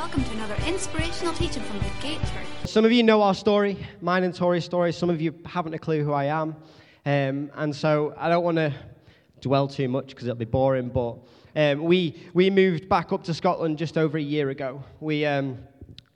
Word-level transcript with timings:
Welcome 0.00 0.24
to 0.24 0.32
another 0.32 0.56
inspirational 0.66 1.34
teaching 1.34 1.62
from 1.62 1.78
the 1.78 1.84
Gate 2.00 2.20
Church. 2.20 2.46
Some 2.64 2.86
of 2.86 2.90
you 2.90 3.02
know 3.02 3.20
our 3.20 3.34
story, 3.34 3.76
mine 4.00 4.24
and 4.24 4.34
Tori's 4.34 4.64
story. 4.64 4.94
Some 4.94 5.10
of 5.10 5.20
you 5.20 5.34
haven't 5.44 5.74
a 5.74 5.78
clue 5.78 6.02
who 6.02 6.14
I 6.14 6.24
am. 6.24 6.56
Um, 7.04 7.50
and 7.54 7.76
so 7.76 8.14
I 8.16 8.30
don't 8.30 8.42
want 8.42 8.56
to 8.56 8.74
dwell 9.42 9.68
too 9.68 9.90
much 9.90 10.08
because 10.08 10.24
it'll 10.24 10.38
be 10.38 10.46
boring. 10.46 10.88
But 10.88 11.18
um, 11.54 11.84
we, 11.84 12.16
we 12.32 12.48
moved 12.48 12.88
back 12.88 13.12
up 13.12 13.24
to 13.24 13.34
Scotland 13.34 13.76
just 13.76 13.98
over 13.98 14.16
a 14.16 14.22
year 14.22 14.48
ago. 14.48 14.82
We, 15.00 15.26
um, 15.26 15.58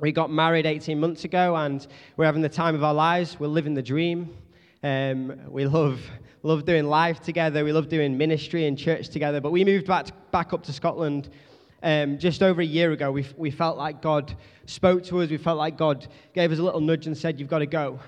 we 0.01 0.13
got 0.13 0.31
married 0.31 0.65
18 0.65 0.99
months 0.99 1.25
ago 1.25 1.55
and 1.55 1.87
we're 2.17 2.25
having 2.25 2.41
the 2.41 2.49
time 2.49 2.75
of 2.75 2.83
our 2.83 2.95
lives. 2.95 3.39
We're 3.39 3.49
living 3.49 3.75
the 3.75 3.83
dream. 3.83 4.35
Um, 4.83 5.39
we 5.51 5.67
love, 5.67 6.01
love 6.43 6.65
doing 6.65 6.87
life 6.87 7.21
together. 7.21 7.63
We 7.67 7.73
love 7.73 7.91
doing 7.91 8.17
ministry 8.17 8.67
and 8.67 8.79
church 8.79 9.11
together. 9.11 9.43
But 9.43 9.53
we 9.53 9.63
moved 9.63 9.87
back, 9.87 10.07
back 10.31 10.55
up 10.55 10.63
to 10.63 10.73
Scotland 10.73 11.29
um, 11.85 12.19
just 12.19 12.43
over 12.43 12.63
a 12.63 12.65
year 12.67 12.93
ago, 12.93 13.13
we, 13.13 13.27
we 13.37 13.51
felt 13.51 13.77
like 13.77 14.01
God 14.01 14.35
spoke 14.65 15.05
to 15.05 15.21
us. 15.21 15.29
We 15.29 15.37
felt 15.37 15.59
like 15.59 15.77
God 15.77 16.09
gave 16.33 16.51
us 16.51 16.59
a 16.59 16.63
little 16.63 16.81
nudge 16.81 17.07
and 17.07 17.17
said, 17.17 17.39
You've 17.39 17.51
got 17.51 17.59
to 17.59 17.67
go. 17.67 18.01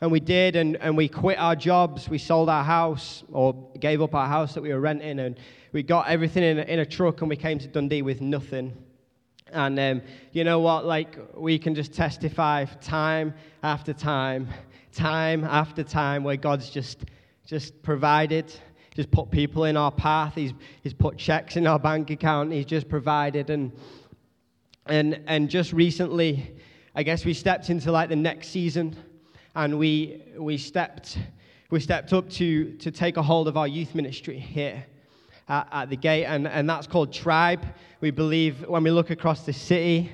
And 0.00 0.10
we 0.10 0.18
did, 0.18 0.56
and, 0.56 0.76
and 0.76 0.96
we 0.96 1.08
quit 1.08 1.38
our 1.38 1.54
jobs. 1.54 2.08
We 2.08 2.18
sold 2.18 2.50
our 2.50 2.64
house, 2.64 3.22
or 3.32 3.54
gave 3.78 4.02
up 4.02 4.14
our 4.14 4.26
house 4.26 4.54
that 4.54 4.62
we 4.62 4.70
were 4.70 4.80
renting, 4.80 5.20
and 5.20 5.38
we 5.72 5.84
got 5.84 6.08
everything 6.08 6.42
in 6.42 6.58
a, 6.58 6.62
in 6.62 6.80
a 6.80 6.84
truck, 6.84 7.20
and 7.20 7.30
we 7.30 7.36
came 7.36 7.60
to 7.60 7.68
Dundee 7.68 8.02
with 8.02 8.20
nothing. 8.20 8.76
And 9.52 9.78
um, 9.78 10.02
you 10.32 10.42
know 10.42 10.58
what? 10.58 10.84
Like, 10.84 11.16
we 11.36 11.60
can 11.60 11.76
just 11.76 11.94
testify 11.94 12.64
time 12.64 13.34
after 13.62 13.92
time, 13.92 14.48
time 14.92 15.44
after 15.44 15.84
time, 15.84 16.24
where 16.24 16.36
God's 16.36 16.70
just, 16.70 17.04
just 17.46 17.80
provided 17.84 18.52
just 18.96 19.10
put 19.10 19.30
people 19.30 19.64
in 19.64 19.76
our 19.76 19.92
path. 19.92 20.34
He's, 20.34 20.54
he's 20.82 20.94
put 20.94 21.18
checks 21.18 21.56
in 21.56 21.66
our 21.66 21.78
bank 21.78 22.08
account. 22.08 22.50
He's 22.50 22.64
just 22.64 22.88
provided. 22.88 23.50
And, 23.50 23.70
and, 24.86 25.20
and 25.26 25.50
just 25.50 25.74
recently, 25.74 26.56
I 26.94 27.02
guess 27.02 27.22
we 27.22 27.34
stepped 27.34 27.68
into 27.68 27.92
like 27.92 28.08
the 28.08 28.16
next 28.16 28.48
season 28.48 28.96
and 29.54 29.78
we, 29.78 30.22
we, 30.38 30.56
stepped, 30.56 31.18
we 31.68 31.78
stepped 31.78 32.14
up 32.14 32.30
to, 32.30 32.72
to 32.72 32.90
take 32.90 33.18
a 33.18 33.22
hold 33.22 33.48
of 33.48 33.58
our 33.58 33.68
youth 33.68 33.94
ministry 33.94 34.38
here 34.38 34.82
at, 35.46 35.68
at 35.72 35.90
the 35.90 35.96
gate. 35.96 36.24
And, 36.24 36.48
and 36.48 36.68
that's 36.68 36.86
called 36.86 37.12
Tribe. 37.12 37.66
We 38.00 38.10
believe 38.10 38.66
when 38.66 38.82
we 38.82 38.90
look 38.90 39.10
across 39.10 39.42
the 39.42 39.52
city 39.52 40.10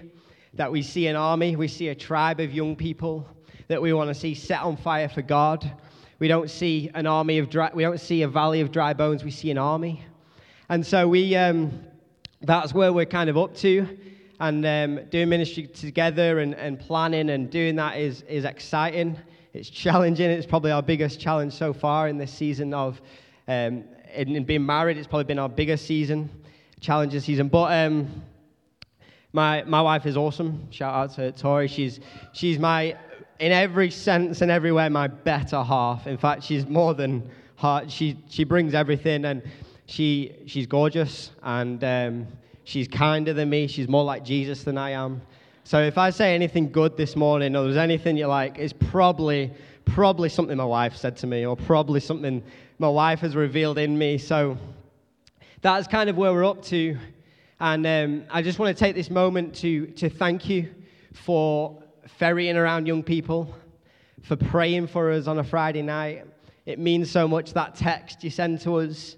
that 0.55 0.73
we 0.73 0.83
see 0.83 1.07
an 1.07 1.15
army, 1.15 1.55
we 1.55 1.69
see 1.69 1.91
a 1.91 1.95
tribe 1.95 2.41
of 2.41 2.53
young 2.53 2.75
people 2.75 3.29
that 3.69 3.81
we 3.81 3.93
want 3.93 4.09
to 4.09 4.15
see 4.15 4.35
set 4.35 4.61
on 4.63 4.77
fire 4.77 5.09
for 5.09 5.23
God 5.23 5.71
we 6.23 6.29
don't 6.29 6.51
see 6.51 6.89
an 6.95 7.05
army 7.05 7.39
of 7.39 7.51
dry, 7.51 7.69
we 7.75 7.83
don't 7.83 7.99
see 7.99 8.23
a 8.23 8.29
valley 8.29 8.61
of 8.61 8.71
dry 8.71 8.93
bones. 8.93 9.25
We 9.25 9.33
see 9.33 9.51
an 9.51 9.59
army, 9.59 10.05
and 10.69 10.87
so 10.87 11.09
we 11.09 11.35
um, 11.35 11.83
that's 12.43 12.73
where 12.73 12.93
we're 12.93 13.07
kind 13.07 13.29
of 13.29 13.37
up 13.37 13.57
to, 13.57 13.89
and 14.39 14.65
um, 14.65 15.05
doing 15.11 15.29
ministry 15.29 15.67
together 15.67 16.39
and, 16.39 16.55
and 16.55 16.79
planning 16.79 17.31
and 17.31 17.51
doing 17.51 17.75
that 17.75 17.99
is 17.99 18.23
is 18.29 18.45
exciting. 18.45 19.19
It's 19.53 19.69
challenging. 19.69 20.31
It's 20.31 20.47
probably 20.47 20.71
our 20.71 20.81
biggest 20.81 21.19
challenge 21.19 21.55
so 21.55 21.73
far 21.73 22.07
in 22.07 22.19
this 22.19 22.33
season 22.33 22.73
of 22.73 23.03
um, 23.49 23.83
in, 24.15 24.37
in 24.37 24.45
being 24.45 24.65
married. 24.65 24.99
It's 24.99 25.09
probably 25.09 25.25
been 25.25 25.41
our 25.41 25.49
biggest 25.49 25.87
season, 25.87 26.31
challenging 26.81 27.19
season. 27.19 27.49
But 27.49 27.73
um, 27.73 28.23
my 29.33 29.65
my 29.65 29.83
wife 29.83 30.07
is 30.07 30.17
awesome. 30.17 30.71
Shout 30.71 30.95
out 30.95 31.17
to 31.17 31.33
Tori. 31.33 31.67
She's 31.67 31.99
she's 32.33 32.61
my 32.61 32.97
in 33.43 33.51
every 33.51 33.91
sense 33.91 34.41
and 34.41 34.53
everywhere 34.53 34.89
my 34.89 35.09
better 35.09 35.65
half. 35.65 36.07
In 36.07 36.17
fact, 36.17 36.45
she's 36.45 36.65
more 36.69 36.95
than 36.95 37.29
hard. 37.57 37.91
She, 37.91 38.17
she 38.29 38.45
brings 38.45 38.73
everything, 38.73 39.25
and 39.25 39.43
she, 39.87 40.33
she's 40.47 40.69
gorgeous, 40.69 41.33
and 41.43 41.83
um, 41.83 42.29
she's 42.63 42.87
kinder 42.87 43.33
than 43.33 43.51
me. 43.51 43.67
She's 43.67 43.89
more 43.89 44.05
like 44.05 44.25
Jesus 44.25 44.63
than 44.63 44.79
I 44.79 44.91
am. 44.91 45.21
So 45.65 45.83
if 45.83 45.99
I 45.99 46.11
say 46.11 46.37
anything 46.37 46.71
good 46.71 46.97
this 46.97 47.17
morning, 47.17 47.57
or 47.57 47.65
there's 47.65 47.77
anything 47.77 48.17
you 48.17 48.29
like, 48.29 48.59
it's 48.59 48.73
probably 48.73 49.53
probably 49.87 50.29
something 50.29 50.57
my 50.57 50.65
wife 50.65 50.95
said 50.95 51.17
to 51.17 51.27
me, 51.27 51.45
or 51.45 51.57
probably 51.57 51.99
something 51.99 52.45
my 52.79 52.89
wife 52.89 53.19
has 53.19 53.35
revealed 53.35 53.77
in 53.77 53.99
me. 53.99 54.19
So 54.19 54.57
that's 55.63 55.89
kind 55.89 56.09
of 56.09 56.17
where 56.17 56.33
we're 56.33 56.47
up 56.47 56.63
to. 56.67 56.97
And 57.59 57.85
um, 57.89 58.25
I 58.31 58.41
just 58.41 58.61
want 58.61 58.77
to 58.77 58.79
take 58.79 58.95
this 58.95 59.11
moment 59.11 59.53
to, 59.57 59.87
to 59.87 60.09
thank 60.09 60.49
you 60.49 60.69
for 61.13 61.82
ferrying 62.07 62.57
around 62.57 62.87
young 62.87 63.03
people, 63.03 63.55
for 64.23 64.37
praying 64.37 64.87
for 64.87 65.11
us 65.11 65.27
on 65.27 65.39
a 65.39 65.45
Friday 65.45 65.83
night. 65.83 66.27
It 66.67 66.79
means 66.79 67.11
so 67.11 67.27
much 67.27 67.53
that 67.55 67.75
text 67.75 68.23
you 68.23 68.31
send 68.31 68.61
to 68.61 68.77
us, 68.77 69.17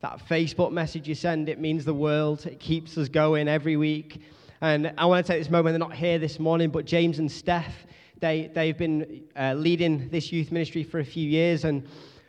that 0.00 0.20
Facebook 0.28 0.72
message 0.72 1.06
you 1.08 1.14
send, 1.14 1.48
it 1.48 1.58
means 1.58 1.84
the 1.84 1.94
world. 1.94 2.46
It 2.46 2.58
keeps 2.58 2.96
us 2.96 3.08
going 3.08 3.48
every 3.48 3.76
week. 3.76 4.22
And 4.60 4.92
I 4.96 5.04
want 5.04 5.26
to 5.26 5.32
take 5.32 5.40
this 5.40 5.50
moment, 5.50 5.74
they're 5.74 5.78
not 5.78 5.94
here 5.94 6.18
this 6.18 6.38
morning, 6.38 6.70
but 6.70 6.86
James 6.86 7.18
and 7.18 7.30
Steph, 7.30 7.86
they, 8.20 8.50
they've 8.54 8.76
been 8.76 9.24
uh, 9.38 9.52
leading 9.54 10.08
this 10.08 10.32
youth 10.32 10.50
ministry 10.50 10.82
for 10.82 11.00
a 11.00 11.04
few 11.04 11.28
years, 11.28 11.64
and 11.64 11.86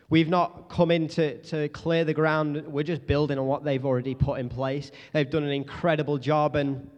we've 0.09 0.27
not 0.27 0.67
come 0.69 0.91
in 0.91 1.07
to, 1.07 1.41
to 1.43 1.69
clear 1.69 2.03
the 2.03 2.13
ground. 2.13 2.61
We're 2.67 2.83
just 2.83 3.07
building 3.07 3.39
on 3.39 3.45
what 3.45 3.63
they've 3.63 3.85
already 3.85 4.15
put 4.15 4.39
in 4.41 4.49
place. 4.49 4.91
They've 5.13 5.29
done 5.29 5.43
an 5.43 5.51
incredible 5.51 6.17
job, 6.17 6.57
and 6.57 6.89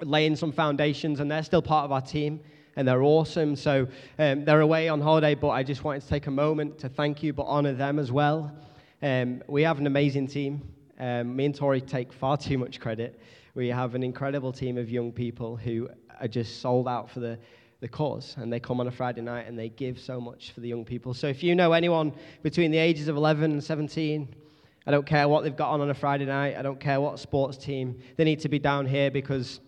laying 0.00 0.36
some 0.36 0.52
foundations, 0.52 1.20
and 1.20 1.30
they're 1.30 1.42
still 1.42 1.62
part 1.62 1.84
of 1.84 1.92
our 1.92 2.00
team, 2.00 2.40
and 2.76 2.86
they're 2.86 3.02
awesome. 3.02 3.56
So 3.56 3.86
um, 4.18 4.44
they're 4.44 4.60
away 4.60 4.88
on 4.88 5.00
holiday, 5.00 5.34
but 5.34 5.50
I 5.50 5.62
just 5.62 5.84
wanted 5.84 6.02
to 6.02 6.08
take 6.08 6.26
a 6.26 6.30
moment 6.30 6.78
to 6.80 6.88
thank 6.88 7.22
you, 7.22 7.32
but 7.32 7.44
honor 7.44 7.72
them 7.72 7.98
as 7.98 8.10
well. 8.10 8.52
Um, 9.02 9.42
we 9.46 9.62
have 9.62 9.78
an 9.78 9.86
amazing 9.86 10.26
team. 10.26 10.62
Um, 10.98 11.34
me 11.36 11.46
and 11.46 11.54
Tori 11.54 11.80
take 11.80 12.12
far 12.12 12.36
too 12.36 12.58
much 12.58 12.80
credit. 12.80 13.20
We 13.54 13.68
have 13.68 13.94
an 13.94 14.02
incredible 14.02 14.52
team 14.52 14.78
of 14.78 14.90
young 14.90 15.12
people 15.12 15.56
who 15.56 15.88
are 16.20 16.28
just 16.28 16.60
sold 16.60 16.88
out 16.88 17.10
for 17.10 17.20
the, 17.20 17.38
the 17.80 17.88
cause, 17.88 18.34
and 18.38 18.52
they 18.52 18.60
come 18.60 18.80
on 18.80 18.86
a 18.86 18.90
Friday 18.90 19.20
night 19.20 19.46
and 19.46 19.58
they 19.58 19.68
give 19.68 19.98
so 19.98 20.20
much 20.20 20.52
for 20.52 20.60
the 20.60 20.68
young 20.68 20.84
people. 20.84 21.14
So 21.14 21.26
if 21.26 21.42
you 21.42 21.54
know 21.54 21.72
anyone 21.72 22.12
between 22.42 22.70
the 22.70 22.78
ages 22.78 23.08
of 23.08 23.16
11 23.16 23.52
and 23.52 23.62
17, 23.62 24.34
I 24.86 24.90
don't 24.90 25.06
care 25.06 25.28
what 25.28 25.44
they've 25.44 25.56
got 25.56 25.70
on 25.70 25.80
on 25.80 25.90
a 25.90 25.94
Friday 25.94 26.26
night. 26.26 26.56
I 26.56 26.62
don't 26.62 26.78
care 26.78 27.00
what 27.00 27.18
sports 27.18 27.56
team. 27.56 27.98
They 28.16 28.24
need 28.24 28.40
to 28.40 28.48
be 28.48 28.58
down 28.58 28.86
here 28.86 29.10
because 29.10 29.60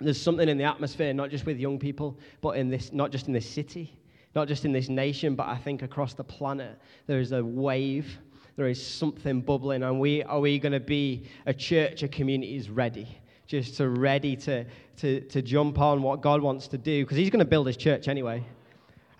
there's 0.00 0.20
something 0.20 0.48
in 0.48 0.58
the 0.58 0.64
atmosphere, 0.64 1.12
not 1.12 1.30
just 1.30 1.46
with 1.46 1.58
young 1.58 1.78
people, 1.78 2.18
but 2.40 2.56
in 2.56 2.68
this, 2.68 2.92
not 2.92 3.10
just 3.10 3.26
in 3.26 3.32
this 3.32 3.48
city, 3.48 3.96
not 4.34 4.48
just 4.48 4.64
in 4.64 4.72
this 4.72 4.88
nation, 4.88 5.34
but 5.34 5.48
I 5.48 5.56
think 5.56 5.82
across 5.82 6.14
the 6.14 6.24
planet. 6.24 6.78
There 7.06 7.20
is 7.20 7.32
a 7.32 7.44
wave. 7.44 8.18
There 8.56 8.68
is 8.68 8.84
something 8.84 9.40
bubbling, 9.40 9.84
and 9.84 10.00
we 10.00 10.22
are 10.24 10.40
we 10.40 10.58
going 10.58 10.72
to 10.72 10.80
be 10.80 11.24
a 11.46 11.54
church, 11.54 12.02
a 12.02 12.08
community 12.08 12.56
is 12.56 12.68
ready, 12.68 13.06
just 13.46 13.76
to 13.76 13.88
ready 13.88 14.34
to, 14.34 14.64
to, 14.96 15.20
to 15.20 15.42
jump 15.42 15.78
on 15.78 16.02
what 16.02 16.20
God 16.22 16.42
wants 16.42 16.66
to 16.68 16.78
do, 16.78 17.04
because 17.04 17.16
He's 17.16 17.30
going 17.30 17.38
to 17.38 17.44
build 17.44 17.68
His 17.68 17.76
church 17.76 18.08
anyway. 18.08 18.44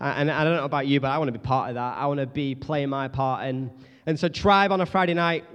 And 0.01 0.29
I 0.31 0.43
don't 0.43 0.55
know 0.55 0.65
about 0.65 0.87
you, 0.87 0.99
but 0.99 1.09
I 1.09 1.17
want 1.17 1.27
to 1.29 1.33
be 1.33 1.39
part 1.39 1.69
of 1.69 1.75
that. 1.75 1.97
I 1.97 2.05
want 2.05 2.19
to 2.19 2.25
be 2.25 2.55
playing 2.55 2.89
my 2.89 3.07
part. 3.07 3.45
And, 3.45 3.69
and 4.05 4.19
so, 4.19 4.27
Tribe 4.29 4.71
on 4.71 4.81
a 4.81 4.85
Friday 4.85 5.13
night 5.13 5.45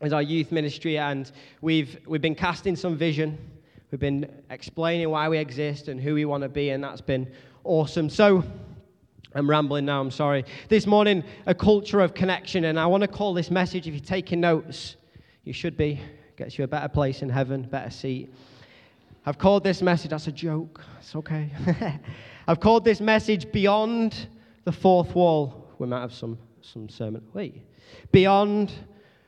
is 0.00 0.12
our 0.12 0.22
youth 0.22 0.50
ministry, 0.50 0.98
and 0.98 1.30
we've, 1.60 1.98
we've 2.06 2.20
been 2.20 2.34
casting 2.34 2.74
some 2.74 2.96
vision 2.96 3.38
We've 3.92 4.00
been 4.00 4.26
explaining 4.48 5.10
why 5.10 5.28
we 5.28 5.36
exist 5.36 5.88
and 5.88 6.00
who 6.00 6.14
we 6.14 6.24
want 6.24 6.44
to 6.44 6.48
be, 6.48 6.70
and 6.70 6.82
that's 6.82 7.02
been 7.02 7.30
awesome. 7.62 8.08
So, 8.08 8.42
I'm 9.34 9.48
rambling 9.48 9.84
now, 9.84 10.00
I'm 10.00 10.10
sorry. 10.10 10.46
This 10.70 10.86
morning, 10.86 11.22
a 11.44 11.54
culture 11.54 12.00
of 12.00 12.14
connection, 12.14 12.64
and 12.64 12.80
I 12.80 12.86
want 12.86 13.02
to 13.02 13.06
call 13.06 13.34
this 13.34 13.50
message, 13.50 13.86
if 13.86 13.92
you're 13.92 14.02
taking 14.02 14.40
notes, 14.40 14.96
you 15.44 15.52
should 15.52 15.76
be, 15.76 16.00
gets 16.38 16.56
you 16.56 16.64
a 16.64 16.66
better 16.66 16.88
place 16.88 17.20
in 17.20 17.28
heaven, 17.28 17.64
better 17.64 17.90
seat. 17.90 18.32
I've 19.26 19.36
called 19.36 19.62
this 19.62 19.82
message, 19.82 20.12
that's 20.12 20.26
a 20.26 20.32
joke, 20.32 20.82
it's 20.98 21.14
okay. 21.14 21.50
I've 22.48 22.60
called 22.60 22.86
this 22.86 23.02
message 23.02 23.52
Beyond 23.52 24.26
the 24.64 24.72
Fourth 24.72 25.14
Wall. 25.14 25.68
We 25.78 25.86
might 25.86 26.00
have 26.00 26.14
some, 26.14 26.38
some 26.62 26.88
sermon. 26.88 27.22
Wait. 27.34 27.60
Beyond 28.10 28.72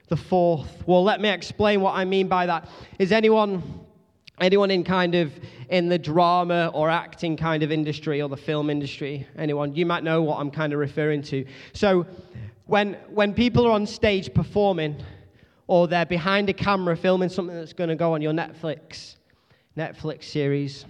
the 0.09 0.17
Fourth 0.17 0.89
Wall. 0.89 1.05
Let 1.05 1.21
me 1.21 1.29
explain 1.29 1.83
what 1.83 1.95
I 1.95 2.07
mean 2.07 2.29
by 2.29 2.47
that. 2.47 2.67
Is 2.99 3.13
anyone 3.13 3.85
Anyone 4.41 4.71
in 4.73 4.83
kind 4.83 5.15
of 5.15 5.33
in 5.69 5.89
the 5.89 5.99
drama 5.99 6.71
or 6.75 6.91
acting 6.91 7.37
kind 7.37 7.63
of 7.63 7.71
industry 7.71 8.21
or 8.21 8.29
the 8.29 8.37
film 8.37 8.69
industry? 8.69 9.27
Anyone? 9.39 9.75
You 9.77 9.87
might 9.87 10.03
know 10.03 10.23
what 10.23 10.41
I'm 10.41 10.51
kind 10.51 10.73
of 10.73 10.81
referring 10.81 11.23
to. 11.25 11.47
So, 11.73 12.05
when 12.67 12.95
when 13.11 13.33
people 13.33 13.67
are 13.67 13.71
on 13.71 13.87
stage 13.87 14.35
performing, 14.35 15.01
or 15.69 15.87
they're 15.87 16.07
behind 16.07 16.49
a 16.49 16.53
camera 16.53 16.97
filming 16.97 17.29
something 17.29 17.55
that's 17.55 17.73
going 17.73 17.91
to 17.91 17.97
go 17.97 18.15
on 18.15 18.23
your 18.23 18.33
Netflix 18.33 19.17
Netflix 19.77 20.25
series, 20.25 20.85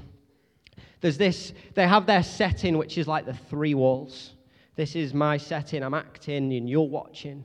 there's 1.02 1.18
this. 1.18 1.52
They 1.74 1.86
have 1.86 2.06
their 2.06 2.22
setting, 2.22 2.78
which 2.78 2.96
is 2.96 3.06
like 3.06 3.26
the 3.26 3.34
three 3.34 3.74
walls. 3.74 4.32
This 4.74 4.96
is 4.96 5.12
my 5.12 5.36
setting. 5.36 5.82
I'm 5.82 5.92
acting, 5.92 6.50
and 6.54 6.68
you're 6.68 6.88
watching. 6.88 7.44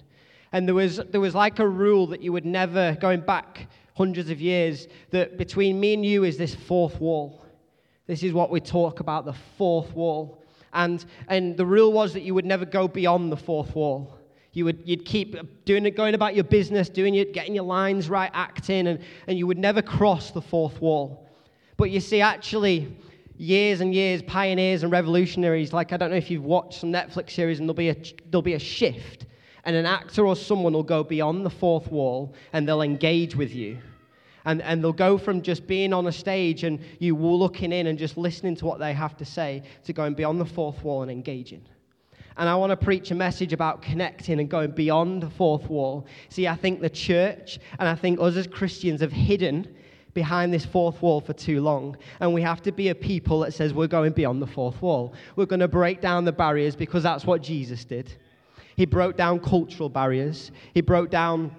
And 0.54 0.66
there 0.66 0.76
was 0.76 1.02
there 1.12 1.20
was 1.20 1.36
like 1.36 1.60
a 1.60 1.68
rule 1.68 2.08
that 2.08 2.22
you 2.22 2.32
would 2.32 2.46
never 2.46 2.98
going 3.02 3.20
back 3.20 3.68
hundreds 4.00 4.30
of 4.30 4.40
years, 4.40 4.88
that 5.10 5.38
between 5.38 5.78
me 5.78 5.94
and 5.94 6.06
you 6.06 6.24
is 6.24 6.38
this 6.38 6.56
fourth 6.56 7.02
wall. 7.02 7.44
This 8.08 8.24
is 8.24 8.32
what 8.32 8.50
we 8.50 8.62
talk 8.62 9.02
about 9.02 9.26
the 9.26 9.36
fourth 9.58 9.94
wall. 9.94 10.42
And, 10.72 11.04
and 11.28 11.58
the 11.58 11.66
rule 11.66 11.92
was 11.92 12.14
that 12.14 12.22
you 12.22 12.34
would 12.34 12.46
never 12.46 12.64
go 12.64 12.88
beyond 12.88 13.30
the 13.30 13.36
fourth 13.36 13.76
wall. 13.76 14.18
You 14.54 14.64
would, 14.64 14.80
you'd 14.86 15.04
keep 15.04 15.36
doing 15.66 15.86
it, 15.86 15.98
going 15.98 16.16
about 16.16 16.34
your 16.34 16.46
business, 16.46 16.88
doing 16.88 17.16
it, 17.16 17.34
getting 17.34 17.54
your 17.54 17.66
lines 17.66 18.10
right, 18.10 18.32
acting, 18.34 18.88
and, 18.88 19.00
and 19.28 19.38
you 19.38 19.46
would 19.48 19.58
never 19.58 19.82
cross 19.82 20.32
the 20.32 20.42
fourth 20.42 20.80
wall. 20.80 21.30
But 21.76 21.92
you 21.92 22.00
see, 22.00 22.22
actually, 22.22 22.96
years 23.36 23.82
and 23.82 23.94
years, 23.94 24.22
pioneers 24.22 24.84
and 24.84 24.94
revolutionaries, 24.94 25.74
like 25.74 25.92
I 25.92 25.98
don't 25.98 26.10
know 26.10 26.16
if 26.16 26.32
you've 26.32 26.46
watched 26.46 26.80
some 26.80 26.92
Netflix 26.94 27.32
series 27.32 27.60
and 27.60 27.68
there'll 27.68 27.76
be 27.76 27.90
a, 27.90 27.98
there'll 28.32 28.42
be 28.42 28.54
a 28.54 28.60
shift, 28.60 29.26
and 29.66 29.76
an 29.76 29.86
actor 29.86 30.26
or 30.26 30.38
someone 30.38 30.72
will 30.72 30.84
go 30.84 31.04
beyond 31.04 31.46
the 31.46 31.50
fourth 31.50 31.92
wall 31.92 32.34
and 32.54 32.66
they'll 32.66 32.82
engage 32.82 33.36
with 33.36 33.54
you. 33.54 33.78
And, 34.46 34.62
and 34.62 34.84
they'll 34.84 34.94
go 34.94 35.18
from 35.18 35.42
just 35.42 35.68
being 35.68 35.94
on 35.94 36.08
a 36.08 36.12
stage 36.12 36.64
and 36.64 36.80
you 37.00 37.16
looking 37.16 37.72
in 37.72 37.88
and 37.88 38.00
just 38.00 38.18
listening 38.18 38.56
to 38.58 38.66
what 38.66 38.80
they 38.80 38.94
have 38.94 39.18
to 39.18 39.26
say 39.26 39.64
to 39.86 39.94
going 39.94 40.14
beyond 40.14 40.40
the 40.40 40.46
fourth 40.46 40.84
wall 40.84 41.02
and 41.02 41.12
engaging. 41.12 41.66
And 42.38 42.48
I 42.48 42.56
want 42.56 42.70
to 42.70 42.78
preach 42.78 43.12
a 43.12 43.16
message 43.16 43.52
about 43.52 43.82
connecting 43.82 44.40
and 44.40 44.50
going 44.50 44.72
beyond 44.72 45.22
the 45.22 45.30
fourth 45.30 45.70
wall. 45.70 46.08
See, 46.30 46.48
I 46.48 46.56
think 46.56 46.80
the 46.80 46.90
church 46.90 47.60
and 47.80 47.88
I 47.88 47.96
think 47.96 48.20
us 48.22 48.38
as 48.38 48.48
Christians 48.48 49.02
have 49.02 49.12
hidden 49.12 49.68
behind 50.14 50.54
this 50.54 50.66
fourth 50.66 51.02
wall 51.02 51.20
for 51.20 51.34
too 51.34 51.62
long. 51.62 51.98
And 52.22 52.34
we 52.34 52.42
have 52.42 52.62
to 52.64 52.72
be 52.72 52.90
a 52.90 52.96
people 52.96 53.42
that 53.42 53.54
says 53.54 53.74
we're 53.74 53.88
going 53.88 54.14
beyond 54.14 54.42
the 54.42 54.48
fourth 54.48 54.82
wall. 54.82 55.14
We're 55.36 55.46
going 55.46 55.60
to 55.60 55.68
break 55.68 56.00
down 56.00 56.24
the 56.24 56.32
barriers 56.32 56.78
because 56.78 57.04
that's 57.04 57.26
what 57.26 57.42
Jesus 57.42 57.84
did. 57.84 58.16
He 58.78 58.86
broke 58.86 59.18
down 59.18 59.42
cultural 59.42 59.90
barriers, 59.90 60.52
he 60.74 60.80
broke 60.80 61.10
down 61.10 61.54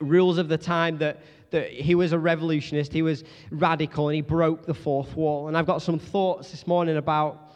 rules 0.00 0.38
of 0.38 0.48
the 0.48 0.58
time 0.58 0.98
that 0.98 1.20
that 1.56 1.70
he 1.70 1.94
was 1.94 2.12
a 2.12 2.18
revolutionist, 2.18 2.92
he 2.92 3.00
was 3.00 3.24
radical, 3.50 4.08
and 4.08 4.14
he 4.14 4.20
broke 4.20 4.66
the 4.66 4.74
fourth 4.74 5.16
wall. 5.16 5.48
And 5.48 5.56
I've 5.56 5.66
got 5.66 5.80
some 5.80 5.98
thoughts 5.98 6.50
this 6.50 6.66
morning 6.66 6.98
about 6.98 7.54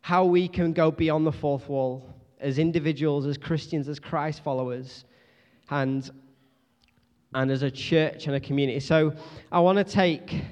how 0.00 0.24
we 0.24 0.48
can 0.48 0.72
go 0.72 0.90
beyond 0.90 1.24
the 1.24 1.32
fourth 1.32 1.68
wall 1.68 2.12
as 2.40 2.58
individuals, 2.58 3.24
as 3.24 3.38
Christians, 3.38 3.88
as 3.88 4.00
Christ 4.00 4.42
followers, 4.42 5.04
and, 5.70 6.10
and 7.34 7.52
as 7.52 7.62
a 7.62 7.70
church 7.70 8.26
and 8.26 8.34
a 8.34 8.40
community. 8.40 8.80
So 8.80 9.14
I 9.52 9.60
want 9.60 9.78
to 9.78 9.84
take 9.84 10.42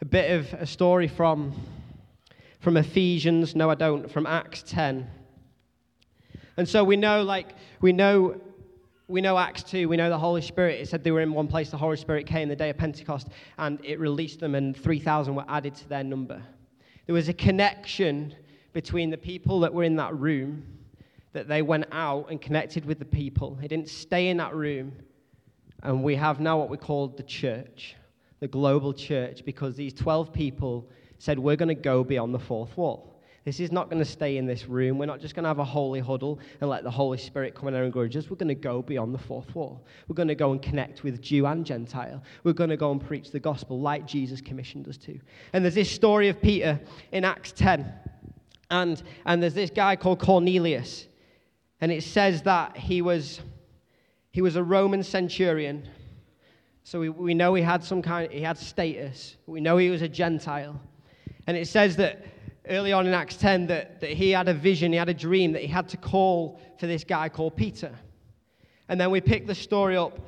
a 0.00 0.04
bit 0.04 0.30
of 0.30 0.52
a 0.54 0.66
story 0.66 1.08
from, 1.08 1.52
from 2.60 2.76
Ephesians. 2.76 3.56
No, 3.56 3.70
I 3.70 3.74
don't, 3.74 4.08
from 4.08 4.24
Acts 4.24 4.62
10. 4.68 5.04
And 6.56 6.68
so 6.68 6.84
we 6.84 6.96
know, 6.96 7.24
like, 7.24 7.48
we 7.80 7.92
know 7.92 8.40
we 9.08 9.20
know 9.20 9.38
Acts 9.38 9.62
2, 9.62 9.88
we 9.88 9.96
know 9.96 10.10
the 10.10 10.18
Holy 10.18 10.42
Spirit. 10.42 10.80
It 10.80 10.88
said 10.88 11.04
they 11.04 11.12
were 11.12 11.20
in 11.20 11.32
one 11.32 11.46
place, 11.46 11.70
the 11.70 11.76
Holy 11.76 11.96
Spirit 11.96 12.26
came 12.26 12.48
the 12.48 12.56
day 12.56 12.70
of 12.70 12.76
Pentecost, 12.76 13.28
and 13.58 13.78
it 13.84 14.00
released 14.00 14.40
them, 14.40 14.54
and 14.54 14.76
3,000 14.76 15.34
were 15.34 15.44
added 15.48 15.74
to 15.76 15.88
their 15.88 16.02
number. 16.02 16.42
There 17.06 17.14
was 17.14 17.28
a 17.28 17.32
connection 17.32 18.34
between 18.72 19.10
the 19.10 19.16
people 19.16 19.60
that 19.60 19.72
were 19.72 19.84
in 19.84 19.96
that 19.96 20.14
room, 20.16 20.66
that 21.32 21.46
they 21.46 21.62
went 21.62 21.86
out 21.92 22.30
and 22.30 22.40
connected 22.40 22.84
with 22.84 22.98
the 22.98 23.04
people. 23.04 23.56
They 23.60 23.68
didn't 23.68 23.88
stay 23.88 24.28
in 24.28 24.38
that 24.38 24.54
room. 24.54 24.92
And 25.82 26.02
we 26.02 26.16
have 26.16 26.40
now 26.40 26.58
what 26.58 26.68
we 26.68 26.76
call 26.76 27.08
the 27.08 27.22
church, 27.22 27.94
the 28.40 28.48
global 28.48 28.92
church, 28.92 29.44
because 29.44 29.76
these 29.76 29.92
12 29.92 30.32
people 30.32 30.88
said, 31.18 31.38
We're 31.38 31.56
going 31.56 31.68
to 31.68 31.74
go 31.74 32.02
beyond 32.02 32.34
the 32.34 32.38
fourth 32.38 32.76
wall. 32.76 33.15
This 33.46 33.60
is 33.60 33.70
not 33.70 33.88
going 33.88 34.00
to 34.00 34.10
stay 34.10 34.38
in 34.38 34.44
this 34.44 34.66
room. 34.66 34.98
We're 34.98 35.06
not 35.06 35.20
just 35.20 35.36
going 35.36 35.44
to 35.44 35.48
have 35.48 35.60
a 35.60 35.64
holy 35.64 36.00
huddle 36.00 36.40
and 36.60 36.68
let 36.68 36.82
the 36.82 36.90
Holy 36.90 37.16
Spirit 37.16 37.54
come 37.54 37.68
in 37.68 37.74
and 37.74 37.86
encourage 37.86 38.16
us. 38.16 38.28
We're 38.28 38.34
going 38.34 38.48
to 38.48 38.56
go 38.56 38.82
beyond 38.82 39.14
the 39.14 39.20
fourth 39.20 39.54
wall. 39.54 39.86
We're 40.08 40.16
going 40.16 40.26
to 40.26 40.34
go 40.34 40.50
and 40.50 40.60
connect 40.60 41.04
with 41.04 41.22
Jew 41.22 41.46
and 41.46 41.64
Gentile. 41.64 42.20
We're 42.42 42.54
going 42.54 42.70
to 42.70 42.76
go 42.76 42.90
and 42.90 43.00
preach 43.00 43.30
the 43.30 43.38
gospel 43.38 43.80
like 43.80 44.04
Jesus 44.04 44.40
commissioned 44.40 44.88
us 44.88 44.96
to. 44.96 45.20
And 45.52 45.64
there's 45.64 45.76
this 45.76 45.88
story 45.88 46.28
of 46.28 46.42
Peter 46.42 46.80
in 47.12 47.24
Acts 47.24 47.52
10. 47.52 47.86
And, 48.72 49.00
and 49.26 49.40
there's 49.40 49.54
this 49.54 49.70
guy 49.70 49.94
called 49.94 50.18
Cornelius. 50.18 51.06
And 51.80 51.92
it 51.92 52.02
says 52.02 52.42
that 52.42 52.76
he 52.76 53.00
was, 53.00 53.42
he 54.32 54.42
was 54.42 54.56
a 54.56 54.62
Roman 54.64 55.04
centurion. 55.04 55.88
So 56.82 56.98
we, 56.98 57.10
we 57.10 57.32
know 57.32 57.54
he 57.54 57.62
had 57.62 57.84
some 57.84 58.02
kind, 58.02 58.28
he 58.32 58.40
had 58.40 58.58
status. 58.58 59.36
We 59.46 59.60
know 59.60 59.76
he 59.76 59.88
was 59.88 60.02
a 60.02 60.08
Gentile. 60.08 60.80
And 61.46 61.56
it 61.56 61.68
says 61.68 61.94
that 61.98 62.24
early 62.68 62.92
on 62.92 63.06
in 63.06 63.14
Acts 63.14 63.36
10 63.36 63.66
that, 63.68 64.00
that 64.00 64.10
he 64.10 64.30
had 64.30 64.48
a 64.48 64.54
vision, 64.54 64.92
he 64.92 64.98
had 64.98 65.08
a 65.08 65.14
dream 65.14 65.52
that 65.52 65.62
he 65.62 65.68
had 65.68 65.88
to 65.90 65.96
call 65.96 66.60
for 66.78 66.86
this 66.86 67.04
guy 67.04 67.28
called 67.28 67.56
Peter. 67.56 67.94
And 68.88 69.00
then 69.00 69.10
we 69.10 69.20
pick 69.20 69.46
the 69.46 69.54
story 69.54 69.96
up 69.96 70.18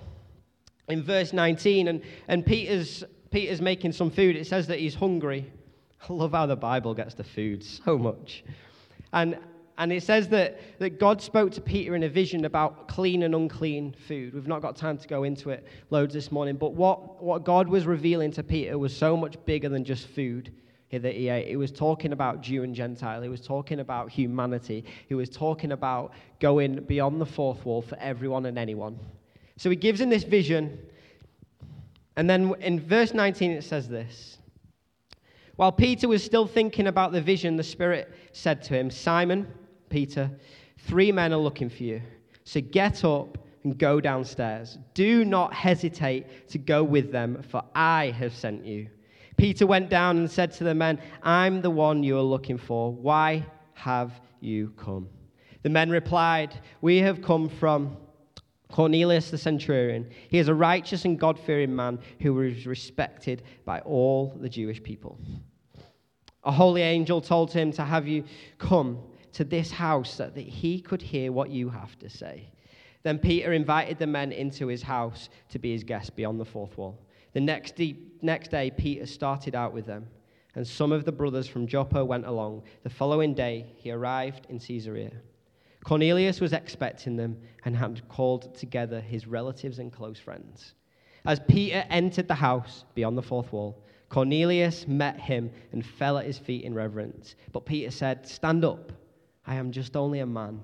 in 0.88 1.02
verse 1.02 1.32
19, 1.32 1.88
and, 1.88 2.02
and 2.28 2.44
Peter's, 2.44 3.04
Peter's 3.30 3.60
making 3.60 3.92
some 3.92 4.10
food. 4.10 4.36
It 4.36 4.46
says 4.46 4.66
that 4.68 4.78
he's 4.78 4.94
hungry. 4.94 5.50
I 6.08 6.12
love 6.12 6.32
how 6.32 6.46
the 6.46 6.56
Bible 6.56 6.94
gets 6.94 7.14
to 7.14 7.24
food 7.24 7.62
so 7.62 7.98
much. 7.98 8.44
And, 9.12 9.38
and 9.76 9.92
it 9.92 10.02
says 10.02 10.28
that, 10.28 10.60
that 10.78 10.98
God 10.98 11.20
spoke 11.20 11.52
to 11.52 11.60
Peter 11.60 11.94
in 11.94 12.02
a 12.02 12.08
vision 12.08 12.44
about 12.44 12.88
clean 12.88 13.22
and 13.22 13.34
unclean 13.34 13.94
food. 14.06 14.34
We've 14.34 14.48
not 14.48 14.62
got 14.62 14.76
time 14.76 14.98
to 14.98 15.08
go 15.08 15.24
into 15.24 15.50
it 15.50 15.66
loads 15.90 16.14
this 16.14 16.32
morning, 16.32 16.56
but 16.56 16.72
what, 16.72 17.22
what 17.22 17.44
God 17.44 17.68
was 17.68 17.86
revealing 17.86 18.32
to 18.32 18.42
Peter 18.42 18.78
was 18.78 18.96
so 18.96 19.16
much 19.16 19.36
bigger 19.44 19.68
than 19.68 19.84
just 19.84 20.08
food 20.08 20.52
he. 20.88 21.28
It 21.28 21.58
was 21.58 21.70
talking 21.70 22.12
about 22.12 22.40
Jew 22.40 22.62
and 22.62 22.74
Gentile. 22.74 23.22
It 23.22 23.28
was 23.28 23.40
talking 23.40 23.80
about 23.80 24.10
humanity. 24.10 24.84
It 25.08 25.14
was 25.14 25.28
talking 25.28 25.72
about 25.72 26.12
going 26.40 26.82
beyond 26.84 27.20
the 27.20 27.26
fourth 27.26 27.64
wall 27.64 27.82
for 27.82 27.96
everyone 27.98 28.46
and 28.46 28.58
anyone. 28.58 28.98
So 29.56 29.70
he 29.70 29.76
gives 29.76 30.00
him 30.00 30.08
this 30.08 30.24
vision. 30.24 30.78
And 32.16 32.28
then 32.28 32.54
in 32.60 32.80
verse 32.80 33.12
19, 33.14 33.50
it 33.52 33.64
says 33.64 33.88
this 33.88 34.38
While 35.56 35.72
Peter 35.72 36.08
was 36.08 36.24
still 36.24 36.46
thinking 36.46 36.86
about 36.86 37.12
the 37.12 37.20
vision, 37.20 37.56
the 37.56 37.62
Spirit 37.62 38.12
said 38.32 38.62
to 38.64 38.74
him, 38.74 38.90
Simon, 38.90 39.46
Peter, 39.90 40.30
three 40.78 41.12
men 41.12 41.32
are 41.32 41.38
looking 41.38 41.68
for 41.68 41.82
you. 41.82 42.00
So 42.44 42.60
get 42.60 43.04
up 43.04 43.36
and 43.64 43.76
go 43.76 44.00
downstairs. 44.00 44.78
Do 44.94 45.24
not 45.24 45.52
hesitate 45.52 46.48
to 46.48 46.58
go 46.58 46.82
with 46.82 47.12
them, 47.12 47.42
for 47.42 47.62
I 47.74 48.06
have 48.18 48.34
sent 48.34 48.64
you. 48.64 48.88
Peter 49.38 49.66
went 49.66 49.88
down 49.88 50.18
and 50.18 50.30
said 50.30 50.52
to 50.52 50.64
the 50.64 50.74
men, 50.74 51.00
I'm 51.22 51.62
the 51.62 51.70
one 51.70 52.02
you 52.02 52.18
are 52.18 52.22
looking 52.22 52.58
for. 52.58 52.92
Why 52.92 53.46
have 53.74 54.20
you 54.40 54.74
come? 54.76 55.08
The 55.62 55.70
men 55.70 55.90
replied, 55.90 56.54
We 56.80 56.98
have 56.98 57.22
come 57.22 57.48
from 57.48 57.96
Cornelius 58.70 59.30
the 59.30 59.38
centurion. 59.38 60.10
He 60.28 60.38
is 60.38 60.48
a 60.48 60.54
righteous 60.54 61.04
and 61.04 61.18
God 61.18 61.38
fearing 61.38 61.74
man 61.74 62.00
who 62.20 62.40
is 62.42 62.66
respected 62.66 63.44
by 63.64 63.80
all 63.80 64.36
the 64.40 64.48
Jewish 64.48 64.82
people. 64.82 65.18
A 66.44 66.52
holy 66.52 66.82
angel 66.82 67.20
told 67.20 67.52
him 67.52 67.72
to 67.72 67.84
have 67.84 68.08
you 68.08 68.24
come 68.58 68.98
to 69.32 69.44
this 69.44 69.70
house 69.70 70.14
so 70.14 70.30
that 70.34 70.46
he 70.46 70.80
could 70.80 71.02
hear 71.02 71.30
what 71.30 71.50
you 71.50 71.68
have 71.68 71.98
to 72.00 72.10
say. 72.10 72.50
Then 73.04 73.18
Peter 73.18 73.52
invited 73.52 73.98
the 73.98 74.06
men 74.06 74.32
into 74.32 74.66
his 74.66 74.82
house 74.82 75.28
to 75.50 75.58
be 75.58 75.72
his 75.72 75.84
guest 75.84 76.16
beyond 76.16 76.40
the 76.40 76.44
fourth 76.44 76.76
wall. 76.76 76.98
The 77.32 77.40
next 77.40 77.76
day, 77.76 77.96
next 78.22 78.50
day, 78.50 78.70
Peter 78.70 79.06
started 79.06 79.54
out 79.54 79.72
with 79.72 79.86
them, 79.86 80.06
and 80.54 80.66
some 80.66 80.92
of 80.92 81.04
the 81.04 81.12
brothers 81.12 81.46
from 81.46 81.66
Joppa 81.66 82.04
went 82.04 82.26
along. 82.26 82.62
The 82.82 82.90
following 82.90 83.34
day, 83.34 83.72
he 83.76 83.90
arrived 83.90 84.46
in 84.48 84.58
Caesarea. 84.58 85.12
Cornelius 85.84 86.40
was 86.40 86.52
expecting 86.52 87.16
them 87.16 87.38
and 87.64 87.76
had 87.76 88.06
called 88.08 88.54
together 88.54 89.00
his 89.00 89.26
relatives 89.26 89.78
and 89.78 89.92
close 89.92 90.18
friends. 90.18 90.74
As 91.24 91.40
Peter 91.48 91.84
entered 91.90 92.28
the 92.28 92.34
house 92.34 92.84
beyond 92.94 93.16
the 93.16 93.22
fourth 93.22 93.52
wall, 93.52 93.82
Cornelius 94.08 94.88
met 94.88 95.20
him 95.20 95.50
and 95.72 95.84
fell 95.84 96.18
at 96.18 96.24
his 96.24 96.38
feet 96.38 96.64
in 96.64 96.74
reverence. 96.74 97.36
But 97.52 97.66
Peter 97.66 97.90
said, 97.90 98.26
Stand 98.26 98.64
up, 98.64 98.92
I 99.46 99.54
am 99.54 99.70
just 99.70 99.96
only 99.96 100.20
a 100.20 100.26
man. 100.26 100.62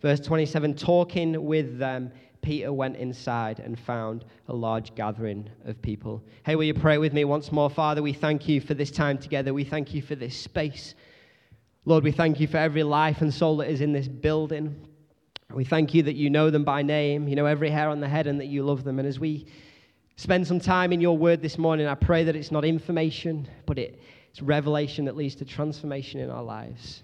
Verse 0.00 0.20
27 0.20 0.74
Talking 0.74 1.44
with 1.44 1.78
them, 1.78 2.12
Peter 2.42 2.72
went 2.72 2.96
inside 2.96 3.58
and 3.58 3.78
found 3.78 4.24
a 4.48 4.54
large 4.54 4.94
gathering 4.94 5.48
of 5.64 5.80
people. 5.82 6.22
Hey, 6.44 6.56
will 6.56 6.64
you 6.64 6.74
pray 6.74 6.98
with 6.98 7.12
me 7.12 7.24
once 7.24 7.52
more? 7.52 7.70
Father, 7.70 8.02
we 8.02 8.12
thank 8.12 8.48
you 8.48 8.60
for 8.60 8.74
this 8.74 8.90
time 8.90 9.18
together. 9.18 9.52
We 9.52 9.64
thank 9.64 9.94
you 9.94 10.02
for 10.02 10.14
this 10.14 10.36
space. 10.36 10.94
Lord, 11.84 12.04
we 12.04 12.12
thank 12.12 12.40
you 12.40 12.46
for 12.46 12.58
every 12.58 12.82
life 12.82 13.22
and 13.22 13.32
soul 13.32 13.56
that 13.58 13.70
is 13.70 13.80
in 13.80 13.92
this 13.92 14.08
building. 14.08 14.76
We 15.52 15.64
thank 15.64 15.94
you 15.94 16.02
that 16.02 16.16
you 16.16 16.28
know 16.28 16.50
them 16.50 16.64
by 16.64 16.82
name, 16.82 17.28
you 17.28 17.36
know 17.36 17.46
every 17.46 17.70
hair 17.70 17.88
on 17.88 18.00
the 18.00 18.08
head, 18.08 18.26
and 18.26 18.38
that 18.40 18.46
you 18.46 18.62
love 18.62 18.84
them. 18.84 18.98
And 18.98 19.08
as 19.08 19.18
we 19.18 19.46
spend 20.16 20.46
some 20.46 20.60
time 20.60 20.92
in 20.92 21.00
your 21.00 21.16
word 21.16 21.40
this 21.40 21.56
morning, 21.56 21.86
I 21.86 21.94
pray 21.94 22.24
that 22.24 22.36
it's 22.36 22.50
not 22.50 22.64
information, 22.64 23.48
but 23.64 23.78
it's 23.78 24.42
revelation 24.42 25.06
that 25.06 25.16
leads 25.16 25.34
to 25.36 25.44
transformation 25.44 26.20
in 26.20 26.28
our 26.28 26.42
lives. 26.42 27.02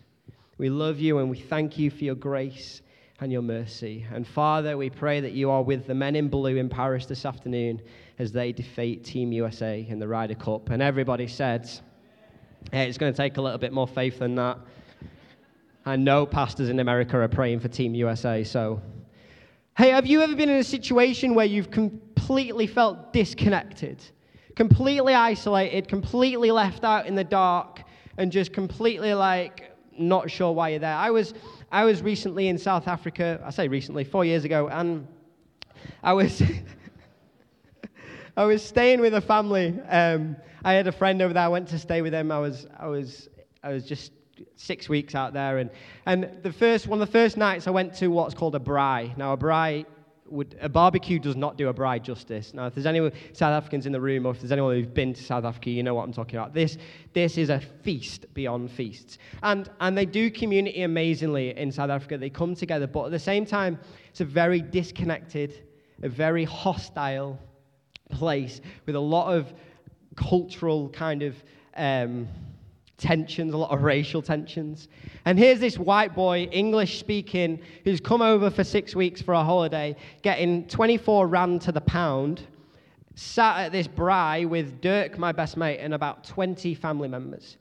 We 0.59 0.69
love 0.69 1.01
you 1.01 1.19
and 1.19 1.31
we 1.31 1.39
thank 1.39 1.79
you 1.79 1.91
for 1.91 2.05
your 2.05 2.15
grace 2.15 2.83
and 3.21 3.33
your 3.33 3.43
mercy. 3.43 4.05
And 4.13 4.27
Father, 4.27 4.77
we 4.77 4.91
pray 4.91 5.21
that 5.21 5.33
you 5.33 5.51
are 5.51 5.63
with 5.63 5.87
the 5.87 5.95
men 5.95 6.17
in 6.17 6.29
blue 6.29 6.57
in 6.57 6.69
Paris 6.69 7.07
this 7.07 7.25
afternoon 7.25 7.81
as 8.19 8.33
they 8.33 8.53
defeat 8.53 9.05
Team 9.05 9.33
USA 9.33 9.87
in 9.89 9.99
the 9.99 10.09
Ryder 10.09 10.35
Cup. 10.35 10.71
And 10.71 10.83
everybody 10.83 11.27
said, 11.27 11.71
hey, 12.73 12.89
it's 12.89 12.99
going 12.99 13.13
to 13.13 13.17
take 13.17 13.37
a 13.37 13.43
little 13.43 13.59
bit 13.59 13.73
more 13.73 13.87
faith 13.87 14.19
than 14.19 14.35
that. 14.35 14.59
I 15.87 15.97
know 15.97 16.27
pastors 16.27 16.71
in 16.71 16.81
America 16.81 17.19
are 17.19 17.29
praying 17.29 17.61
for 17.61 17.69
Team 17.69 17.95
USA, 17.95 18.43
so. 18.43 18.81
Hey, 19.77 19.91
have 19.91 20.07
you 20.07 20.23
ever 20.23 20.35
been 20.35 20.49
in 20.49 20.57
a 20.57 20.65
situation 20.65 21.35
where 21.35 21.47
you've 21.47 21.71
completely 21.71 22.67
felt 22.67 23.13
disconnected, 23.13 24.03
completely 24.55 25.15
isolated, 25.15 25.89
completely 25.89 26.51
left 26.51 26.85
out 26.85 27.07
in 27.07 27.15
the 27.15 27.25
dark, 27.25 27.83
and 28.17 28.31
just 28.33 28.53
completely 28.53 29.15
like 29.15 29.73
not 29.99 30.31
sure 30.31 30.53
why 30.53 30.71
you're 30.71 30.79
there? 30.79 30.95
I 30.95 31.11
was 31.11 31.35
I 31.75 31.85
was 31.85 32.03
recently 32.03 32.47
in 32.47 32.57
South 32.57 32.87
Africa, 32.87 33.43
I 33.45 33.51
say 33.51 33.67
recently, 33.67 34.05
four 34.05 34.25
years 34.25 34.45
ago, 34.45 34.69
and 34.69 35.09
I 36.05 36.13
was, 36.13 36.41
I 38.37 38.45
was 38.45 38.65
staying 38.65 39.01
with 39.01 39.13
a 39.13 39.21
family. 39.21 39.77
Um, 39.89 40.37
I 40.65 40.75
had 40.75 40.87
a 40.87 40.93
friend 40.93 41.21
over 41.21 41.35
there. 41.35 41.43
I 41.43 41.49
went 41.49 41.67
to 41.71 41.79
stay 41.81 42.01
with 42.01 42.15
him. 42.15 42.31
I 42.31 42.39
was, 42.39 42.69
I 42.79 42.87
was, 42.87 43.29
I 43.65 43.71
was 43.71 43.85
just 43.85 44.13
six 44.55 44.89
weeks 44.89 45.17
out 45.17 45.33
there, 45.33 45.59
and 45.59 45.69
and 46.07 46.31
the 46.45 46.53
first 46.53 46.87
one 46.87 47.03
of 47.03 47.09
the 47.09 47.13
first 47.13 47.37
nights 47.37 47.67
I 47.67 47.73
went 47.73 47.93
to 47.95 48.07
what's 48.07 48.35
called 48.35 48.55
a 48.55 48.61
braai. 48.61 49.17
Now 49.17 49.33
a 49.33 49.37
braai 49.37 49.85
would, 50.35 50.57
a 50.61 50.69
barbecue 50.69 51.19
does 51.19 51.37
not 51.37 51.57
do 51.57 51.69
a 51.69 51.75
braai 51.75 52.03
justice. 52.03 52.53
Now, 52.53 52.67
if 52.67 52.75
there's 52.75 52.87
any 52.87 53.11
South 53.33 53.53
Africans 53.53 53.87
in 53.87 53.93
the 53.93 54.01
room, 54.01 54.27
or 54.27 54.33
if 54.33 54.41
there's 54.41 54.53
anyone 54.53 54.75
who's 54.75 54.87
been 54.87 55.15
to 55.15 55.23
South 55.23 55.45
Africa, 55.45 55.71
you 55.71 55.83
know 55.83 55.95
what 55.95 56.05
I'm 56.05 56.13
talking 56.13 56.37
about. 56.39 56.53
This, 56.53 56.77
this 57.13 57.39
is 57.39 57.51
a 57.51 57.61
feast 57.61 58.27
beyond 58.35 58.71
feasts. 58.71 59.19
And, 59.43 59.71
and 59.81 59.97
they 59.97 60.05
do 60.05 60.31
community 60.31 60.83
amazingly 60.83 61.57
in 61.57 61.71
South 61.71 61.91
Africa. 61.91 62.19
They 62.19 62.31
come 62.31 62.55
together, 62.55 62.87
but 62.87 63.07
at 63.07 63.11
the 63.13 63.19
same 63.19 63.47
time, 63.47 63.79
it's 64.11 64.21
a 64.21 64.25
very 64.25 64.61
disconnected, 64.61 65.63
a 66.03 66.09
very 66.09 66.45
hostile 66.45 67.39
place 68.11 68.61
with 68.87 68.97
a 68.97 69.01
lot 69.01 69.33
of 69.33 69.55
cultural 70.17 70.89
kind 70.91 71.23
of. 71.23 71.43
Um, 71.77 72.29
tensions, 72.97 73.53
a 73.55 73.57
lot 73.57 73.71
of 73.71 73.83
racial 73.83 74.23
tensions. 74.23 74.89
And 75.25 75.39
here's 75.39 75.61
this 75.61 75.79
white 75.79 76.15
boy, 76.15 76.49
English 76.53 76.99
speaking, 76.99 77.61
who's 77.85 78.01
come 78.01 78.23
over 78.23 78.51
for 78.51 78.65
six 78.65 78.95
weeks 78.95 79.21
for 79.21 79.35
a 79.35 79.43
holiday, 79.43 79.97
getting 80.23 80.67
24 80.69 81.27
rand 81.27 81.63
to 81.63 81.73
the 81.73 81.81
pound, 81.81 82.43
sat 83.15 83.59
at 83.59 83.73
this 83.73 83.89
braai 83.89 84.49
with 84.49 84.81
Dirk, 84.81 85.19
my 85.19 85.33
best 85.33 85.57
mate, 85.57 85.79
and 85.79 85.95
about 85.95 86.25
20 86.25 86.75
family 86.75 87.09
members. 87.09 87.57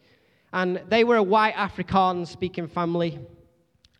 And 0.52 0.82
they 0.88 1.04
were 1.04 1.18
a 1.18 1.24
white 1.24 1.56
Afrikaans 1.56 2.28
speaking 2.28 2.68
family. 2.68 3.20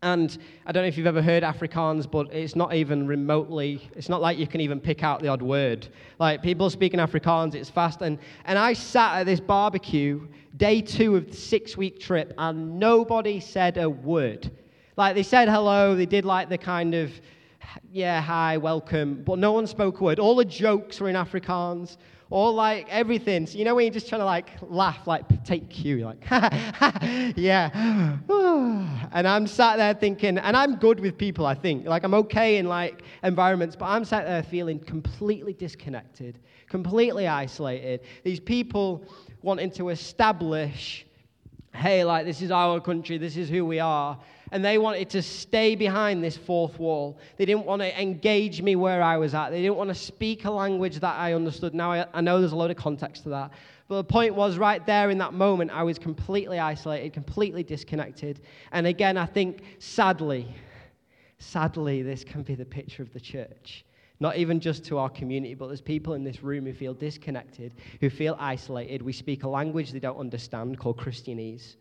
And 0.04 0.36
I 0.66 0.72
don't 0.72 0.82
know 0.82 0.86
if 0.86 0.98
you've 0.98 1.06
ever 1.06 1.22
heard 1.22 1.42
Afrikaans, 1.42 2.08
but 2.08 2.30
it's 2.30 2.54
not 2.54 2.74
even 2.74 3.06
remotely, 3.06 3.88
it's 3.96 4.10
not 4.10 4.20
like 4.20 4.36
you 4.36 4.46
can 4.46 4.60
even 4.60 4.78
pick 4.78 5.02
out 5.02 5.22
the 5.22 5.28
odd 5.28 5.40
word. 5.40 5.88
Like 6.18 6.42
people 6.42 6.68
speaking 6.68 7.00
Afrikaans, 7.00 7.54
it's 7.54 7.70
fast. 7.70 8.02
And, 8.02 8.18
and 8.44 8.58
I 8.58 8.74
sat 8.74 9.20
at 9.20 9.24
this 9.24 9.40
barbecue, 9.40 10.28
day 10.58 10.82
two 10.82 11.16
of 11.16 11.30
the 11.30 11.32
six 11.34 11.78
week 11.78 11.98
trip, 11.98 12.34
and 12.36 12.78
nobody 12.78 13.40
said 13.40 13.78
a 13.78 13.88
word. 13.88 14.50
Like 14.98 15.14
they 15.14 15.22
said 15.22 15.48
hello, 15.48 15.96
they 15.96 16.04
did 16.04 16.26
like 16.26 16.50
the 16.50 16.58
kind 16.58 16.94
of, 16.94 17.10
yeah, 17.90 18.20
hi, 18.20 18.58
welcome, 18.58 19.22
but 19.24 19.38
no 19.38 19.52
one 19.52 19.66
spoke 19.66 20.00
a 20.00 20.04
word. 20.04 20.18
All 20.18 20.36
the 20.36 20.44
jokes 20.44 21.00
were 21.00 21.08
in 21.08 21.16
Afrikaans 21.16 21.96
all 22.30 22.54
like 22.54 22.86
everything. 22.90 23.46
So, 23.46 23.58
you 23.58 23.64
know, 23.64 23.74
when 23.74 23.84
you're 23.84 23.92
just 23.92 24.08
trying 24.08 24.20
to 24.20 24.24
like 24.24 24.50
laugh, 24.62 25.06
like 25.06 25.44
take 25.44 25.68
cue, 25.70 26.04
like, 26.04 26.24
yeah. 27.36 28.18
and 29.12 29.28
I'm 29.28 29.46
sat 29.46 29.76
there 29.76 29.94
thinking, 29.94 30.38
and 30.38 30.56
I'm 30.56 30.76
good 30.76 31.00
with 31.00 31.18
people, 31.18 31.46
I 31.46 31.54
think. 31.54 31.86
Like, 31.86 32.04
I'm 32.04 32.14
okay 32.14 32.56
in 32.56 32.66
like 32.66 33.02
environments, 33.22 33.76
but 33.76 33.86
I'm 33.86 34.04
sat 34.04 34.26
there 34.26 34.42
feeling 34.42 34.78
completely 34.78 35.52
disconnected, 35.52 36.38
completely 36.68 37.28
isolated. 37.28 38.00
These 38.22 38.40
people 38.40 39.04
wanting 39.42 39.70
to 39.72 39.90
establish, 39.90 41.06
hey, 41.74 42.04
like, 42.04 42.24
this 42.24 42.40
is 42.40 42.50
our 42.50 42.80
country, 42.80 43.18
this 43.18 43.36
is 43.36 43.48
who 43.48 43.64
we 43.64 43.80
are 43.80 44.18
and 44.52 44.64
they 44.64 44.78
wanted 44.78 45.10
to 45.10 45.22
stay 45.22 45.74
behind 45.74 46.22
this 46.22 46.36
fourth 46.36 46.78
wall. 46.78 47.18
They 47.36 47.44
didn't 47.44 47.66
want 47.66 47.82
to 47.82 48.00
engage 48.00 48.62
me 48.62 48.76
where 48.76 49.02
I 49.02 49.16
was 49.16 49.34
at. 49.34 49.50
They 49.50 49.62
didn't 49.62 49.76
want 49.76 49.88
to 49.88 49.94
speak 49.94 50.44
a 50.44 50.50
language 50.50 51.00
that 51.00 51.16
I 51.16 51.32
understood. 51.32 51.74
Now, 51.74 51.92
I, 51.92 52.06
I 52.12 52.20
know 52.20 52.40
there's 52.40 52.52
a 52.52 52.56
lot 52.56 52.70
of 52.70 52.76
context 52.76 53.24
to 53.24 53.30
that. 53.30 53.50
But 53.88 53.96
the 53.96 54.04
point 54.04 54.34
was, 54.34 54.56
right 54.56 54.84
there 54.86 55.10
in 55.10 55.18
that 55.18 55.34
moment, 55.34 55.70
I 55.70 55.82
was 55.82 55.98
completely 55.98 56.58
isolated, 56.58 57.12
completely 57.12 57.62
disconnected. 57.62 58.40
And 58.72 58.86
again, 58.86 59.16
I 59.16 59.26
think 59.26 59.62
sadly, 59.78 60.54
sadly, 61.38 62.02
this 62.02 62.24
can 62.24 62.42
be 62.42 62.54
the 62.54 62.64
picture 62.64 63.02
of 63.02 63.12
the 63.12 63.20
church. 63.20 63.84
Not 64.20 64.36
even 64.36 64.60
just 64.60 64.84
to 64.86 64.98
our 64.98 65.10
community, 65.10 65.54
but 65.54 65.66
there's 65.66 65.80
people 65.80 66.14
in 66.14 66.24
this 66.24 66.42
room 66.42 66.64
who 66.64 66.72
feel 66.72 66.94
disconnected, 66.94 67.74
who 68.00 68.08
feel 68.08 68.36
isolated. 68.38 69.02
We 69.02 69.12
speak 69.12 69.42
a 69.42 69.48
language 69.48 69.92
they 69.92 69.98
don't 69.98 70.18
understand 70.18 70.78
called 70.78 70.96
Christianese. 70.96 71.76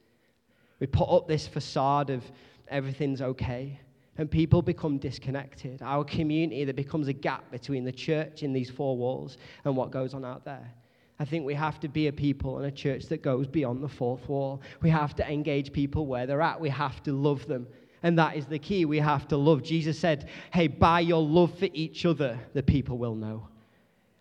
We 0.79 0.87
put 0.87 1.07
up 1.09 1.27
this 1.27 1.47
facade 1.47 2.09
of 2.09 2.29
everything's 2.67 3.21
okay. 3.21 3.79
And 4.17 4.29
people 4.29 4.61
become 4.61 4.99
disconnected. 4.99 5.81
Our 5.81 6.03
community, 6.03 6.63
there 6.65 6.73
becomes 6.73 7.07
a 7.07 7.13
gap 7.13 7.49
between 7.51 7.83
the 7.83 7.91
church 7.91 8.43
in 8.43 8.53
these 8.53 8.69
four 8.69 8.95
walls 8.95 9.37
and 9.65 9.75
what 9.75 9.91
goes 9.91 10.13
on 10.13 10.23
out 10.23 10.45
there. 10.45 10.71
I 11.19 11.25
think 11.25 11.45
we 11.45 11.53
have 11.53 11.79
to 11.79 11.87
be 11.87 12.07
a 12.07 12.13
people 12.13 12.57
and 12.57 12.65
a 12.65 12.71
church 12.71 13.05
that 13.07 13.21
goes 13.21 13.47
beyond 13.47 13.83
the 13.83 13.87
fourth 13.87 14.27
wall. 14.27 14.61
We 14.81 14.89
have 14.89 15.15
to 15.15 15.31
engage 15.31 15.71
people 15.71 16.05
where 16.05 16.25
they're 16.25 16.41
at. 16.41 16.59
We 16.59 16.69
have 16.69 17.01
to 17.03 17.13
love 17.13 17.47
them. 17.47 17.67
And 18.03 18.19
that 18.19 18.35
is 18.35 18.45
the 18.45 18.59
key. 18.59 18.85
We 18.85 18.99
have 18.99 19.27
to 19.29 19.37
love. 19.37 19.63
Jesus 19.63 19.97
said, 19.97 20.29
Hey, 20.51 20.67
by 20.67 20.99
your 20.99 21.21
love 21.21 21.57
for 21.57 21.69
each 21.73 22.05
other, 22.05 22.39
the 22.53 22.63
people 22.63 22.97
will 22.97 23.15
know. 23.15 23.47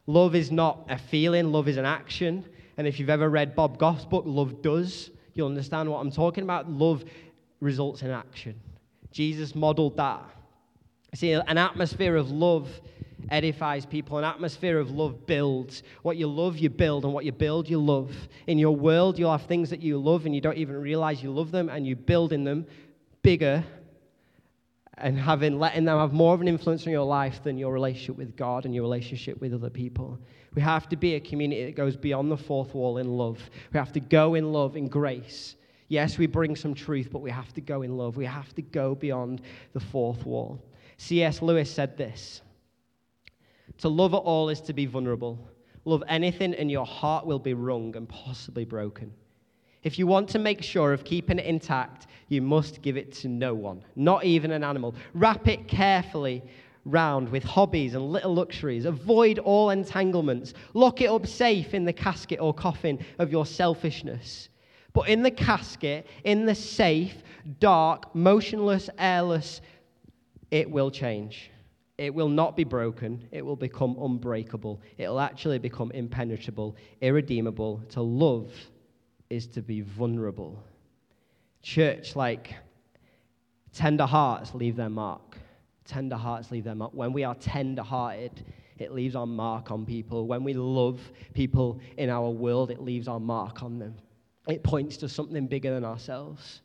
Love 0.06 0.34
is 0.34 0.50
not 0.50 0.86
a 0.88 0.98
feeling, 0.98 1.52
love 1.52 1.68
is 1.68 1.76
an 1.76 1.84
action. 1.84 2.44
And 2.76 2.86
if 2.86 2.98
you've 2.98 3.10
ever 3.10 3.28
read 3.28 3.54
Bob 3.54 3.78
Goff's 3.78 4.04
book, 4.04 4.24
Love 4.26 4.62
Does, 4.62 5.10
you'll 5.34 5.48
understand 5.48 5.90
what 5.90 5.98
I'm 5.98 6.10
talking 6.10 6.44
about. 6.44 6.70
Love 6.70 7.04
results 7.62 8.02
in 8.02 8.10
action. 8.10 8.60
Jesus 9.12 9.54
modeled 9.54 9.96
that. 9.96 10.22
See, 11.14 11.32
an 11.32 11.58
atmosphere 11.58 12.16
of 12.16 12.30
love 12.30 12.68
edifies 13.30 13.86
people. 13.86 14.18
An 14.18 14.24
atmosphere 14.24 14.78
of 14.78 14.90
love 14.90 15.26
builds. 15.26 15.82
What 16.02 16.16
you 16.16 16.26
love, 16.26 16.58
you 16.58 16.70
build, 16.70 17.04
and 17.04 17.14
what 17.14 17.24
you 17.24 17.32
build, 17.32 17.68
you 17.68 17.78
love. 17.78 18.14
In 18.46 18.58
your 18.58 18.74
world, 18.74 19.18
you'll 19.18 19.30
have 19.30 19.46
things 19.46 19.70
that 19.70 19.80
you 19.80 19.98
love 19.98 20.26
and 20.26 20.34
you 20.34 20.40
don't 20.40 20.56
even 20.56 20.76
realize 20.76 21.22
you 21.22 21.30
love 21.30 21.50
them, 21.50 21.68
and 21.68 21.86
you 21.86 21.96
build 21.96 22.32
in 22.32 22.44
them 22.44 22.66
bigger 23.22 23.64
and 24.98 25.18
having 25.18 25.58
letting 25.58 25.84
them 25.84 25.98
have 25.98 26.12
more 26.12 26.34
of 26.34 26.40
an 26.40 26.48
influence 26.48 26.86
on 26.86 26.92
your 26.92 27.04
life 27.04 27.42
than 27.42 27.56
your 27.56 27.72
relationship 27.72 28.16
with 28.16 28.36
God 28.36 28.66
and 28.66 28.74
your 28.74 28.82
relationship 28.82 29.40
with 29.40 29.54
other 29.54 29.70
people. 29.70 30.18
We 30.54 30.62
have 30.62 30.88
to 30.90 30.96
be 30.96 31.14
a 31.14 31.20
community 31.20 31.64
that 31.64 31.76
goes 31.76 31.96
beyond 31.96 32.30
the 32.30 32.36
fourth 32.36 32.74
wall 32.74 32.98
in 32.98 33.08
love. 33.08 33.38
We 33.72 33.78
have 33.78 33.92
to 33.92 34.00
go 34.00 34.34
in 34.34 34.52
love, 34.52 34.76
in 34.76 34.88
grace, 34.88 35.56
Yes, 35.92 36.16
we 36.16 36.26
bring 36.26 36.56
some 36.56 36.72
truth, 36.72 37.10
but 37.12 37.18
we 37.18 37.30
have 37.30 37.52
to 37.52 37.60
go 37.60 37.82
in 37.82 37.98
love. 37.98 38.16
We 38.16 38.24
have 38.24 38.54
to 38.54 38.62
go 38.62 38.94
beyond 38.94 39.42
the 39.74 39.80
fourth 39.80 40.24
wall. 40.24 40.58
C.S. 40.96 41.42
Lewis 41.42 41.70
said 41.70 41.98
this 41.98 42.40
To 43.76 43.90
love 43.90 44.14
at 44.14 44.22
all 44.24 44.48
is 44.48 44.62
to 44.62 44.72
be 44.72 44.86
vulnerable. 44.86 45.46
Love 45.84 46.02
anything, 46.08 46.54
and 46.54 46.70
your 46.70 46.86
heart 46.86 47.26
will 47.26 47.38
be 47.38 47.52
wrung 47.52 47.94
and 47.94 48.08
possibly 48.08 48.64
broken. 48.64 49.12
If 49.82 49.98
you 49.98 50.06
want 50.06 50.30
to 50.30 50.38
make 50.38 50.62
sure 50.62 50.94
of 50.94 51.04
keeping 51.04 51.38
it 51.38 51.44
intact, 51.44 52.06
you 52.28 52.40
must 52.40 52.80
give 52.80 52.96
it 52.96 53.12
to 53.16 53.28
no 53.28 53.52
one, 53.52 53.84
not 53.94 54.24
even 54.24 54.50
an 54.50 54.64
animal. 54.64 54.94
Wrap 55.12 55.46
it 55.46 55.68
carefully 55.68 56.42
round 56.86 57.28
with 57.28 57.44
hobbies 57.44 57.92
and 57.92 58.10
little 58.10 58.34
luxuries. 58.34 58.86
Avoid 58.86 59.38
all 59.40 59.68
entanglements. 59.68 60.54
Lock 60.72 61.02
it 61.02 61.10
up 61.10 61.26
safe 61.26 61.74
in 61.74 61.84
the 61.84 61.92
casket 61.92 62.40
or 62.40 62.54
coffin 62.54 62.98
of 63.18 63.30
your 63.30 63.44
selfishness. 63.44 64.48
But 64.92 65.08
in 65.08 65.22
the 65.22 65.30
casket, 65.30 66.06
in 66.24 66.44
the 66.44 66.54
safe, 66.54 67.22
dark, 67.60 68.14
motionless, 68.14 68.90
airless, 68.98 69.60
it 70.50 70.70
will 70.70 70.90
change. 70.90 71.50
It 71.98 72.14
will 72.14 72.28
not 72.28 72.56
be 72.56 72.64
broken. 72.64 73.26
It 73.30 73.44
will 73.44 73.56
become 73.56 73.96
unbreakable. 74.00 74.80
It 74.98 75.08
will 75.08 75.20
actually 75.20 75.58
become 75.58 75.90
impenetrable, 75.92 76.76
irredeemable. 77.00 77.82
To 77.90 78.02
love 78.02 78.52
is 79.30 79.46
to 79.48 79.62
be 79.62 79.80
vulnerable. 79.80 80.62
Church, 81.62 82.16
like 82.16 82.54
tender 83.72 84.04
hearts, 84.06 84.54
leave 84.54 84.76
their 84.76 84.90
mark. 84.90 85.38
Tender 85.84 86.16
hearts 86.16 86.50
leave 86.50 86.64
their 86.64 86.74
mark. 86.74 86.92
When 86.92 87.12
we 87.12 87.24
are 87.24 87.34
tender 87.34 87.82
hearted, 87.82 88.44
it 88.78 88.92
leaves 88.92 89.14
our 89.14 89.26
mark 89.26 89.70
on 89.70 89.86
people. 89.86 90.26
When 90.26 90.44
we 90.44 90.54
love 90.54 91.00
people 91.34 91.80
in 91.96 92.10
our 92.10 92.30
world, 92.30 92.70
it 92.70 92.82
leaves 92.82 93.08
our 93.08 93.20
mark 93.20 93.62
on 93.62 93.78
them. 93.78 93.94
It 94.48 94.62
points 94.62 94.96
to 94.98 95.08
something 95.08 95.46
bigger 95.46 95.72
than 95.72 95.84
ourselves. 95.84 96.62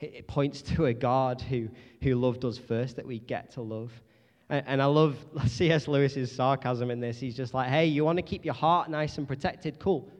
It, 0.00 0.14
it 0.14 0.28
points 0.28 0.62
to 0.62 0.86
a 0.86 0.94
God 0.94 1.40
who, 1.40 1.68
who 2.02 2.14
loved 2.14 2.44
us 2.44 2.58
first, 2.58 2.96
that 2.96 3.06
we 3.06 3.18
get 3.18 3.50
to 3.52 3.62
love. 3.62 3.92
And, 4.48 4.64
and 4.66 4.82
I 4.82 4.86
love 4.86 5.16
C.S. 5.46 5.88
Lewis's 5.88 6.34
sarcasm 6.34 6.90
in 6.90 7.00
this. 7.00 7.18
He's 7.18 7.36
just 7.36 7.54
like, 7.54 7.68
hey, 7.68 7.86
you 7.86 8.04
want 8.04 8.16
to 8.18 8.22
keep 8.22 8.44
your 8.44 8.54
heart 8.54 8.90
nice 8.90 9.18
and 9.18 9.26
protected? 9.26 9.78
Cool. 9.78 10.10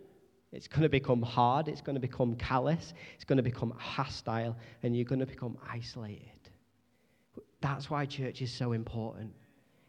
It's 0.50 0.66
going 0.66 0.82
to 0.82 0.88
become 0.88 1.22
hard. 1.22 1.68
It's 1.68 1.82
going 1.82 1.94
to 1.94 2.00
become 2.00 2.34
callous. 2.36 2.94
It's 3.14 3.24
going 3.24 3.36
to 3.36 3.42
become 3.42 3.72
hostile. 3.76 4.56
And 4.82 4.96
you're 4.96 5.04
going 5.04 5.20
to 5.20 5.26
become 5.26 5.58
isolated. 5.70 6.30
That's 7.60 7.90
why 7.90 8.06
church 8.06 8.40
is 8.40 8.52
so 8.52 8.72
important. 8.72 9.32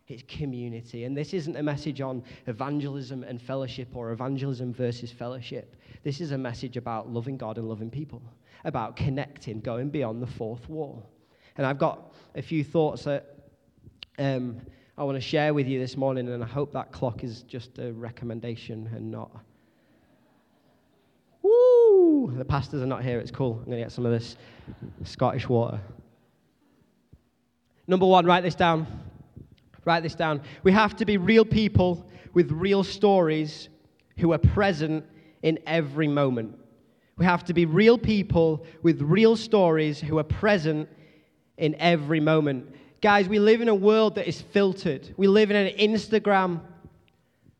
It's 0.09 0.23
community. 0.27 1.03
And 1.03 1.15
this 1.15 1.35
isn't 1.35 1.55
a 1.55 1.61
message 1.61 2.01
on 2.01 2.23
evangelism 2.47 3.23
and 3.23 3.39
fellowship 3.39 3.95
or 3.95 4.11
evangelism 4.11 4.73
versus 4.73 5.11
fellowship. 5.11 5.75
This 6.03 6.19
is 6.19 6.31
a 6.31 6.37
message 6.37 6.77
about 6.77 7.09
loving 7.09 7.37
God 7.37 7.59
and 7.59 7.69
loving 7.69 7.91
people, 7.91 8.21
about 8.65 8.95
connecting, 8.95 9.59
going 9.59 9.89
beyond 9.89 10.21
the 10.21 10.27
fourth 10.27 10.67
wall. 10.67 11.07
And 11.57 11.65
I've 11.65 11.77
got 11.77 12.15
a 12.35 12.41
few 12.41 12.63
thoughts 12.63 13.03
that 13.03 13.35
um, 14.17 14.59
I 14.97 15.03
want 15.03 15.15
to 15.15 15.21
share 15.21 15.53
with 15.53 15.67
you 15.67 15.79
this 15.79 15.95
morning, 15.95 16.27
and 16.27 16.43
I 16.43 16.47
hope 16.47 16.73
that 16.73 16.91
clock 16.91 17.23
is 17.23 17.43
just 17.43 17.77
a 17.77 17.91
recommendation 17.93 18.89
and 18.93 19.11
not. 19.11 19.29
Woo! 21.43 22.33
The 22.35 22.45
pastors 22.45 22.81
are 22.81 22.87
not 22.87 23.03
here. 23.03 23.19
It's 23.19 23.31
cool. 23.31 23.59
I'm 23.59 23.65
going 23.65 23.77
to 23.77 23.83
get 23.83 23.91
some 23.91 24.07
of 24.07 24.11
this 24.11 24.37
Scottish 25.03 25.47
water. 25.47 25.79
Number 27.87 28.07
one, 28.07 28.25
write 28.25 28.41
this 28.41 28.55
down. 28.55 28.87
Write 29.86 30.03
this 30.03 30.15
down. 30.15 30.41
We 30.63 30.71
have 30.71 30.95
to 30.98 31.05
be 31.05 31.17
real 31.17 31.45
people 31.45 32.09
with 32.33 32.51
real 32.51 32.83
stories 32.83 33.69
who 34.17 34.33
are 34.33 34.38
present 34.38 35.05
in 35.41 35.59
every 35.65 36.07
moment. 36.07 36.57
We 37.17 37.25
have 37.25 37.43
to 37.45 37.53
be 37.53 37.65
real 37.65 37.98
people 37.98 38.65
with 38.81 39.01
real 39.01 39.36
stories 39.36 40.00
who 40.00 40.19
are 40.19 40.24
present 40.24 40.88
in 41.57 41.75
every 41.75 42.19
moment. 42.19 42.74
Guys, 43.01 43.27
we 43.27 43.39
live 43.39 43.62
in 43.62 43.69
a 43.69 43.75
world 43.75 44.15
that 44.15 44.27
is 44.27 44.41
filtered. 44.41 45.13
We 45.17 45.27
live 45.27 45.51
in 45.51 45.57
an 45.57 45.77
Instagram 45.77 46.62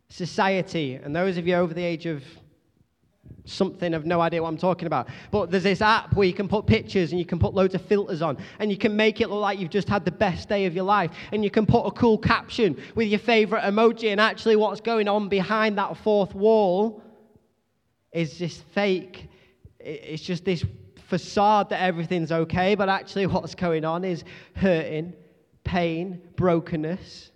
society. 0.10 0.96
And 0.96 1.16
those 1.16 1.38
of 1.38 1.48
you 1.48 1.56
over 1.56 1.74
the 1.74 1.84
age 1.84 2.06
of 2.06 2.24
something, 3.50 3.94
have 3.94 4.06
no 4.06 4.22
idea 4.22 4.42
what 4.42 4.50
I'm 4.50 4.58
talking 4.58 4.88
about. 4.88 5.08
But 5.32 5.52
there's 5.52 5.64
this 5.64 5.82
app 5.82 6.14
where 6.16 6.28
you 6.28 6.34
can 6.34 6.48
put 6.48 6.66
pictures 6.66 7.12
and 7.12 7.20
you 7.20 7.26
can 7.26 7.40
put 7.40 7.54
loads 7.54 7.76
of 7.76 7.82
filters 7.82 8.22
on, 8.22 8.38
and 8.60 8.72
you 8.72 8.78
can 8.78 8.96
make 8.96 9.22
it 9.22 9.30
look 9.30 9.42
like 9.42 9.60
you've 9.60 9.70
just 9.70 9.90
had 9.90 10.06
the 10.06 10.12
best 10.12 10.50
day 10.50 10.66
of 10.66 10.76
your 10.76 10.86
life. 10.86 11.12
And 11.32 11.44
you 11.44 11.50
can 11.50 11.66
put 11.66 11.86
a 11.86 11.92
cool 11.92 12.18
caption 12.18 12.82
with 12.96 13.08
your 13.08 13.20
favorite 13.20 13.62
emoji, 13.62 14.12
and 14.12 14.22
actually, 14.22 14.56
what's 14.56 14.82
going 14.82 15.08
on 15.08 15.30
behind 15.30 15.78
that 15.78 15.98
fourth 15.98 16.34
wall 16.34 17.04
is 18.12 18.40
this 18.40 18.58
fake 18.74 19.30
it's 19.80 20.22
just 20.22 20.46
this 20.46 20.66
facade 21.08 21.70
that 21.70 21.82
everything's 21.82 22.32
okay, 22.32 22.76
but 22.76 22.90
actually, 22.90 23.26
what's 23.26 23.56
going 23.56 23.86
on 23.86 24.04
is 24.04 24.24
hurting, 24.56 25.14
pain, 25.64 26.22
brokenness. 26.36 27.32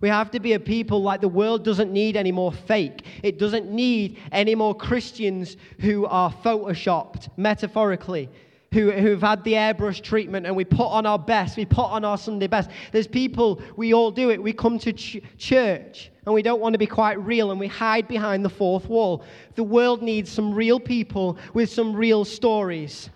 We 0.00 0.08
have 0.08 0.30
to 0.30 0.40
be 0.40 0.52
a 0.52 0.60
people 0.60 1.02
like 1.02 1.20
the 1.20 1.28
world 1.28 1.64
doesn't 1.64 1.92
need 1.92 2.16
any 2.16 2.30
more 2.30 2.52
fake. 2.52 3.04
It 3.22 3.38
doesn't 3.38 3.70
need 3.70 4.18
any 4.30 4.54
more 4.54 4.74
Christians 4.74 5.56
who 5.80 6.06
are 6.06 6.32
photoshopped, 6.32 7.28
metaphorically, 7.36 8.28
who, 8.72 8.92
who've 8.92 9.20
had 9.20 9.42
the 9.42 9.54
airbrush 9.54 10.00
treatment 10.00 10.46
and 10.46 10.54
we 10.54 10.64
put 10.64 10.86
on 10.86 11.04
our 11.04 11.18
best, 11.18 11.56
we 11.56 11.64
put 11.64 11.86
on 11.86 12.04
our 12.04 12.16
Sunday 12.16 12.46
best. 12.46 12.70
There's 12.92 13.08
people, 13.08 13.60
we 13.76 13.92
all 13.92 14.12
do 14.12 14.30
it. 14.30 14.40
We 14.40 14.52
come 14.52 14.78
to 14.80 14.92
ch- 14.92 15.20
church 15.36 16.12
and 16.26 16.32
we 16.32 16.42
don't 16.42 16.60
want 16.60 16.74
to 16.74 16.78
be 16.78 16.86
quite 16.86 17.18
real 17.24 17.50
and 17.50 17.58
we 17.58 17.66
hide 17.66 18.06
behind 18.06 18.44
the 18.44 18.50
fourth 18.50 18.88
wall. 18.88 19.24
The 19.56 19.64
world 19.64 20.00
needs 20.00 20.30
some 20.30 20.54
real 20.54 20.78
people 20.78 21.38
with 21.54 21.70
some 21.70 21.96
real 21.96 22.24
stories. 22.24 23.10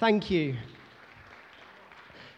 Thank 0.00 0.30
you. 0.30 0.56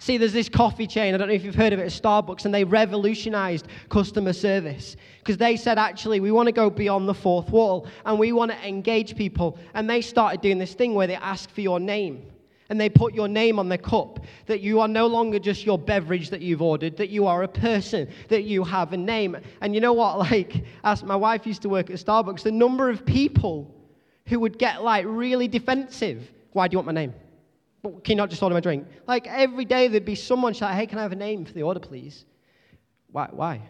See, 0.00 0.17
there's 0.17 0.33
this 0.33 0.49
coffee 0.49 0.87
chain, 0.87 1.14
I 1.14 1.19
don't 1.19 1.28
know 1.28 1.35
if 1.35 1.45
you've 1.45 1.55
heard 1.55 1.73
of 1.73 1.81
it, 1.81 1.87
Starbucks, 1.87 2.45
and 2.45 2.55
they 2.55 2.64
revolutionized 2.64 3.67
customer 3.88 4.33
service 4.33 4.97
because 5.19 5.37
they 5.37 5.57
said, 5.57 5.76
actually, 5.76 6.21
we 6.21 6.31
want 6.31 6.47
to 6.47 6.52
go 6.52 6.71
beyond 6.71 7.09
the 7.09 7.14
fourth 7.14 7.50
wall 7.50 7.87
and 8.07 8.19
we 8.19 8.33
want 8.33 8.52
to 8.52 8.69
engage 8.69 9.17
people. 9.17 9.59
And 9.75 9.90
they 9.90 10.00
started 10.00 10.40
doing 10.40 10.59
this 10.59 10.75
thing 10.75 10.95
where 10.95 11.09
they 11.09 11.17
ask 11.17 11.50
for 11.50 11.62
your 11.62 11.81
name 11.81 12.31
and 12.71 12.81
they 12.81 12.88
put 12.88 13.14
your 13.14 13.28
name 13.28 13.59
on 13.59 13.69
the 13.69 13.78
cup, 13.78 14.21
that 14.47 14.61
you 14.61 14.81
are 14.81 14.88
no 14.88 15.07
longer 15.07 15.38
just 15.38 15.64
your 15.64 15.78
beverage 15.78 16.31
that 16.31 16.43
you've 16.43 16.62
ordered, 16.62 16.97
that 16.99 17.09
you 17.09 17.26
are 17.26 17.43
a 17.43 17.49
person, 17.49 18.09
that 18.28 18.43
you 18.43 18.62
have 18.62 18.93
a 18.93 18.97
name. 18.97 19.37
And 19.62 19.75
you 19.75 19.81
know 19.81 19.95
what? 19.95 20.19
Like, 20.31 20.64
as 20.85 21.02
my 21.02 21.17
wife 21.17 21.47
used 21.47 21.62
to 21.62 21.69
work 21.69 21.90
at 21.90 21.97
Starbucks, 21.97 22.43
the 22.43 22.52
number 22.52 22.90
of 22.90 23.07
people 23.07 23.75
who 24.26 24.38
would 24.40 24.59
get 24.59 24.83
like 24.83 25.07
really 25.09 25.49
defensive. 25.49 26.31
Why 26.52 26.69
do 26.69 26.75
you 26.75 26.78
want 26.78 26.87
my 26.87 26.93
name? 26.93 27.14
Can 27.82 28.00
you 28.06 28.16
not 28.16 28.30
just 28.30 28.42
order 28.42 28.54
my 28.54 28.61
drink? 28.61 28.87
Like 29.06 29.26
every 29.26 29.64
day 29.64 29.88
there'd 29.88 30.04
be 30.04 30.14
someone 30.14 30.52
shout, 30.52 30.75
hey, 30.75 30.87
can 30.87 30.99
I 30.99 31.02
have 31.02 31.12
a 31.12 31.16
name 31.16 31.44
for 31.44 31.52
the 31.52 31.62
order, 31.62 31.80
please? 31.80 32.25
Why? 33.11 33.28
Why? 33.30 33.62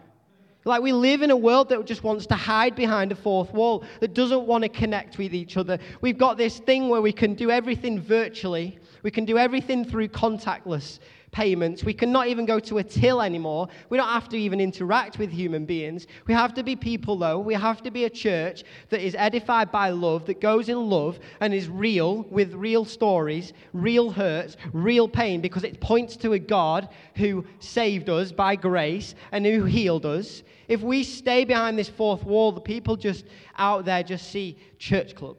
Like, 0.65 0.81
we 0.81 0.91
live 0.91 1.21
in 1.21 1.31
a 1.31 1.37
world 1.37 1.69
that 1.69 1.85
just 1.85 2.03
wants 2.03 2.25
to 2.27 2.35
hide 2.35 2.75
behind 2.75 3.11
a 3.11 3.15
fourth 3.15 3.53
wall, 3.53 3.83
that 4.01 4.13
doesn't 4.13 4.45
want 4.45 4.63
to 4.63 4.69
connect 4.69 5.17
with 5.17 5.33
each 5.33 5.55
other. 5.55 5.79
We've 6.01 6.17
got 6.17 6.37
this 6.37 6.59
thing 6.59 6.89
where 6.89 7.01
we 7.01 7.13
can 7.13 7.33
do 7.33 7.49
everything 7.49 7.99
virtually, 7.99 8.77
we 9.01 9.09
can 9.09 9.23
do 9.23 9.37
everything 9.37 9.85
through 9.85 10.09
contactless 10.09 10.99
payments. 11.31 11.83
We 11.83 11.93
cannot 11.93 12.27
even 12.27 12.45
go 12.45 12.59
to 12.59 12.79
a 12.79 12.83
till 12.83 13.21
anymore. 13.21 13.67
We 13.89 13.97
don't 13.97 14.07
have 14.07 14.29
to 14.29 14.37
even 14.37 14.59
interact 14.59 15.19
with 15.19 15.31
human 15.31 15.65
beings. 15.65 16.07
We 16.27 16.33
have 16.33 16.53
to 16.55 16.63
be 16.63 16.75
people, 16.75 17.17
though. 17.17 17.39
We 17.39 17.53
have 17.53 17.81
to 17.83 17.91
be 17.91 18.05
a 18.05 18.09
church 18.09 18.63
that 18.89 19.01
is 19.01 19.15
edified 19.15 19.71
by 19.71 19.89
love, 19.89 20.25
that 20.25 20.41
goes 20.41 20.69
in 20.69 20.89
love 20.89 21.19
and 21.39 21.53
is 21.53 21.69
real 21.69 22.23
with 22.23 22.53
real 22.53 22.85
stories, 22.85 23.53
real 23.73 24.11
hurts, 24.11 24.57
real 24.73 25.07
pain, 25.07 25.41
because 25.41 25.63
it 25.63 25.79
points 25.79 26.15
to 26.17 26.33
a 26.33 26.39
God 26.39 26.89
who 27.15 27.45
saved 27.59 28.09
us 28.09 28.31
by 28.31 28.55
grace 28.55 29.15
and 29.31 29.45
who 29.45 29.65
healed 29.65 30.05
us. 30.05 30.43
If 30.67 30.81
we 30.81 31.03
stay 31.03 31.45
behind 31.45 31.77
this 31.77 31.89
fourth 31.89 32.23
wall, 32.23 32.51
the 32.51 32.61
people 32.61 32.95
just 32.95 33.25
out 33.57 33.85
there 33.85 34.03
just 34.03 34.31
see 34.31 34.57
church 34.77 35.15
club 35.15 35.37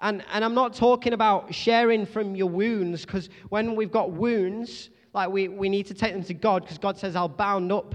and, 0.00 0.24
and 0.30 0.44
I'm 0.44 0.54
not 0.54 0.74
talking 0.74 1.14
about 1.14 1.54
sharing 1.54 2.04
from 2.04 2.36
your 2.36 2.48
wounds, 2.48 3.06
because 3.06 3.30
when 3.48 3.74
we've 3.74 3.90
got 3.90 4.10
wounds, 4.10 4.90
like 5.14 5.30
we, 5.30 5.48
we 5.48 5.68
need 5.68 5.86
to 5.86 5.94
take 5.94 6.12
them 6.12 6.24
to 6.24 6.34
God, 6.34 6.62
because 6.62 6.76
God 6.78 6.98
says, 6.98 7.16
I'll 7.16 7.28
bound 7.28 7.72
up 7.72 7.94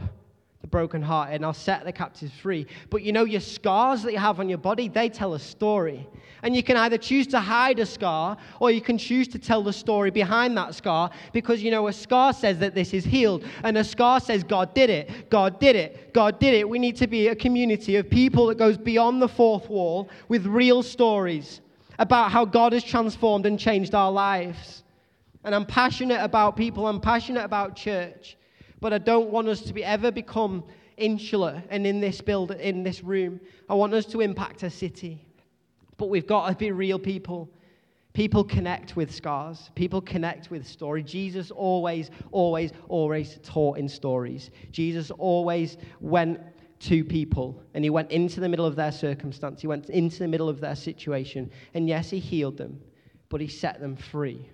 the 0.61 0.67
broken 0.67 1.01
heart 1.01 1.29
and 1.31 1.43
I'll 1.45 1.53
set 1.53 1.83
the 1.85 1.91
captives 1.91 2.31
free. 2.33 2.65
But 2.89 3.03
you 3.03 3.11
know, 3.11 3.23
your 3.23 3.41
scars 3.41 4.01
that 4.03 4.13
you 4.13 4.17
have 4.17 4.39
on 4.39 4.49
your 4.49 4.57
body, 4.57 4.87
they 4.87 5.09
tell 5.09 5.35
a 5.35 5.39
story. 5.39 6.07
And 6.43 6.55
you 6.55 6.63
can 6.63 6.75
either 6.77 6.97
choose 6.97 7.27
to 7.27 7.39
hide 7.39 7.77
a 7.77 7.85
scar 7.85 8.35
or 8.59 8.71
you 8.71 8.81
can 8.81 8.97
choose 8.97 9.27
to 9.29 9.39
tell 9.39 9.61
the 9.61 9.73
story 9.73 10.09
behind 10.09 10.57
that 10.57 10.73
scar 10.73 11.11
because 11.33 11.61
you 11.61 11.69
know, 11.69 11.87
a 11.87 11.93
scar 11.93 12.33
says 12.33 12.57
that 12.59 12.73
this 12.73 12.93
is 12.95 13.03
healed 13.03 13.43
and 13.63 13.77
a 13.77 13.83
scar 13.83 14.19
says 14.19 14.43
God 14.43 14.73
did 14.73 14.89
it, 14.89 15.29
God 15.29 15.59
did 15.59 15.75
it, 15.75 16.13
God 16.13 16.39
did 16.39 16.55
it. 16.55 16.67
We 16.67 16.79
need 16.79 16.95
to 16.97 17.07
be 17.07 17.27
a 17.27 17.35
community 17.35 17.95
of 17.97 18.09
people 18.09 18.47
that 18.47 18.57
goes 18.57 18.77
beyond 18.77 19.21
the 19.21 19.27
fourth 19.27 19.69
wall 19.69 20.09
with 20.29 20.47
real 20.47 20.81
stories 20.81 21.61
about 22.01 22.31
how 22.31 22.43
God 22.43 22.73
has 22.73 22.83
transformed 22.83 23.45
and 23.45 23.59
changed 23.59 23.93
our 23.93 24.11
lives. 24.11 24.81
And 25.43 25.53
I'm 25.53 25.67
passionate 25.67 26.19
about 26.19 26.57
people, 26.57 26.87
I'm 26.87 26.99
passionate 26.99 27.43
about 27.43 27.75
church, 27.75 28.37
but 28.79 28.91
I 28.91 28.97
don't 28.97 29.29
want 29.29 29.47
us 29.47 29.61
to 29.61 29.73
be 29.73 29.83
ever 29.83 30.11
become 30.11 30.63
insular 30.97 31.61
and 31.69 31.85
in 31.85 32.01
this 32.01 32.19
build 32.19 32.49
in 32.51 32.81
this 32.81 33.03
room. 33.03 33.39
I 33.69 33.75
want 33.75 33.93
us 33.93 34.05
to 34.07 34.21
impact 34.21 34.63
a 34.63 34.69
city. 34.71 35.27
But 35.97 36.09
we've 36.09 36.25
got 36.25 36.49
to 36.49 36.55
be 36.55 36.71
real 36.71 36.97
people. 36.97 37.47
People 38.13 38.43
connect 38.43 38.95
with 38.95 39.13
scars. 39.13 39.69
People 39.75 40.01
connect 40.01 40.49
with 40.49 40.67
story. 40.67 41.03
Jesus 41.03 41.51
always, 41.51 42.09
always, 42.31 42.71
always 42.89 43.37
taught 43.43 43.77
in 43.77 43.87
stories. 43.87 44.49
Jesus 44.71 45.11
always 45.11 45.77
went 45.99 46.39
to 46.81 47.03
people 47.03 47.61
and 47.73 47.83
he 47.83 47.89
went 47.89 48.11
into 48.11 48.39
the 48.39 48.49
middle 48.49 48.65
of 48.65 48.75
their 48.75 48.91
circumstance. 48.91 49.61
He 49.61 49.67
went 49.67 49.89
into 49.89 50.19
the 50.19 50.27
middle 50.27 50.49
of 50.49 50.59
their 50.59 50.75
situation. 50.75 51.51
And 51.73 51.87
yes, 51.87 52.09
he 52.09 52.19
healed 52.19 52.57
them, 52.57 52.81
but 53.29 53.39
he 53.39 53.47
set 53.47 53.79
them 53.79 53.95
free. 53.95 54.49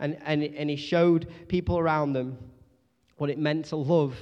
And, 0.00 0.18
and, 0.24 0.42
and 0.42 0.68
he 0.68 0.76
showed 0.76 1.28
people 1.48 1.78
around 1.78 2.12
them 2.12 2.36
what 3.18 3.30
it 3.30 3.38
meant 3.38 3.66
to 3.66 3.76
love 3.76 4.16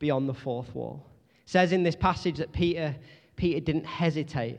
beyond 0.00 0.28
the 0.28 0.34
fourth 0.34 0.74
wall. 0.74 1.06
It 1.44 1.50
says 1.50 1.72
in 1.72 1.84
this 1.84 1.94
passage 1.94 2.38
that 2.38 2.52
Peter, 2.52 2.96
Peter 3.36 3.60
didn't 3.60 3.86
hesitate 3.86 4.58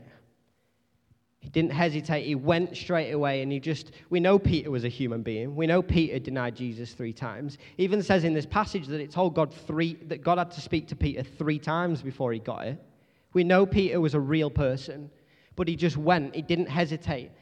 he 1.42 1.48
didn't 1.48 1.72
hesitate. 1.72 2.24
He 2.24 2.36
went 2.36 2.76
straight 2.76 3.10
away 3.10 3.42
and 3.42 3.50
he 3.50 3.58
just, 3.58 3.90
we 4.10 4.20
know 4.20 4.38
Peter 4.38 4.70
was 4.70 4.84
a 4.84 4.88
human 4.88 5.22
being. 5.22 5.56
We 5.56 5.66
know 5.66 5.82
Peter 5.82 6.20
denied 6.20 6.54
Jesus 6.54 6.92
three 6.92 7.12
times. 7.12 7.58
It 7.76 7.82
even 7.82 8.00
says 8.00 8.22
in 8.22 8.32
this 8.32 8.46
passage 8.46 8.86
that 8.86 9.00
it 9.00 9.10
told 9.10 9.34
God 9.34 9.52
three, 9.52 9.94
that 10.06 10.22
God 10.22 10.38
had 10.38 10.52
to 10.52 10.60
speak 10.60 10.86
to 10.88 10.96
Peter 10.96 11.24
three 11.24 11.58
times 11.58 12.00
before 12.00 12.32
he 12.32 12.38
got 12.38 12.66
it. 12.68 12.80
We 13.32 13.42
know 13.42 13.66
Peter 13.66 14.00
was 14.00 14.14
a 14.14 14.20
real 14.20 14.50
person, 14.50 15.10
but 15.56 15.66
he 15.66 15.74
just 15.74 15.96
went. 15.96 16.36
He 16.36 16.42
didn't 16.42 16.68
hesitate. 16.68 17.32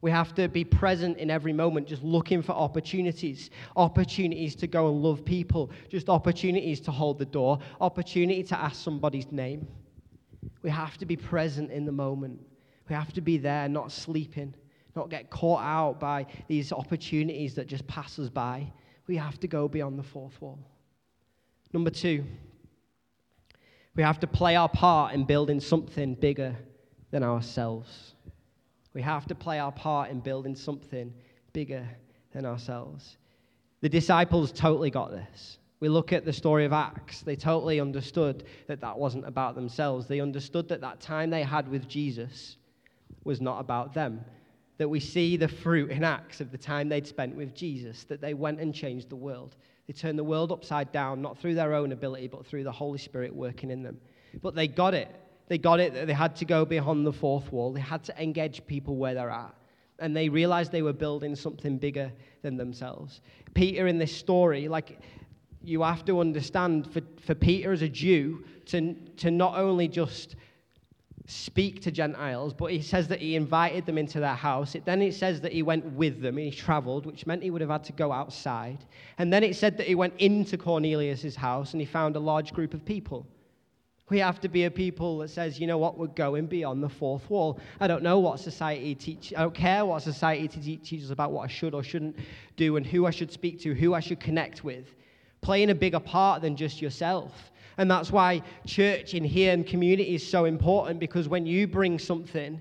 We 0.00 0.10
have 0.10 0.34
to 0.36 0.48
be 0.48 0.64
present 0.64 1.18
in 1.18 1.30
every 1.30 1.52
moment, 1.52 1.86
just 1.86 2.02
looking 2.02 2.40
for 2.40 2.52
opportunities. 2.52 3.50
Opportunities 3.76 4.54
to 4.54 4.66
go 4.68 4.88
and 4.88 5.02
love 5.02 5.22
people, 5.22 5.70
just 5.90 6.08
opportunities 6.08 6.80
to 6.80 6.90
hold 6.90 7.18
the 7.18 7.26
door, 7.26 7.58
opportunity 7.78 8.42
to 8.44 8.58
ask 8.58 8.82
somebody's 8.82 9.30
name. 9.30 9.68
We 10.62 10.70
have 10.70 10.96
to 10.96 11.04
be 11.04 11.16
present 11.16 11.70
in 11.70 11.84
the 11.84 11.92
moment. 11.92 12.40
We 12.90 12.96
have 12.96 13.12
to 13.12 13.20
be 13.20 13.38
there, 13.38 13.68
not 13.68 13.92
sleeping, 13.92 14.52
not 14.96 15.10
get 15.10 15.30
caught 15.30 15.62
out 15.62 16.00
by 16.00 16.26
these 16.48 16.72
opportunities 16.72 17.54
that 17.54 17.68
just 17.68 17.86
pass 17.86 18.18
us 18.18 18.28
by. 18.28 18.72
We 19.06 19.16
have 19.16 19.38
to 19.40 19.46
go 19.46 19.68
beyond 19.68 19.96
the 19.96 20.02
fourth 20.02 20.42
wall. 20.42 20.58
Number 21.72 21.90
two, 21.90 22.24
we 23.94 24.02
have 24.02 24.18
to 24.20 24.26
play 24.26 24.56
our 24.56 24.68
part 24.68 25.14
in 25.14 25.24
building 25.24 25.60
something 25.60 26.16
bigger 26.16 26.56
than 27.12 27.22
ourselves. 27.22 28.16
We 28.92 29.02
have 29.02 29.24
to 29.28 29.36
play 29.36 29.60
our 29.60 29.70
part 29.70 30.10
in 30.10 30.18
building 30.18 30.56
something 30.56 31.14
bigger 31.52 31.88
than 32.32 32.44
ourselves. 32.44 33.18
The 33.82 33.88
disciples 33.88 34.50
totally 34.50 34.90
got 34.90 35.12
this. 35.12 35.58
We 35.78 35.88
look 35.88 36.12
at 36.12 36.24
the 36.24 36.32
story 36.32 36.64
of 36.64 36.72
Acts, 36.72 37.20
they 37.20 37.36
totally 37.36 37.78
understood 37.78 38.44
that 38.66 38.80
that 38.80 38.98
wasn't 38.98 39.28
about 39.28 39.54
themselves. 39.54 40.08
They 40.08 40.20
understood 40.20 40.68
that 40.70 40.80
that 40.80 41.00
time 41.00 41.30
they 41.30 41.44
had 41.44 41.68
with 41.68 41.88
Jesus 41.88 42.56
was 43.24 43.40
not 43.40 43.60
about 43.60 43.94
them. 43.94 44.24
That 44.78 44.88
we 44.88 45.00
see 45.00 45.36
the 45.36 45.48
fruit 45.48 45.90
in 45.90 46.04
Acts 46.04 46.40
of 46.40 46.50
the 46.50 46.58
time 46.58 46.88
they'd 46.88 47.06
spent 47.06 47.36
with 47.36 47.54
Jesus, 47.54 48.04
that 48.04 48.20
they 48.20 48.34
went 48.34 48.60
and 48.60 48.74
changed 48.74 49.10
the 49.10 49.16
world. 49.16 49.56
They 49.86 49.92
turned 49.92 50.18
the 50.18 50.24
world 50.24 50.52
upside 50.52 50.92
down, 50.92 51.20
not 51.20 51.38
through 51.38 51.54
their 51.54 51.74
own 51.74 51.92
ability, 51.92 52.28
but 52.28 52.46
through 52.46 52.64
the 52.64 52.72
Holy 52.72 52.98
Spirit 52.98 53.34
working 53.34 53.70
in 53.70 53.82
them. 53.82 53.98
But 54.40 54.54
they 54.54 54.68
got 54.68 54.94
it. 54.94 55.14
They 55.48 55.58
got 55.58 55.80
it 55.80 55.92
that 55.94 56.06
they 56.06 56.12
had 56.12 56.36
to 56.36 56.44
go 56.44 56.64
beyond 56.64 57.04
the 57.04 57.12
fourth 57.12 57.50
wall. 57.52 57.72
They 57.72 57.80
had 57.80 58.04
to 58.04 58.22
engage 58.22 58.64
people 58.66 58.96
where 58.96 59.14
they're 59.14 59.30
at. 59.30 59.54
And 59.98 60.16
they 60.16 60.28
realized 60.28 60.70
they 60.70 60.82
were 60.82 60.92
building 60.92 61.34
something 61.34 61.76
bigger 61.76 62.12
than 62.42 62.56
themselves. 62.56 63.20
Peter, 63.52 63.86
in 63.86 63.98
this 63.98 64.16
story, 64.16 64.68
like 64.68 65.00
you 65.62 65.82
have 65.82 66.04
to 66.06 66.20
understand 66.20 66.90
for, 66.92 67.02
for 67.26 67.34
Peter 67.34 67.72
as 67.72 67.82
a 67.82 67.88
Jew 67.88 68.44
to, 68.66 68.94
to 69.16 69.30
not 69.30 69.56
only 69.56 69.88
just 69.88 70.36
speak 71.30 71.80
to 71.82 71.90
Gentiles, 71.90 72.52
but 72.52 72.72
he 72.72 72.82
says 72.82 73.06
that 73.08 73.20
he 73.20 73.36
invited 73.36 73.86
them 73.86 73.96
into 73.96 74.18
their 74.18 74.34
house. 74.34 74.74
It, 74.74 74.84
then 74.84 75.00
it 75.00 75.14
says 75.14 75.40
that 75.42 75.52
he 75.52 75.62
went 75.62 75.84
with 75.92 76.20
them 76.20 76.36
and 76.36 76.46
he 76.46 76.50
traveled, 76.50 77.06
which 77.06 77.26
meant 77.26 77.42
he 77.42 77.50
would 77.50 77.60
have 77.60 77.70
had 77.70 77.84
to 77.84 77.92
go 77.92 78.10
outside. 78.10 78.78
And 79.18 79.32
then 79.32 79.44
it 79.44 79.54
said 79.54 79.76
that 79.76 79.86
he 79.86 79.94
went 79.94 80.14
into 80.18 80.58
Cornelius's 80.58 81.36
house 81.36 81.72
and 81.72 81.80
he 81.80 81.86
found 81.86 82.16
a 82.16 82.20
large 82.20 82.52
group 82.52 82.74
of 82.74 82.84
people. 82.84 83.26
We 84.08 84.18
have 84.18 84.40
to 84.40 84.48
be 84.48 84.64
a 84.64 84.70
people 84.70 85.18
that 85.18 85.30
says, 85.30 85.60
you 85.60 85.68
know 85.68 85.78
what, 85.78 85.96
we're 85.96 86.08
going 86.08 86.46
beyond 86.46 86.82
the 86.82 86.88
fourth 86.88 87.30
wall. 87.30 87.60
I 87.78 87.86
don't 87.86 88.02
know 88.02 88.18
what 88.18 88.40
society 88.40 88.96
teach. 88.96 89.32
I 89.36 89.42
don't 89.42 89.54
care 89.54 89.84
what 89.84 90.02
society 90.02 90.48
teaches 90.48 91.12
about 91.12 91.30
what 91.30 91.42
I 91.42 91.46
should 91.46 91.74
or 91.74 91.84
shouldn't 91.84 92.16
do 92.56 92.76
and 92.76 92.84
who 92.84 93.06
I 93.06 93.10
should 93.10 93.30
speak 93.30 93.60
to, 93.60 93.72
who 93.72 93.94
I 93.94 94.00
should 94.00 94.18
connect 94.18 94.64
with. 94.64 94.96
Playing 95.42 95.70
a 95.70 95.76
bigger 95.76 96.00
part 96.00 96.42
than 96.42 96.56
just 96.56 96.82
yourself. 96.82 97.52
And 97.80 97.90
that's 97.90 98.12
why 98.12 98.42
church 98.66 99.14
in 99.14 99.24
here 99.24 99.54
and 99.54 99.66
community 99.66 100.14
is 100.14 100.30
so 100.30 100.44
important 100.44 101.00
because 101.00 101.30
when 101.30 101.46
you 101.46 101.66
bring 101.66 101.98
something, 101.98 102.60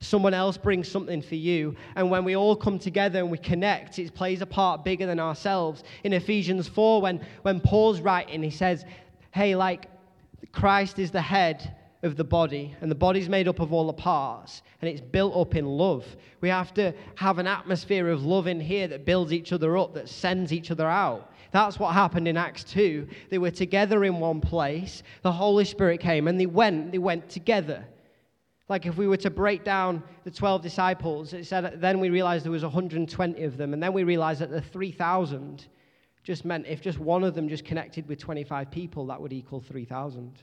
someone 0.00 0.34
else 0.34 0.56
brings 0.56 0.88
something 0.88 1.22
for 1.22 1.36
you. 1.36 1.76
And 1.94 2.10
when 2.10 2.24
we 2.24 2.34
all 2.34 2.56
come 2.56 2.80
together 2.80 3.20
and 3.20 3.30
we 3.30 3.38
connect, 3.38 4.00
it 4.00 4.12
plays 4.12 4.42
a 4.42 4.46
part 4.46 4.82
bigger 4.82 5.06
than 5.06 5.20
ourselves. 5.20 5.84
In 6.02 6.12
Ephesians 6.12 6.66
4, 6.66 7.00
when, 7.00 7.24
when 7.42 7.60
Paul's 7.60 8.00
writing, 8.00 8.42
he 8.42 8.50
says, 8.50 8.84
hey, 9.30 9.54
like, 9.54 9.86
Christ 10.50 10.98
is 10.98 11.12
the 11.12 11.22
head 11.22 11.76
of 12.02 12.16
the 12.16 12.24
body, 12.24 12.74
and 12.80 12.90
the 12.90 12.96
body's 12.96 13.28
made 13.28 13.46
up 13.46 13.60
of 13.60 13.72
all 13.72 13.86
the 13.86 13.92
parts, 13.92 14.62
and 14.80 14.90
it's 14.90 15.00
built 15.00 15.36
up 15.36 15.54
in 15.54 15.64
love. 15.64 16.04
We 16.40 16.48
have 16.48 16.74
to 16.74 16.92
have 17.14 17.38
an 17.38 17.46
atmosphere 17.46 18.10
of 18.10 18.24
love 18.24 18.48
in 18.48 18.58
here 18.58 18.88
that 18.88 19.04
builds 19.04 19.32
each 19.32 19.52
other 19.52 19.78
up, 19.78 19.94
that 19.94 20.08
sends 20.08 20.52
each 20.52 20.72
other 20.72 20.88
out. 20.88 21.30
That's 21.56 21.78
what 21.78 21.94
happened 21.94 22.28
in 22.28 22.36
Acts 22.36 22.64
2. 22.64 23.08
They 23.30 23.38
were 23.38 23.50
together 23.50 24.04
in 24.04 24.20
one 24.20 24.42
place. 24.42 25.02
The 25.22 25.32
Holy 25.32 25.64
Spirit 25.64 26.00
came 26.00 26.28
and 26.28 26.38
they 26.38 26.44
went, 26.44 26.92
they 26.92 26.98
went 26.98 27.30
together. 27.30 27.82
Like 28.68 28.84
if 28.84 28.98
we 28.98 29.08
were 29.08 29.16
to 29.16 29.30
break 29.30 29.64
down 29.64 30.02
the 30.24 30.30
12 30.30 30.60
disciples, 30.60 31.32
it 31.32 31.46
said 31.46 31.80
then 31.80 31.98
we 31.98 32.10
realized 32.10 32.44
there 32.44 32.52
was 32.52 32.62
120 32.62 33.42
of 33.42 33.56
them, 33.56 33.72
and 33.72 33.82
then 33.82 33.94
we 33.94 34.04
realized 34.04 34.42
that 34.42 34.50
the 34.50 34.60
3,000 34.60 35.66
just 36.24 36.44
meant 36.44 36.66
if 36.66 36.82
just 36.82 36.98
one 36.98 37.24
of 37.24 37.34
them 37.34 37.48
just 37.48 37.64
connected 37.64 38.06
with 38.06 38.18
25 38.18 38.70
people, 38.70 39.06
that 39.06 39.18
would 39.18 39.32
equal 39.32 39.60
3,000. 39.60 40.38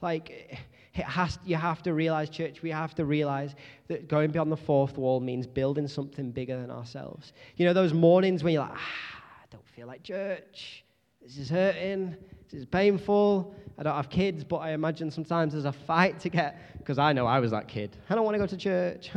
Like, 0.00 0.58
it 0.94 1.04
has, 1.04 1.38
you 1.44 1.54
have 1.54 1.82
to 1.84 1.94
realize, 1.94 2.30
church, 2.30 2.62
we 2.62 2.70
have 2.70 2.96
to 2.96 3.04
realize 3.04 3.54
that 3.86 4.08
going 4.08 4.32
beyond 4.32 4.50
the 4.50 4.56
fourth 4.56 4.98
wall 4.98 5.20
means 5.20 5.46
building 5.46 5.86
something 5.86 6.32
bigger 6.32 6.60
than 6.60 6.70
ourselves. 6.70 7.32
You 7.56 7.66
know, 7.66 7.72
those 7.72 7.92
mornings 7.92 8.42
when 8.42 8.54
you're 8.54 8.62
like, 8.62 8.72
ah, 8.74 9.17
don't 9.50 9.66
feel 9.68 9.86
like 9.86 10.02
church. 10.02 10.84
This 11.22 11.38
is 11.38 11.50
hurting. 11.50 12.16
This 12.50 12.60
is 12.60 12.66
painful. 12.66 13.54
I 13.78 13.82
don't 13.82 13.94
have 13.94 14.10
kids, 14.10 14.44
but 14.44 14.56
I 14.58 14.72
imagine 14.72 15.10
sometimes 15.10 15.52
there's 15.52 15.64
a 15.64 15.72
fight 15.72 16.18
to 16.20 16.28
get, 16.28 16.78
because 16.78 16.98
I 16.98 17.12
know 17.12 17.26
I 17.26 17.40
was 17.40 17.50
that 17.50 17.68
kid. 17.68 17.96
I 18.08 18.14
don't 18.14 18.24
want 18.24 18.34
to 18.34 18.38
go 18.38 18.46
to 18.46 18.56
church. 18.56 19.10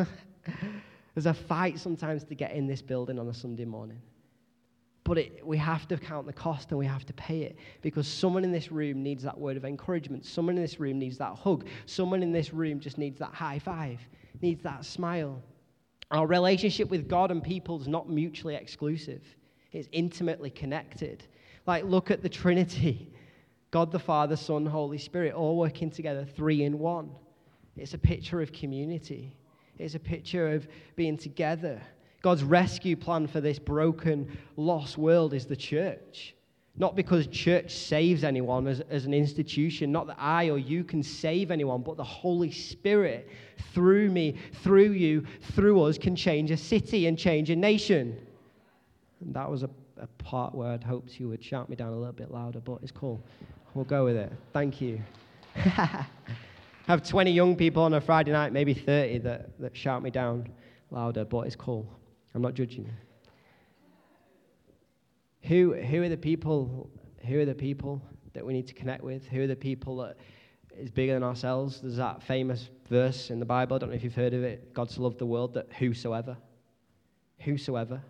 there's 1.15 1.25
a 1.25 1.33
fight 1.33 1.79
sometimes 1.79 2.23
to 2.25 2.35
get 2.35 2.51
in 2.51 2.67
this 2.67 2.81
building 2.81 3.19
on 3.19 3.27
a 3.27 3.33
Sunday 3.33 3.65
morning. 3.65 4.01
But 5.03 5.17
it, 5.17 5.45
we 5.45 5.57
have 5.57 5.87
to 5.87 5.97
count 5.97 6.27
the 6.27 6.33
cost 6.33 6.69
and 6.69 6.77
we 6.77 6.85
have 6.85 7.05
to 7.05 7.13
pay 7.13 7.41
it 7.41 7.57
because 7.81 8.07
someone 8.07 8.43
in 8.43 8.51
this 8.51 8.71
room 8.71 9.01
needs 9.01 9.23
that 9.23 9.37
word 9.37 9.57
of 9.57 9.65
encouragement. 9.65 10.25
Someone 10.25 10.55
in 10.55 10.61
this 10.61 10.79
room 10.79 10.99
needs 10.99 11.17
that 11.17 11.35
hug. 11.35 11.65
Someone 11.85 12.21
in 12.21 12.31
this 12.31 12.53
room 12.53 12.79
just 12.79 12.97
needs 12.97 13.17
that 13.19 13.33
high 13.33 13.59
five, 13.59 13.99
needs 14.41 14.61
that 14.63 14.85
smile. 14.85 15.41
Our 16.11 16.27
relationship 16.27 16.89
with 16.89 17.07
God 17.07 17.31
and 17.31 17.43
people 17.43 17.81
is 17.81 17.87
not 17.87 18.09
mutually 18.09 18.55
exclusive, 18.55 19.23
it's 19.71 19.87
intimately 19.91 20.49
connected. 20.49 21.23
Like, 21.65 21.85
look 21.85 22.11
at 22.11 22.21
the 22.21 22.29
Trinity 22.29 23.11
God 23.71 23.89
the 23.89 23.99
Father, 23.99 24.35
Son, 24.35 24.65
Holy 24.65 24.97
Spirit, 24.97 25.33
all 25.33 25.57
working 25.57 25.89
together, 25.89 26.25
three 26.25 26.63
in 26.63 26.77
one. 26.77 27.09
It's 27.77 27.93
a 27.93 27.97
picture 27.97 28.41
of 28.41 28.51
community, 28.51 29.33
it's 29.79 29.95
a 29.95 29.99
picture 29.99 30.53
of 30.53 30.67
being 30.95 31.17
together. 31.17 31.81
God's 32.21 32.43
rescue 32.43 32.95
plan 32.95 33.25
for 33.25 33.41
this 33.41 33.57
broken, 33.57 34.37
lost 34.55 34.97
world 34.97 35.33
is 35.33 35.47
the 35.47 35.55
church. 35.55 36.35
Not 36.77 36.95
because 36.95 37.25
church 37.27 37.73
saves 37.73 38.23
anyone 38.23 38.67
as, 38.67 38.79
as 38.81 39.05
an 39.05 39.13
institution, 39.13 39.91
not 39.91 40.07
that 40.07 40.17
I 40.19 40.49
or 40.49 40.59
you 40.59 40.83
can 40.83 41.01
save 41.01 41.49
anyone, 41.49 41.81
but 41.81 41.97
the 41.97 42.03
Holy 42.03 42.51
Spirit 42.51 43.27
through 43.73 44.09
me, 44.11 44.37
through 44.61 44.91
you, 44.91 45.25
through 45.53 45.81
us 45.81 45.97
can 45.97 46.15
change 46.15 46.51
a 46.51 46.57
city 46.57 47.07
and 47.07 47.17
change 47.17 47.49
a 47.49 47.55
nation. 47.55 48.17
And 49.21 49.33
that 49.33 49.49
was 49.49 49.63
a, 49.63 49.69
a 49.97 50.07
part 50.23 50.53
where 50.53 50.69
I'd 50.69 50.83
hoped 50.83 51.19
you 51.19 51.29
would 51.29 51.43
shout 51.43 51.69
me 51.69 51.75
down 51.75 51.93
a 51.93 51.95
little 51.95 52.11
bit 52.11 52.31
louder, 52.31 52.59
but 52.59 52.79
it's 52.81 52.91
cool. 52.91 53.23
We'll 53.73 53.85
go 53.85 54.03
with 54.05 54.15
it. 54.15 54.31
Thank 54.53 54.81
you. 54.81 55.01
Have 56.87 57.07
20 57.07 57.31
young 57.31 57.55
people 57.55 57.83
on 57.83 57.93
a 57.93 58.01
Friday 58.01 58.31
night, 58.31 58.51
maybe 58.51 58.73
30, 58.73 59.19
that, 59.19 59.59
that 59.59 59.77
shout 59.77 60.01
me 60.01 60.09
down 60.09 60.49
louder, 60.89 61.23
but 61.23 61.41
it's 61.41 61.55
cool. 61.55 61.87
I'm 62.33 62.41
not 62.41 62.53
judging 62.53 62.85
you. 62.85 62.91
Who, 65.43 65.73
who 65.73 66.03
are 66.03 66.09
the 66.09 66.17
people? 66.17 66.89
Who 67.27 67.39
are 67.39 67.45
the 67.45 67.55
people 67.55 68.01
that 68.33 68.45
we 68.45 68.53
need 68.53 68.67
to 68.67 68.73
connect 68.73 69.03
with? 69.03 69.25
Who 69.27 69.41
are 69.41 69.47
the 69.47 69.55
people 69.55 69.97
that 69.97 70.17
is 70.77 70.91
bigger 70.91 71.13
than 71.13 71.23
ourselves? 71.23 71.81
There's 71.81 71.97
that 71.97 72.23
famous 72.23 72.69
verse 72.89 73.29
in 73.29 73.39
the 73.39 73.45
Bible. 73.45 73.75
I 73.75 73.79
don't 73.79 73.89
know 73.89 73.95
if 73.95 74.03
you've 74.03 74.15
heard 74.15 74.33
of 74.33 74.43
it. 74.43 74.73
God 74.73 74.89
so 74.89 75.01
loved 75.01 75.19
the 75.19 75.25
world 75.25 75.53
that 75.53 75.67
whosoever, 75.73 76.37
whosoever, 77.39 78.01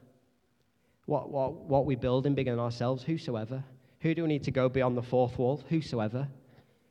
what 1.12 1.30
what 1.30 1.54
what 1.54 1.86
we 1.86 1.96
building 1.96 2.34
bigger 2.34 2.52
than 2.52 2.60
ourselves? 2.60 3.04
Whosoever. 3.04 3.62
Who 4.00 4.16
do 4.16 4.24
we 4.24 4.30
need 4.30 4.44
to 4.46 4.52
go 4.52 4.70
beyond 4.70 4.98
the 4.98 5.04
fourth 5.04 5.38
wall? 5.38 5.62
Whosoever. 5.70 6.28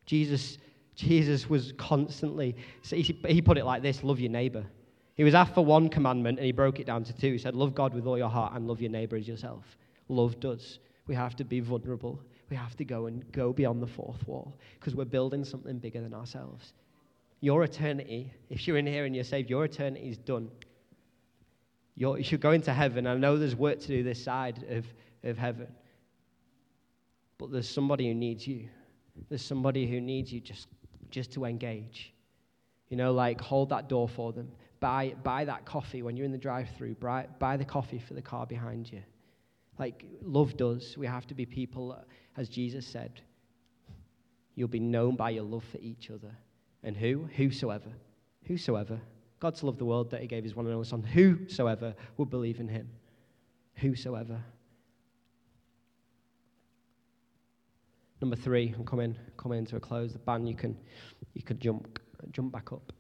Jesus 0.05 0.59
Jesus 0.95 1.49
was 1.49 1.73
constantly. 1.79 2.55
He 2.83 3.41
put 3.41 3.57
it 3.57 3.65
like 3.65 3.83
this: 3.83 4.05
love 4.05 4.21
your 4.21 4.31
neighbor. 4.31 4.67
He 5.15 5.25
was 5.25 5.35
after 5.35 5.61
one 5.61 5.89
commandment 5.89 6.39
and 6.39 6.47
he 6.47 6.53
broke 6.53 6.81
it 6.81 6.87
down 6.87 7.05
to 7.05 7.13
two. 7.15 7.33
He 7.33 7.39
said, 7.39 7.55
Love 7.55 7.75
God 7.75 7.95
with 7.95 8.07
all 8.07 8.17
your 8.17 8.29
heart 8.29 8.55
and 8.55 8.67
love 8.67 8.81
your 8.81 8.91
neighbor 8.91 9.17
as 9.17 9.29
yourself. 9.29 9.65
Love 10.09 10.39
does. 10.41 10.79
We 11.07 11.15
have 11.15 11.37
to 11.37 11.45
be 11.45 11.61
vulnerable. 11.61 12.21
We 12.49 12.57
have 12.57 12.77
to 12.77 12.85
go 12.85 13.07
and 13.07 13.31
go 13.33 13.53
beyond 13.53 13.83
the 13.83 13.87
fourth 13.87 14.27
wall 14.27 14.57
because 14.79 14.95
we're 14.95 15.05
building 15.05 15.45
something 15.45 15.79
bigger 15.79 16.01
than 16.01 16.15
ourselves. 16.15 16.73
Your 17.41 17.65
eternity, 17.65 18.33
if 18.49 18.67
you're 18.67 18.79
in 18.79 18.87
here 18.87 19.05
and 19.05 19.15
you're 19.15 19.25
saved, 19.25 19.51
your 19.51 19.65
eternity 19.65 20.09
is 20.09 20.17
done. 20.17 20.51
You're, 22.01 22.19
you 22.19 22.25
should 22.25 22.41
go 22.41 22.53
into 22.53 22.73
heaven. 22.73 23.07
I 23.07 23.15
know 23.15 23.39
there's 23.39 23.55
work 23.55 23.79
to 23.81 23.87
do 23.87 24.03
this 24.03 24.25
side 24.25 24.65
of, 24.71 24.87
of 25.23 25.39
heaven, 25.39 25.69
but 27.39 27.53
there's 27.53 27.69
somebody 27.69 28.09
who 28.09 28.15
needs 28.15 28.47
you. 28.47 28.69
There's 29.29 29.45
somebody 29.45 29.87
who 29.87 30.01
needs 30.01 30.33
you 30.33 30.41
just, 30.41 30.67
just 31.11 31.31
to 31.35 31.45
engage. 31.45 32.13
You 32.89 32.97
know, 32.97 33.13
like 33.13 33.41
hold 33.41 33.69
that 33.69 33.89
door 33.89 34.09
for 34.09 34.33
them 34.33 34.51
buy, 34.81 35.15
buy 35.23 35.45
that 35.45 35.65
coffee 35.65 36.03
when 36.03 36.17
you're 36.17 36.27
in 36.27 36.33
the 36.33 36.39
drive 36.39 36.69
through, 36.77 36.95
buy, 36.95 37.27
buy 37.39 37.57
the 37.57 37.65
coffee 37.65 37.99
for 37.99 38.15
the 38.15 38.23
car 38.23 38.47
behind 38.47 38.91
you. 38.91 39.03
Like 39.79 40.05
love 40.23 40.57
does. 40.57 40.97
We 40.99 41.07
have 41.07 41.27
to 41.29 41.35
be 41.35 41.47
people, 41.47 41.93
uh, 41.93 42.03
as 42.37 42.49
Jesus 42.49 42.87
said, 42.87 43.21
you'll 44.55 44.69
be 44.69 44.81
known 44.81 45.17
by 45.17 45.31
your 45.31 45.45
love 45.45 45.65
for 45.71 45.79
each 45.79 46.11
other. 46.11 46.35
And 46.83 46.97
who? 46.97 47.29
Whosoever. 47.37 47.91
Whosoever. 48.47 48.99
God 49.40 49.57
so 49.57 49.66
loved 49.66 49.79
the 49.79 49.87
world 49.87 50.11
that 50.11 50.20
he 50.20 50.26
gave 50.26 50.44
his 50.44 50.55
one 50.55 50.66
and 50.66 50.74
only 50.74 50.87
Son. 50.87 51.03
Whosoever 51.03 51.94
would 52.18 52.29
believe 52.29 52.61
in 52.61 52.68
him. 52.68 52.88
Whosoever. 53.76 54.38
Number 58.20 58.37
three, 58.37 58.74
I'm 58.76 58.85
coming, 58.85 59.16
coming 59.38 59.64
to 59.66 59.76
a 59.76 59.81
close. 59.81 60.12
The 60.12 60.18
band, 60.18 60.46
you 60.46 60.55
can, 60.55 60.76
you 61.33 61.42
can 61.42 61.59
jump, 61.59 61.98
jump 62.33 62.53
back 62.53 62.70
up. 62.70 62.92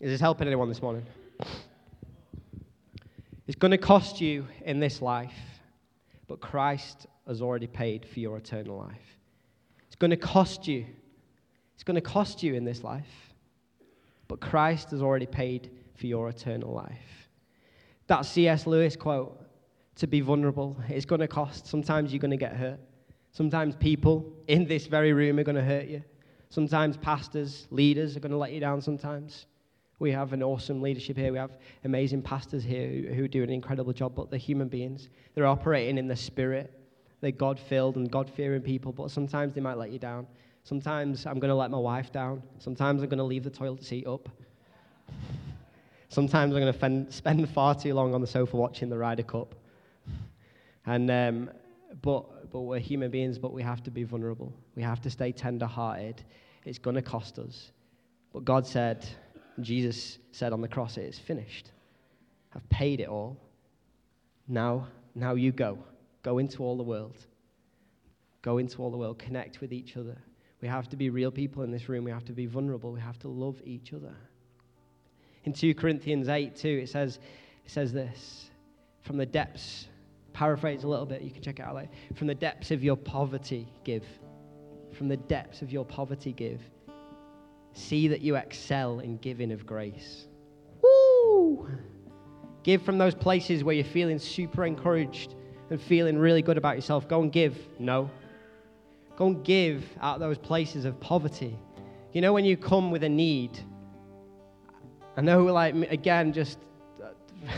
Is 0.00 0.10
this 0.10 0.20
helping 0.20 0.46
anyone 0.46 0.68
this 0.68 0.80
morning? 0.80 1.04
It's 3.46 3.56
going 3.56 3.70
to 3.70 3.78
cost 3.78 4.20
you 4.20 4.46
in 4.64 4.80
this 4.80 5.02
life, 5.02 5.34
but 6.26 6.40
Christ 6.40 7.06
has 7.26 7.42
already 7.42 7.66
paid 7.66 8.06
for 8.06 8.20
your 8.20 8.38
eternal 8.38 8.78
life. 8.78 9.18
It's 9.86 9.96
going 9.96 10.10
to 10.10 10.16
cost 10.16 10.66
you. 10.66 10.86
It's 11.74 11.84
going 11.84 11.96
to 11.96 12.00
cost 12.00 12.42
you 12.42 12.54
in 12.54 12.64
this 12.64 12.82
life, 12.82 13.27
but 14.28 14.40
Christ 14.40 14.90
has 14.90 15.02
already 15.02 15.26
paid 15.26 15.70
for 15.94 16.06
your 16.06 16.28
eternal 16.28 16.72
life. 16.72 17.28
That 18.06 18.22
C.S. 18.22 18.66
Lewis 18.66 18.96
quote, 18.96 19.44
to 19.96 20.06
be 20.06 20.20
vulnerable, 20.20 20.76
it's 20.88 21.04
going 21.04 21.20
to 21.20 21.28
cost. 21.28 21.66
Sometimes 21.66 22.12
you're 22.12 22.20
going 22.20 22.30
to 22.30 22.36
get 22.36 22.54
hurt. 22.54 22.78
Sometimes 23.32 23.74
people 23.76 24.32
in 24.46 24.66
this 24.66 24.86
very 24.86 25.12
room 25.12 25.38
are 25.38 25.44
going 25.44 25.56
to 25.56 25.64
hurt 25.64 25.86
you. 25.86 26.02
Sometimes 26.50 26.96
pastors, 26.96 27.66
leaders 27.70 28.16
are 28.16 28.20
going 28.20 28.32
to 28.32 28.38
let 28.38 28.52
you 28.52 28.60
down 28.60 28.80
sometimes. 28.80 29.46
We 29.98 30.12
have 30.12 30.32
an 30.32 30.42
awesome 30.42 30.80
leadership 30.80 31.16
here. 31.16 31.32
We 31.32 31.38
have 31.38 31.50
amazing 31.84 32.22
pastors 32.22 32.62
here 32.62 32.88
who, 32.88 33.14
who 33.14 33.28
do 33.28 33.42
an 33.42 33.50
incredible 33.50 33.92
job, 33.92 34.14
but 34.14 34.30
they're 34.30 34.38
human 34.38 34.68
beings. 34.68 35.08
They're 35.34 35.46
operating 35.46 35.98
in 35.98 36.06
the 36.06 36.16
spirit. 36.16 36.72
They're 37.20 37.32
God 37.32 37.58
filled 37.58 37.96
and 37.96 38.10
God 38.10 38.30
fearing 38.30 38.62
people, 38.62 38.92
but 38.92 39.10
sometimes 39.10 39.54
they 39.54 39.60
might 39.60 39.76
let 39.76 39.90
you 39.90 39.98
down. 39.98 40.26
Sometimes 40.64 41.26
I'm 41.26 41.38
going 41.38 41.48
to 41.50 41.54
let 41.54 41.70
my 41.70 41.78
wife 41.78 42.12
down. 42.12 42.42
Sometimes 42.58 43.02
I'm 43.02 43.08
going 43.08 43.18
to 43.18 43.24
leave 43.24 43.44
the 43.44 43.50
toilet 43.50 43.82
seat 43.84 44.06
up. 44.06 44.28
Sometimes 46.10 46.54
I'm 46.54 46.60
going 46.60 47.06
to 47.06 47.12
spend 47.12 47.48
far 47.50 47.74
too 47.74 47.94
long 47.94 48.14
on 48.14 48.20
the 48.20 48.26
sofa 48.26 48.56
watching 48.56 48.88
the 48.88 48.98
Ryder 48.98 49.22
Cup. 49.22 49.54
And, 50.86 51.10
um, 51.10 51.50
but, 52.02 52.50
but, 52.50 52.60
we're 52.60 52.78
human 52.78 53.10
beings, 53.10 53.38
but 53.38 53.52
we 53.52 53.62
have 53.62 53.82
to 53.82 53.90
be 53.90 54.04
vulnerable. 54.04 54.52
We 54.74 54.82
have 54.82 55.00
to 55.02 55.10
stay 55.10 55.32
tender 55.32 55.66
hearted. 55.66 56.22
It's 56.64 56.78
going 56.78 56.96
to 56.96 57.02
cost 57.02 57.38
us. 57.38 57.72
But 58.32 58.44
God 58.44 58.66
said, 58.66 59.06
Jesus 59.60 60.18
said 60.32 60.52
on 60.52 60.60
the 60.60 60.68
cross, 60.68 60.96
it 60.96 61.04
is 61.04 61.18
finished. 61.18 61.72
I've 62.54 62.68
paid 62.68 63.00
it 63.00 63.08
all. 63.08 63.36
Now, 64.46 64.88
now 65.14 65.34
you 65.34 65.52
go. 65.52 65.78
Go 66.22 66.38
into 66.38 66.62
all 66.62 66.76
the 66.76 66.82
world. 66.82 67.26
Go 68.40 68.58
into 68.58 68.82
all 68.82 68.90
the 68.90 68.96
world. 68.96 69.18
Connect 69.18 69.60
with 69.60 69.72
each 69.72 69.96
other. 69.96 70.16
We 70.60 70.68
have 70.68 70.88
to 70.90 70.96
be 70.96 71.10
real 71.10 71.30
people 71.30 71.62
in 71.62 71.70
this 71.70 71.88
room. 71.88 72.04
We 72.04 72.10
have 72.10 72.24
to 72.26 72.32
be 72.32 72.46
vulnerable. 72.46 72.92
We 72.92 73.00
have 73.00 73.18
to 73.20 73.28
love 73.28 73.60
each 73.64 73.92
other. 73.92 74.14
In 75.44 75.52
2 75.52 75.74
Corinthians 75.74 76.28
8, 76.28 76.56
2, 76.56 76.68
it 76.68 76.88
says, 76.88 77.18
it 77.64 77.70
says 77.70 77.92
this 77.92 78.50
From 79.02 79.16
the 79.16 79.26
depths, 79.26 79.88
paraphrase 80.32 80.84
a 80.84 80.88
little 80.88 81.06
bit, 81.06 81.22
you 81.22 81.30
can 81.30 81.42
check 81.42 81.60
it 81.60 81.62
out 81.62 81.74
later. 81.74 81.90
From 82.14 82.26
the 82.26 82.34
depths 82.34 82.70
of 82.70 82.82
your 82.82 82.96
poverty, 82.96 83.68
give. 83.84 84.04
From 84.92 85.08
the 85.08 85.16
depths 85.16 85.62
of 85.62 85.72
your 85.72 85.84
poverty, 85.84 86.32
give. 86.32 86.60
See 87.72 88.08
that 88.08 88.20
you 88.20 88.36
excel 88.36 89.00
in 89.00 89.18
giving 89.18 89.52
of 89.52 89.64
grace. 89.64 90.26
Woo! 90.82 91.68
Give 92.64 92.82
from 92.82 92.98
those 92.98 93.14
places 93.14 93.62
where 93.62 93.74
you're 93.74 93.84
feeling 93.84 94.18
super 94.18 94.64
encouraged 94.64 95.36
and 95.70 95.80
feeling 95.80 96.18
really 96.18 96.42
good 96.42 96.58
about 96.58 96.76
yourself. 96.76 97.08
Go 97.08 97.22
and 97.22 97.30
give. 97.30 97.56
No. 97.78 98.10
Go 99.18 99.26
and 99.26 99.44
give 99.44 99.84
out 100.00 100.20
those 100.20 100.38
places 100.38 100.84
of 100.84 101.00
poverty. 101.00 101.58
You 102.12 102.20
know, 102.20 102.32
when 102.32 102.44
you 102.44 102.56
come 102.56 102.92
with 102.92 103.02
a 103.02 103.08
need, 103.08 103.58
I 105.16 105.22
know, 105.22 105.42
like, 105.42 105.74
again, 105.90 106.32
just 106.32 106.60
uh, 107.02 107.08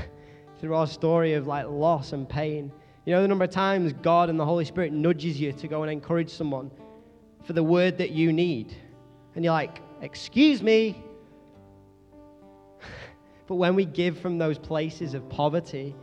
through 0.58 0.74
our 0.74 0.86
story 0.86 1.34
of 1.34 1.46
like 1.46 1.66
loss 1.68 2.14
and 2.14 2.26
pain, 2.26 2.72
you 3.04 3.12
know, 3.12 3.20
the 3.20 3.28
number 3.28 3.44
of 3.44 3.50
times 3.50 3.92
God 3.92 4.30
and 4.30 4.40
the 4.40 4.44
Holy 4.46 4.64
Spirit 4.64 4.94
nudges 4.94 5.38
you 5.38 5.52
to 5.52 5.68
go 5.68 5.82
and 5.82 5.92
encourage 5.92 6.30
someone 6.30 6.70
for 7.44 7.52
the 7.52 7.62
word 7.62 7.98
that 7.98 8.12
you 8.12 8.32
need. 8.32 8.74
And 9.34 9.44
you're 9.44 9.52
like, 9.52 9.82
Excuse 10.00 10.62
me. 10.62 11.04
but 13.46 13.56
when 13.56 13.74
we 13.74 13.84
give 13.84 14.18
from 14.18 14.38
those 14.38 14.56
places 14.56 15.12
of 15.12 15.28
poverty, 15.28 15.94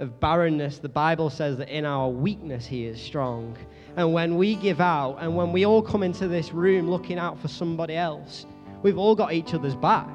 of 0.00 0.18
barrenness, 0.18 0.78
the 0.78 0.88
Bible 0.88 1.30
says 1.30 1.56
that 1.58 1.68
in 1.68 1.84
our 1.84 2.08
weakness, 2.08 2.66
He 2.66 2.84
is 2.84 3.00
strong. 3.00 3.56
And 3.96 4.12
when 4.12 4.36
we 4.36 4.54
give 4.54 4.80
out, 4.80 5.18
and 5.20 5.36
when 5.36 5.52
we 5.52 5.66
all 5.66 5.82
come 5.82 6.02
into 6.02 6.26
this 6.26 6.52
room 6.52 6.88
looking 6.88 7.18
out 7.18 7.38
for 7.38 7.48
somebody 7.48 7.94
else, 7.94 8.46
we've 8.82 8.98
all 8.98 9.14
got 9.14 9.32
each 9.32 9.52
other's 9.52 9.74
back. 9.76 10.08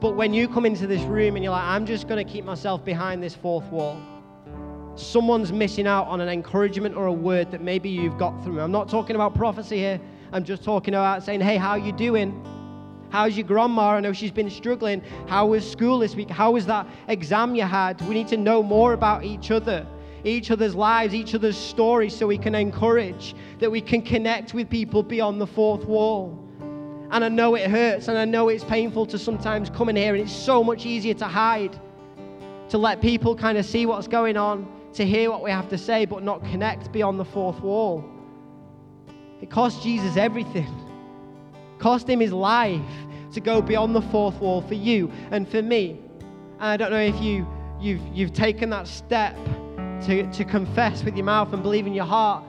But 0.00 0.16
when 0.16 0.34
you 0.34 0.48
come 0.48 0.66
into 0.66 0.86
this 0.86 1.02
room 1.02 1.36
and 1.36 1.44
you're 1.44 1.52
like, 1.52 1.64
I'm 1.64 1.86
just 1.86 2.08
going 2.08 2.24
to 2.24 2.30
keep 2.30 2.44
myself 2.44 2.84
behind 2.84 3.22
this 3.22 3.34
fourth 3.34 3.66
wall, 3.66 3.96
someone's 4.96 5.52
missing 5.52 5.86
out 5.86 6.06
on 6.08 6.20
an 6.20 6.28
encouragement 6.28 6.96
or 6.96 7.06
a 7.06 7.12
word 7.12 7.50
that 7.52 7.62
maybe 7.62 7.88
you've 7.88 8.18
got 8.18 8.42
through. 8.42 8.60
I'm 8.60 8.72
not 8.72 8.88
talking 8.88 9.14
about 9.14 9.34
prophecy 9.34 9.76
here. 9.78 10.00
I'm 10.32 10.44
just 10.44 10.64
talking 10.64 10.94
about 10.94 11.22
saying, 11.22 11.40
hey, 11.40 11.56
how 11.56 11.76
you 11.76 11.92
doing? 11.92 12.44
How's 13.10 13.36
your 13.36 13.46
grandma? 13.46 13.92
I 13.92 14.00
know 14.00 14.12
she's 14.12 14.32
been 14.32 14.50
struggling. 14.50 15.02
How 15.28 15.46
was 15.46 15.70
school 15.70 16.00
this 16.00 16.16
week? 16.16 16.28
How 16.28 16.50
was 16.50 16.66
that 16.66 16.86
exam 17.08 17.54
you 17.54 17.62
had? 17.62 18.00
We 18.08 18.14
need 18.14 18.28
to 18.28 18.36
know 18.36 18.62
more 18.62 18.92
about 18.92 19.24
each 19.24 19.50
other, 19.52 19.86
each 20.24 20.50
other's 20.50 20.74
lives, 20.74 21.14
each 21.14 21.34
other's 21.34 21.56
stories, 21.56 22.16
so 22.16 22.26
we 22.26 22.38
can 22.38 22.54
encourage, 22.54 23.34
that 23.58 23.70
we 23.70 23.80
can 23.80 24.02
connect 24.02 24.54
with 24.54 24.68
people 24.68 25.02
beyond 25.02 25.40
the 25.40 25.46
fourth 25.46 25.84
wall. 25.84 26.42
And 27.10 27.24
I 27.24 27.28
know 27.28 27.54
it 27.54 27.70
hurts 27.70 28.08
and 28.08 28.18
I 28.18 28.24
know 28.24 28.48
it's 28.48 28.64
painful 28.64 29.06
to 29.06 29.18
sometimes 29.18 29.70
come 29.70 29.88
in 29.88 29.96
here, 29.96 30.14
and 30.14 30.22
it's 30.22 30.34
so 30.34 30.64
much 30.64 30.86
easier 30.86 31.14
to 31.14 31.26
hide, 31.26 31.78
to 32.68 32.78
let 32.78 33.00
people 33.00 33.36
kind 33.36 33.58
of 33.58 33.64
see 33.64 33.86
what's 33.86 34.08
going 34.08 34.36
on, 34.36 34.66
to 34.94 35.04
hear 35.04 35.30
what 35.30 35.42
we 35.42 35.50
have 35.50 35.68
to 35.68 35.78
say, 35.78 36.04
but 36.04 36.22
not 36.22 36.42
connect 36.44 36.90
beyond 36.90 37.20
the 37.20 37.24
fourth 37.24 37.60
wall. 37.60 38.04
It 39.40 39.50
cost 39.50 39.82
Jesus 39.82 40.16
everything. 40.16 40.66
It 40.66 41.78
cost 41.78 42.08
him 42.08 42.20
his 42.20 42.32
life 42.32 42.80
to 43.32 43.40
go 43.40 43.60
beyond 43.60 43.94
the 43.94 44.00
fourth 44.00 44.36
wall 44.36 44.62
for 44.62 44.74
you 44.74 45.12
and 45.30 45.46
for 45.46 45.60
me. 45.60 46.00
And 46.58 46.64
I 46.64 46.76
don't 46.76 46.90
know 46.90 46.98
if 46.98 47.20
you, 47.20 47.46
you've, 47.78 48.00
you've 48.12 48.32
taken 48.32 48.70
that 48.70 48.88
step 48.88 49.36
to, 50.02 50.30
to 50.32 50.44
confess 50.44 51.02
with 51.02 51.16
your 51.16 51.24
mouth 51.24 51.52
and 51.52 51.62
believe 51.62 51.86
in 51.86 51.94
your 51.94 52.04
heart. 52.04 52.44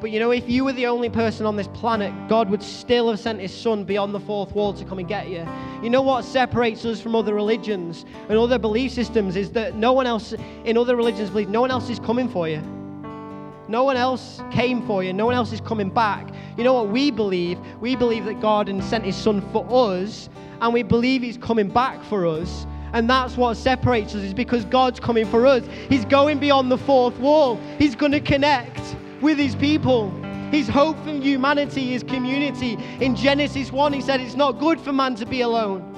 But 0.00 0.10
you 0.10 0.18
know, 0.18 0.32
if 0.32 0.48
you 0.48 0.64
were 0.64 0.72
the 0.72 0.88
only 0.88 1.08
person 1.08 1.46
on 1.46 1.54
this 1.54 1.68
planet, 1.68 2.12
God 2.28 2.50
would 2.50 2.62
still 2.62 3.08
have 3.08 3.20
sent 3.20 3.40
his 3.40 3.54
son 3.54 3.84
beyond 3.84 4.12
the 4.12 4.18
fourth 4.18 4.52
wall 4.52 4.74
to 4.74 4.84
come 4.84 4.98
and 4.98 5.06
get 5.06 5.28
you. 5.28 5.46
You 5.80 5.90
know 5.90 6.02
what 6.02 6.24
separates 6.24 6.84
us 6.84 7.00
from 7.00 7.14
other 7.14 7.34
religions 7.34 8.04
and 8.28 8.36
other 8.36 8.58
belief 8.58 8.90
systems 8.90 9.36
is 9.36 9.52
that 9.52 9.76
no 9.76 9.92
one 9.92 10.08
else 10.08 10.34
in 10.64 10.76
other 10.76 10.96
religions 10.96 11.30
believes 11.30 11.50
no 11.50 11.60
one 11.60 11.70
else 11.70 11.88
is 11.88 12.00
coming 12.00 12.28
for 12.28 12.48
you. 12.48 12.60
No 13.68 13.84
one 13.84 13.96
else 13.96 14.42
came 14.50 14.84
for 14.86 15.04
you. 15.04 15.12
No 15.12 15.24
one 15.24 15.36
else 15.36 15.52
is 15.52 15.60
coming 15.60 15.88
back. 15.88 16.34
You 16.58 16.64
know 16.64 16.74
what 16.74 16.88
we 16.88 17.12
believe? 17.12 17.58
We 17.80 17.94
believe 17.94 18.24
that 18.24 18.40
God 18.40 18.68
sent 18.82 19.04
his 19.04 19.16
son 19.16 19.40
for 19.52 19.64
us, 19.70 20.28
and 20.60 20.74
we 20.74 20.82
believe 20.82 21.22
he's 21.22 21.38
coming 21.38 21.68
back 21.68 22.02
for 22.04 22.26
us. 22.26 22.66
And 22.92 23.08
that's 23.08 23.36
what 23.36 23.56
separates 23.56 24.14
us, 24.14 24.22
is 24.22 24.34
because 24.34 24.64
God's 24.66 25.00
coming 25.00 25.26
for 25.26 25.46
us. 25.46 25.64
He's 25.88 26.04
going 26.04 26.38
beyond 26.38 26.70
the 26.70 26.78
fourth 26.78 27.18
wall. 27.18 27.58
He's 27.78 27.94
going 27.94 28.12
to 28.12 28.20
connect 28.20 28.96
with 29.20 29.38
his 29.38 29.54
people. 29.54 30.10
His 30.50 30.68
hope 30.68 31.02
for 31.02 31.10
humanity 31.10 31.94
is 31.94 32.02
community. 32.02 32.76
In 33.00 33.16
Genesis 33.16 33.72
1, 33.72 33.92
he 33.94 34.02
said, 34.02 34.20
It's 34.20 34.34
not 34.34 34.58
good 34.58 34.78
for 34.78 34.92
man 34.92 35.14
to 35.14 35.24
be 35.24 35.40
alone. 35.40 35.88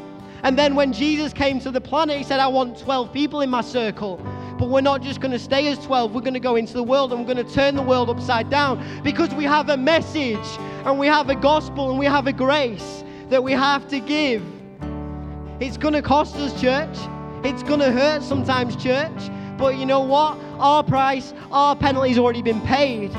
And 0.44 0.58
then 0.58 0.74
when 0.74 0.92
Jesus 0.92 1.32
came 1.32 1.58
to 1.60 1.70
the 1.70 1.80
planet, 1.80 2.18
he 2.18 2.22
said, 2.22 2.38
I 2.38 2.46
want 2.46 2.78
12 2.78 3.12
people 3.12 3.40
in 3.40 3.50
my 3.50 3.62
circle. 3.62 4.20
But 4.58 4.68
we're 4.68 4.82
not 4.82 5.02
just 5.02 5.20
going 5.20 5.32
to 5.32 5.38
stay 5.38 5.66
as 5.68 5.78
12, 5.78 6.14
we're 6.14 6.20
going 6.20 6.34
to 6.34 6.40
go 6.40 6.54
into 6.54 6.74
the 6.74 6.82
world 6.82 7.12
and 7.12 7.20
we're 7.26 7.34
going 7.34 7.44
to 7.44 7.52
turn 7.52 7.74
the 7.74 7.82
world 7.82 8.08
upside 8.10 8.50
down 8.50 9.02
because 9.02 9.34
we 9.34 9.44
have 9.44 9.70
a 9.70 9.76
message 9.76 10.46
and 10.84 10.98
we 10.98 11.06
have 11.06 11.30
a 11.30 11.34
gospel 11.34 11.90
and 11.90 11.98
we 11.98 12.06
have 12.06 12.26
a 12.26 12.32
grace 12.32 13.02
that 13.30 13.42
we 13.42 13.52
have 13.52 13.88
to 13.88 13.98
give. 13.98 14.44
It's 15.60 15.76
going 15.76 15.94
to 15.94 16.02
cost 16.02 16.34
us, 16.36 16.58
church. 16.60 16.96
It's 17.44 17.62
going 17.62 17.80
to 17.80 17.92
hurt 17.92 18.22
sometimes, 18.22 18.74
church. 18.76 19.30
But 19.56 19.76
you 19.78 19.86
know 19.86 20.00
what? 20.00 20.36
Our 20.58 20.82
price, 20.82 21.32
our 21.52 21.76
penalty's 21.76 22.18
already 22.18 22.42
been 22.42 22.60
paid. 22.62 23.12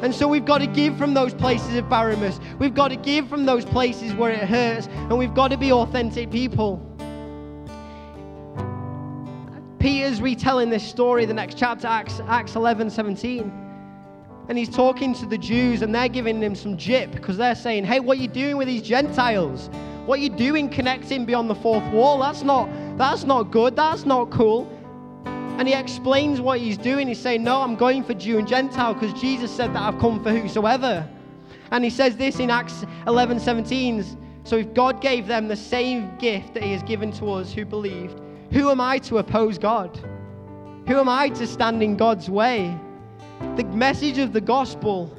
And 0.00 0.14
so 0.14 0.26
we've 0.26 0.46
got 0.46 0.58
to 0.58 0.66
give 0.66 0.96
from 0.96 1.12
those 1.12 1.34
places 1.34 1.76
of 1.76 1.88
barrenness. 1.90 2.40
We've 2.58 2.72
got 2.72 2.88
to 2.88 2.96
give 2.96 3.28
from 3.28 3.44
those 3.44 3.66
places 3.66 4.14
where 4.14 4.30
it 4.30 4.48
hurts. 4.48 4.86
And 4.86 5.18
we've 5.18 5.34
got 5.34 5.48
to 5.48 5.58
be 5.58 5.70
authentic 5.70 6.30
people. 6.30 6.86
Peter's 9.78 10.22
retelling 10.22 10.70
this 10.70 10.86
story, 10.86 11.26
the 11.26 11.34
next 11.34 11.58
chapter, 11.58 11.86
Acts, 11.86 12.20
Acts 12.26 12.54
11 12.54 12.88
17. 12.88 13.52
And 14.48 14.58
he's 14.58 14.68
talking 14.68 15.14
to 15.14 15.26
the 15.26 15.38
Jews, 15.38 15.82
and 15.82 15.94
they're 15.94 16.08
giving 16.08 16.42
him 16.42 16.54
some 16.54 16.76
jip 16.76 17.12
because 17.12 17.36
they're 17.36 17.54
saying, 17.54 17.84
Hey, 17.84 18.00
what 18.00 18.18
are 18.18 18.20
you 18.20 18.28
doing 18.28 18.56
with 18.56 18.66
these 18.66 18.82
Gentiles? 18.82 19.68
What 20.06 20.20
you 20.20 20.28
doing 20.28 20.68
connecting 20.68 21.24
beyond 21.24 21.50
the 21.50 21.54
fourth 21.54 21.84
wall? 21.92 22.18
That's 22.18 22.42
not, 22.42 22.68
that's 22.96 23.24
not 23.24 23.50
good. 23.50 23.76
That's 23.76 24.04
not 24.04 24.30
cool. 24.30 24.68
And 25.24 25.68
he 25.68 25.74
explains 25.74 26.40
what 26.40 26.58
he's 26.58 26.78
doing. 26.78 27.06
He's 27.06 27.18
saying, 27.18 27.42
No, 27.42 27.60
I'm 27.60 27.76
going 27.76 28.02
for 28.02 28.14
Jew 28.14 28.38
and 28.38 28.48
Gentile 28.48 28.94
because 28.94 29.12
Jesus 29.20 29.50
said 29.50 29.74
that 29.74 29.82
I've 29.82 30.00
come 30.00 30.22
for 30.22 30.30
whosoever. 30.32 31.06
And 31.70 31.84
he 31.84 31.90
says 31.90 32.16
this 32.16 32.40
in 32.40 32.50
Acts 32.50 32.84
11 33.06 33.40
17. 33.40 34.16
So 34.44 34.56
if 34.56 34.72
God 34.72 35.00
gave 35.02 35.26
them 35.26 35.48
the 35.48 35.56
same 35.56 36.16
gift 36.16 36.54
that 36.54 36.62
he 36.62 36.72
has 36.72 36.82
given 36.82 37.12
to 37.12 37.32
us 37.32 37.52
who 37.52 37.64
believed, 37.64 38.20
who 38.50 38.70
am 38.70 38.80
I 38.80 38.98
to 39.00 39.18
oppose 39.18 39.58
God? 39.58 39.96
Who 40.88 40.98
am 40.98 41.08
I 41.08 41.28
to 41.28 41.46
stand 41.46 41.82
in 41.82 41.96
God's 41.96 42.28
way? 42.30 42.74
The 43.56 43.64
message 43.64 44.18
of 44.18 44.32
the 44.32 44.40
gospel 44.40 45.14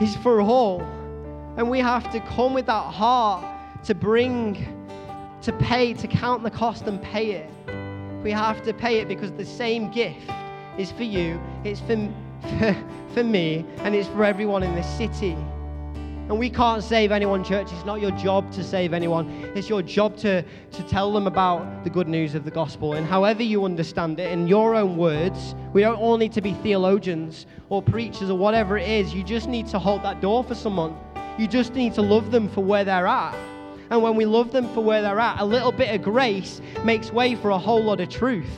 is 0.00 0.16
for 0.16 0.40
all. 0.40 0.80
And 1.56 1.68
we 1.68 1.80
have 1.80 2.10
to 2.12 2.20
come 2.20 2.54
with 2.54 2.66
that 2.66 2.84
heart 2.84 3.49
to 3.84 3.94
bring, 3.94 4.66
to 5.42 5.52
pay, 5.52 5.94
to 5.94 6.06
count 6.06 6.42
the 6.42 6.50
cost 6.50 6.86
and 6.86 7.00
pay 7.02 7.32
it. 7.32 7.50
We 8.22 8.30
have 8.30 8.62
to 8.64 8.74
pay 8.74 9.00
it 9.00 9.08
because 9.08 9.32
the 9.32 9.46
same 9.46 9.90
gift 9.90 10.30
is 10.76 10.92
for 10.92 11.04
you, 11.04 11.40
it's 11.64 11.80
for, 11.80 11.96
for, 12.58 12.76
for 13.14 13.24
me, 13.24 13.64
and 13.78 13.94
it's 13.94 14.08
for 14.08 14.24
everyone 14.24 14.62
in 14.62 14.74
this 14.74 14.88
city. 14.96 15.36
And 16.30 16.38
we 16.38 16.48
can't 16.48 16.84
save 16.84 17.10
anyone, 17.10 17.42
church. 17.42 17.72
It's 17.72 17.84
not 17.84 18.00
your 18.00 18.12
job 18.12 18.52
to 18.52 18.62
save 18.62 18.92
anyone. 18.92 19.28
It's 19.56 19.68
your 19.68 19.82
job 19.82 20.16
to, 20.18 20.42
to 20.42 20.82
tell 20.84 21.12
them 21.12 21.26
about 21.26 21.82
the 21.82 21.90
good 21.90 22.06
news 22.06 22.36
of 22.36 22.44
the 22.44 22.52
gospel. 22.52 22.92
And 22.92 23.04
however 23.04 23.42
you 23.42 23.64
understand 23.64 24.20
it, 24.20 24.30
in 24.30 24.46
your 24.46 24.76
own 24.76 24.96
words, 24.96 25.56
we 25.72 25.80
don't 25.80 25.96
all 25.96 26.16
need 26.18 26.32
to 26.34 26.40
be 26.40 26.52
theologians 26.62 27.46
or 27.68 27.82
preachers 27.82 28.30
or 28.30 28.38
whatever 28.38 28.78
it 28.78 28.88
is. 28.88 29.12
You 29.12 29.24
just 29.24 29.48
need 29.48 29.66
to 29.68 29.80
hold 29.80 30.04
that 30.04 30.20
door 30.20 30.44
for 30.44 30.54
someone. 30.54 30.96
You 31.36 31.48
just 31.48 31.74
need 31.74 31.94
to 31.94 32.02
love 32.02 32.30
them 32.30 32.48
for 32.48 32.62
where 32.62 32.84
they're 32.84 33.08
at. 33.08 33.34
And 33.90 34.02
when 34.02 34.14
we 34.14 34.24
love 34.24 34.52
them 34.52 34.72
for 34.72 34.82
where 34.82 35.02
they're 35.02 35.18
at, 35.18 35.40
a 35.40 35.44
little 35.44 35.72
bit 35.72 35.94
of 35.94 36.02
grace 36.02 36.60
makes 36.84 37.12
way 37.12 37.34
for 37.34 37.50
a 37.50 37.58
whole 37.58 37.82
lot 37.82 38.00
of 38.00 38.08
truth. 38.08 38.50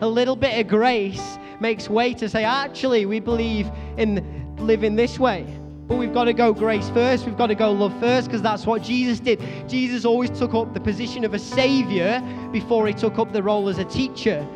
A 0.00 0.08
little 0.08 0.36
bit 0.36 0.58
of 0.58 0.68
grace 0.68 1.38
makes 1.60 1.90
way 1.90 2.14
to 2.14 2.28
say, 2.28 2.44
actually, 2.44 3.04
we 3.04 3.20
believe 3.20 3.70
in 3.98 4.56
living 4.56 4.96
this 4.96 5.18
way. 5.18 5.44
But 5.86 5.96
we've 5.96 6.14
got 6.14 6.24
to 6.24 6.32
go 6.32 6.54
grace 6.54 6.88
first. 6.90 7.26
We've 7.26 7.36
got 7.36 7.48
to 7.48 7.54
go 7.54 7.72
love 7.72 7.98
first 8.00 8.28
because 8.28 8.40
that's 8.40 8.64
what 8.64 8.82
Jesus 8.82 9.20
did. 9.20 9.42
Jesus 9.68 10.04
always 10.04 10.30
took 10.30 10.54
up 10.54 10.72
the 10.72 10.80
position 10.80 11.24
of 11.24 11.34
a 11.34 11.38
savior 11.38 12.22
before 12.50 12.86
he 12.86 12.94
took 12.94 13.18
up 13.18 13.32
the 13.32 13.42
role 13.42 13.68
as 13.68 13.78
a 13.78 13.84
teacher. 13.84 14.46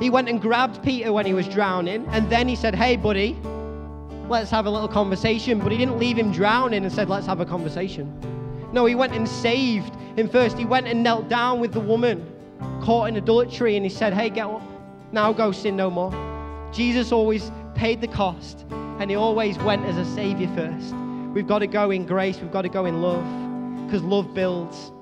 He 0.00 0.10
went 0.10 0.28
and 0.28 0.40
grabbed 0.40 0.82
Peter 0.82 1.12
when 1.12 1.26
he 1.26 1.34
was 1.34 1.46
drowning, 1.46 2.06
and 2.08 2.28
then 2.30 2.48
he 2.48 2.56
said, 2.56 2.74
Hey, 2.74 2.96
buddy, 2.96 3.38
let's 4.30 4.50
have 4.50 4.66
a 4.66 4.70
little 4.70 4.88
conversation. 4.88 5.58
But 5.58 5.70
he 5.70 5.78
didn't 5.78 5.98
leave 5.98 6.16
him 6.16 6.32
drowning 6.32 6.84
and 6.84 6.92
said, 6.92 7.08
let's 7.10 7.26
have 7.26 7.40
a 7.40 7.44
conversation. 7.46 8.39
No, 8.72 8.86
he 8.86 8.94
went 8.94 9.12
and 9.14 9.28
saved 9.28 9.94
him 10.16 10.28
first. 10.28 10.56
He 10.56 10.64
went 10.64 10.86
and 10.86 11.02
knelt 11.02 11.28
down 11.28 11.60
with 11.60 11.72
the 11.72 11.80
woman 11.80 12.26
caught 12.82 13.08
in 13.08 13.16
adultery 13.16 13.76
and 13.76 13.84
he 13.84 13.90
said, 13.90 14.12
hey, 14.12 14.30
get 14.30 14.46
up. 14.46 14.62
Now 15.12 15.32
go 15.32 15.52
sin 15.52 15.76
no 15.76 15.90
more. 15.90 16.12
Jesus 16.72 17.12
always 17.12 17.50
paid 17.74 18.00
the 18.00 18.08
cost 18.08 18.64
and 18.70 19.10
he 19.10 19.16
always 19.16 19.58
went 19.58 19.84
as 19.86 19.96
a 19.96 20.04
savior 20.14 20.48
first. 20.54 20.94
We've 21.34 21.46
got 21.46 21.60
to 21.60 21.66
go 21.66 21.90
in 21.90 22.06
grace, 22.06 22.38
we've 22.38 22.52
got 22.52 22.62
to 22.62 22.68
go 22.68 22.86
in 22.86 23.02
love 23.02 23.24
because 23.86 24.02
love 24.02 24.34
builds. 24.34 24.92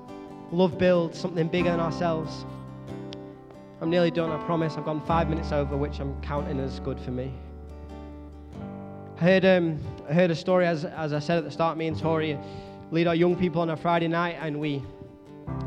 Love 0.51 0.77
builds 0.77 1.19
something 1.19 1.47
bigger 1.47 1.69
than 1.69 1.79
ourselves. 1.79 2.45
I'm 3.81 3.89
nearly 3.89 4.11
done, 4.11 4.31
I 4.31 4.43
promise. 4.45 4.75
I've 4.77 4.85
gone 4.85 5.01
five 5.05 5.29
minutes 5.29 5.51
over, 5.51 5.77
which 5.77 5.99
I'm 5.99 6.19
counting 6.21 6.59
as 6.59 6.79
good 6.79 6.99
for 6.99 7.11
me. 7.11 7.31
I 9.17 9.21
heard, 9.21 9.45
um, 9.45 9.79
I 10.09 10.13
heard 10.13 10.31
a 10.31 10.35
story, 10.35 10.65
as, 10.65 10.85
as 10.85 11.13
I 11.13 11.19
said 11.19 11.37
at 11.37 11.43
the 11.43 11.51
start, 11.51 11.77
me 11.77 11.87
and 11.87 11.97
Tori 11.97 12.37
lead 12.91 13.07
our 13.07 13.15
young 13.15 13.35
people 13.35 13.61
on 13.61 13.69
a 13.69 13.77
Friday 13.77 14.07
night, 14.07 14.37
and 14.39 14.59
we, 14.59 14.83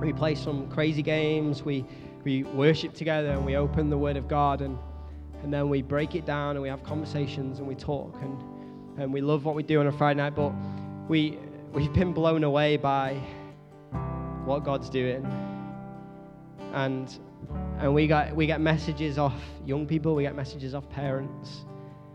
we 0.00 0.12
play 0.12 0.34
some 0.34 0.68
crazy 0.68 1.02
games. 1.02 1.62
We, 1.62 1.84
we 2.24 2.42
worship 2.44 2.94
together, 2.94 3.28
and 3.28 3.44
we 3.44 3.56
open 3.56 3.90
the 3.90 3.98
Word 3.98 4.16
of 4.16 4.28
God, 4.28 4.60
and, 4.60 4.78
and 5.42 5.52
then 5.52 5.68
we 5.68 5.82
break 5.82 6.14
it 6.14 6.26
down, 6.26 6.56
and 6.56 6.62
we 6.62 6.68
have 6.68 6.82
conversations, 6.82 7.58
and 7.58 7.68
we 7.68 7.74
talk, 7.74 8.16
and, 8.22 9.00
and 9.00 9.12
we 9.12 9.20
love 9.20 9.44
what 9.44 9.54
we 9.54 9.62
do 9.62 9.80
on 9.80 9.86
a 9.86 9.92
Friday 9.92 10.18
night, 10.18 10.34
but 10.34 10.52
we, 11.08 11.38
we've 11.72 11.92
been 11.92 12.12
blown 12.12 12.44
away 12.44 12.76
by 12.76 13.20
what 14.44 14.64
God's 14.64 14.90
doing. 14.90 15.24
And 16.72 17.18
and 17.78 17.92
we 17.92 18.06
got 18.06 18.34
we 18.34 18.46
get 18.46 18.60
messages 18.60 19.18
off 19.18 19.34
young 19.66 19.86
people, 19.86 20.14
we 20.14 20.22
get 20.22 20.34
messages 20.34 20.74
off 20.74 20.88
parents, 20.88 21.64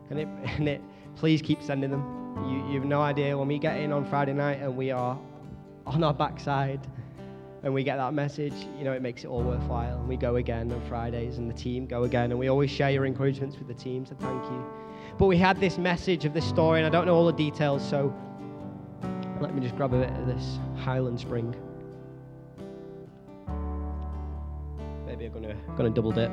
and 0.09 0.19
it 0.19 0.27
and 0.57 0.67
it 0.67 0.81
please 1.15 1.41
keep 1.41 1.61
sending 1.61 1.91
them. 1.91 2.26
You 2.45 2.65
you 2.67 2.79
have 2.79 2.85
no 2.85 3.01
idea 3.01 3.37
when 3.37 3.47
we 3.47 3.59
get 3.59 3.79
in 3.79 3.91
on 3.91 4.05
Friday 4.05 4.33
night 4.33 4.59
and 4.61 4.75
we 4.75 4.91
are 4.91 5.17
on 5.85 6.03
our 6.03 6.13
backside 6.13 6.85
and 7.63 7.73
we 7.73 7.83
get 7.83 7.97
that 7.97 8.13
message, 8.13 8.53
you 8.77 8.83
know, 8.83 8.93
it 8.93 9.01
makes 9.01 9.23
it 9.23 9.27
all 9.27 9.41
worthwhile. 9.41 9.99
And 9.99 10.07
we 10.07 10.15
go 10.15 10.35
again 10.35 10.71
on 10.71 10.81
Fridays 10.87 11.37
and 11.37 11.49
the 11.49 11.53
team 11.53 11.85
go 11.85 12.03
again 12.03 12.31
and 12.31 12.39
we 12.39 12.49
always 12.49 12.69
share 12.69 12.91
your 12.91 13.05
encouragements 13.05 13.57
with 13.57 13.67
the 13.67 13.73
team, 13.73 14.05
so 14.05 14.15
thank 14.15 14.43
you. 14.45 14.65
But 15.17 15.25
we 15.25 15.37
had 15.37 15.59
this 15.59 15.77
message 15.77 16.25
of 16.25 16.33
this 16.33 16.45
story 16.45 16.79
and 16.79 16.87
I 16.87 16.89
don't 16.89 17.05
know 17.05 17.15
all 17.15 17.25
the 17.25 17.33
details, 17.33 17.87
so 17.87 18.13
let 19.41 19.53
me 19.53 19.61
just 19.61 19.75
grab 19.75 19.93
a 19.93 19.99
bit 19.99 20.09
of 20.11 20.27
this 20.27 20.59
Highland 20.77 21.19
Spring. 21.19 21.55
Maybe 25.05 25.25
I'm 25.25 25.33
gonna 25.33 25.55
gonna 25.75 25.89
double 25.89 26.11
dip. 26.11 26.31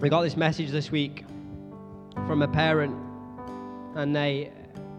We 0.00 0.08
got 0.08 0.22
this 0.22 0.36
message 0.36 0.70
this 0.70 0.90
week 0.90 1.24
from 2.26 2.42
a 2.42 2.48
parent, 2.48 2.94
and 3.96 4.14
they 4.14 4.52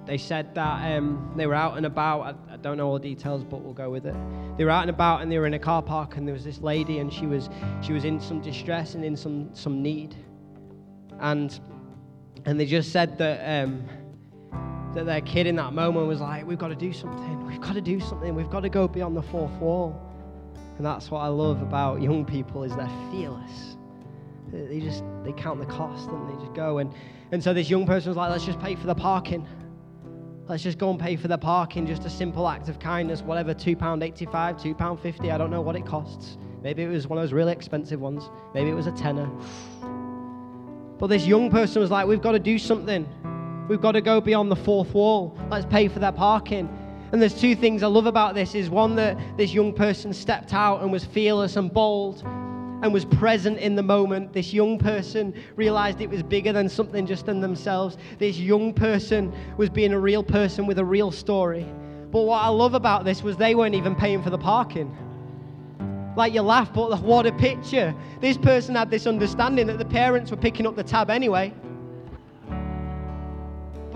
they 0.05 0.17
said 0.17 0.55
that 0.55 0.97
um, 0.97 1.31
they 1.35 1.45
were 1.45 1.53
out 1.53 1.77
and 1.77 1.85
about. 1.85 2.21
I, 2.21 2.53
I, 2.53 2.57
don't 2.57 2.77
know 2.77 2.87
all 2.87 2.97
the 2.97 3.15
details, 3.15 3.43
but 3.43 3.61
we'll 3.61 3.73
go 3.73 3.91
with 3.91 4.07
it. 4.07 4.15
They 4.57 4.65
were 4.65 4.71
out 4.71 4.81
and 4.81 4.89
about, 4.89 5.21
and 5.21 5.31
they 5.31 5.37
were 5.37 5.45
in 5.45 5.53
a 5.53 5.59
car 5.59 5.83
park, 5.83 6.17
and 6.17 6.27
there 6.27 6.33
was 6.33 6.43
this 6.43 6.59
lady, 6.61 6.97
and 6.97 7.13
she 7.13 7.27
was 7.27 7.49
she 7.81 7.93
was 7.93 8.05
in 8.05 8.19
some 8.19 8.41
distress 8.41 8.95
and 8.95 9.05
in 9.05 9.15
some 9.15 9.53
some 9.53 9.83
need, 9.83 10.15
and 11.19 11.59
and 12.45 12.59
they 12.59 12.65
just 12.65 12.91
said 12.91 13.17
that. 13.17 13.63
Um, 13.63 13.83
that 14.95 15.05
their 15.05 15.21
kid 15.21 15.45
in 15.45 15.55
that 15.55 15.71
moment 15.73 16.07
was 16.07 16.19
like, 16.19 16.47
We've 16.47 16.57
got 16.57 16.69
to 16.69 16.75
do 16.75 16.91
something. 16.91 17.45
We've 17.45 17.61
got 17.61 17.73
to 17.73 17.81
do 17.81 17.99
something. 17.99 18.33
We've 18.33 18.49
got 18.49 18.61
to 18.61 18.69
go 18.69 18.87
beyond 18.87 19.15
the 19.15 19.21
fourth 19.21 19.51
wall. 19.53 19.95
And 20.77 20.85
that's 20.85 21.11
what 21.11 21.19
I 21.19 21.27
love 21.27 21.61
about 21.61 22.01
young 22.01 22.25
people 22.25 22.63
is 22.63 22.75
they're 22.75 22.89
fearless. 23.11 23.77
They 24.51 24.79
just 24.79 25.03
they 25.23 25.31
count 25.33 25.59
the 25.59 25.65
cost 25.65 26.09
and 26.09 26.29
they 26.29 26.41
just 26.41 26.53
go 26.53 26.79
and 26.79 26.93
and 27.31 27.43
so 27.43 27.53
this 27.53 27.69
young 27.69 27.85
person 27.85 28.09
was 28.09 28.17
like, 28.17 28.31
let's 28.31 28.45
just 28.45 28.59
pay 28.59 28.75
for 28.75 28.87
the 28.87 28.95
parking. 28.95 29.47
Let's 30.47 30.63
just 30.63 30.79
go 30.79 30.89
and 30.89 30.99
pay 30.99 31.15
for 31.15 31.27
the 31.27 31.37
parking, 31.37 31.85
just 31.85 32.05
a 32.05 32.09
simple 32.09 32.47
act 32.47 32.69
of 32.69 32.79
kindness, 32.79 33.21
whatever, 33.21 33.53
£2.85, 33.53 34.25
£2.50, 34.75 35.31
I 35.31 35.37
don't 35.37 35.51
know 35.51 35.61
what 35.61 35.75
it 35.75 35.85
costs. 35.85 36.39
Maybe 36.63 36.81
it 36.81 36.87
was 36.87 37.05
one 37.05 37.19
of 37.19 37.23
those 37.23 37.33
really 37.33 37.51
expensive 37.51 38.01
ones. 38.01 38.31
Maybe 38.55 38.71
it 38.71 38.73
was 38.73 38.87
a 38.87 38.91
tenner. 38.91 39.29
But 40.97 41.07
this 41.07 41.27
young 41.27 41.51
person 41.51 41.83
was 41.83 41.91
like, 41.91 42.07
we've 42.07 42.21
got 42.21 42.31
to 42.31 42.39
do 42.39 42.57
something. 42.57 43.07
We've 43.69 43.79
got 43.79 43.91
to 43.91 44.01
go 44.01 44.19
beyond 44.19 44.51
the 44.51 44.55
fourth 44.55 44.95
wall. 44.95 45.37
Let's 45.51 45.67
pay 45.67 45.87
for 45.87 45.99
that 45.99 46.15
parking. 46.15 46.67
And 47.11 47.21
there's 47.21 47.39
two 47.39 47.55
things 47.55 47.83
I 47.83 47.87
love 47.87 48.07
about 48.07 48.33
this 48.33 48.55
is 48.55 48.71
one 48.71 48.95
that 48.95 49.17
this 49.37 49.53
young 49.53 49.71
person 49.71 50.11
stepped 50.11 50.51
out 50.51 50.81
and 50.81 50.91
was 50.91 51.05
fearless 51.05 51.57
and 51.57 51.71
bold 51.71 52.23
and 52.81 52.93
was 52.93 53.05
present 53.05 53.57
in 53.57 53.75
the 53.75 53.83
moment. 53.83 54.33
This 54.33 54.53
young 54.53 54.77
person 54.77 55.33
realized 55.55 56.01
it 56.01 56.09
was 56.09 56.23
bigger 56.23 56.53
than 56.53 56.69
something 56.69 57.05
just 57.05 57.27
in 57.27 57.39
themselves. 57.41 57.97
This 58.17 58.37
young 58.37 58.73
person 58.73 59.33
was 59.57 59.69
being 59.69 59.93
a 59.93 59.99
real 59.99 60.23
person 60.23 60.65
with 60.65 60.79
a 60.79 60.85
real 60.85 61.11
story. 61.11 61.65
But 62.11 62.21
what 62.21 62.41
I 62.43 62.47
love 62.47 62.73
about 62.73 63.05
this 63.05 63.21
was 63.21 63.37
they 63.37 63.55
weren't 63.55 63.75
even 63.75 63.95
paying 63.95 64.23
for 64.23 64.29
the 64.29 64.37
parking. 64.37 64.95
Like 66.15 66.33
you 66.33 66.41
laugh, 66.41 66.73
but 66.73 67.01
what 67.01 67.25
a 67.25 67.31
picture. 67.31 67.93
This 68.19 68.37
person 68.37 68.75
had 68.75 68.89
this 68.89 69.05
understanding 69.05 69.67
that 69.67 69.77
the 69.77 69.85
parents 69.85 70.31
were 70.31 70.37
picking 70.37 70.65
up 70.65 70.75
the 70.75 70.83
tab 70.83 71.09
anyway. 71.09 71.53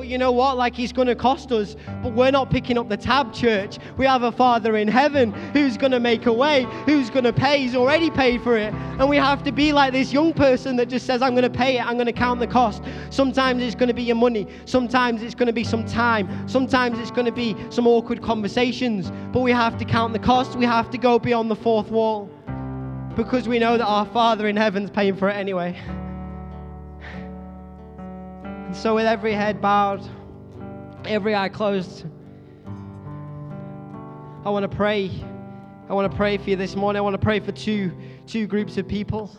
You 0.05 0.17
know 0.17 0.31
what? 0.31 0.57
Like, 0.57 0.75
He's 0.75 0.91
going 0.91 1.07
to 1.07 1.15
cost 1.15 1.51
us. 1.51 1.75
But 2.01 2.13
we're 2.13 2.31
not 2.31 2.49
picking 2.49 2.77
up 2.77 2.89
the 2.89 2.97
tab, 2.97 3.33
church. 3.33 3.77
We 3.97 4.05
have 4.05 4.23
a 4.23 4.31
Father 4.31 4.77
in 4.77 4.87
heaven 4.87 5.31
who's 5.53 5.77
going 5.77 5.91
to 5.91 5.99
make 5.99 6.25
a 6.25 6.33
way, 6.33 6.67
who's 6.85 7.09
going 7.09 7.23
to 7.25 7.33
pay. 7.33 7.59
He's 7.59 7.75
already 7.75 8.09
paid 8.09 8.41
for 8.41 8.57
it. 8.57 8.73
And 8.73 9.09
we 9.09 9.17
have 9.17 9.43
to 9.43 9.51
be 9.51 9.73
like 9.73 9.93
this 9.93 10.13
young 10.13 10.33
person 10.33 10.75
that 10.77 10.87
just 10.89 11.05
says, 11.05 11.21
I'm 11.21 11.31
going 11.31 11.43
to 11.43 11.57
pay 11.57 11.77
it, 11.77 11.85
I'm 11.85 11.95
going 11.95 12.05
to 12.05 12.13
count 12.13 12.39
the 12.39 12.47
cost. 12.47 12.83
Sometimes 13.09 13.63
it's 13.63 13.75
going 13.75 13.87
to 13.87 13.93
be 13.93 14.03
your 14.03 14.15
money, 14.15 14.47
sometimes 14.65 15.23
it's 15.23 15.35
going 15.35 15.47
to 15.47 15.53
be 15.53 15.63
some 15.63 15.85
time, 15.85 16.47
sometimes 16.47 16.99
it's 16.99 17.11
going 17.11 17.25
to 17.25 17.31
be 17.31 17.55
some 17.69 17.87
awkward 17.87 18.21
conversations. 18.21 19.11
But 19.31 19.41
we 19.41 19.51
have 19.51 19.77
to 19.77 19.85
count 19.85 20.13
the 20.13 20.19
cost, 20.19 20.55
we 20.55 20.65
have 20.65 20.89
to 20.91 20.97
go 20.97 21.19
beyond 21.19 21.49
the 21.49 21.55
fourth 21.55 21.89
wall 21.89 22.29
because 23.15 23.47
we 23.47 23.59
know 23.59 23.77
that 23.77 23.85
our 23.85 24.05
Father 24.07 24.47
in 24.47 24.55
heaven's 24.55 24.89
paying 24.89 25.15
for 25.15 25.29
it 25.29 25.33
anyway. 25.33 25.79
And 28.73 28.81
so, 28.81 28.95
with 28.95 29.05
every 29.05 29.33
head 29.33 29.61
bowed, 29.61 30.01
every 31.05 31.35
eye 31.35 31.47
closed, 31.47 32.05
I 34.43 34.49
want 34.49 34.63
to 34.63 34.75
pray. 34.75 35.11
I 35.87 35.93
want 35.93 36.11
to 36.11 36.17
pray 36.17 36.39
for 36.39 36.49
you 36.49 36.55
this 36.55 36.75
morning. 36.75 36.97
I 36.97 37.01
want 37.01 37.13
to 37.13 37.23
pray 37.23 37.39
for 37.39 37.51
two, 37.51 37.95
two 38.25 38.47
groups 38.47 38.77
of 38.77 38.87
people. 38.87 39.29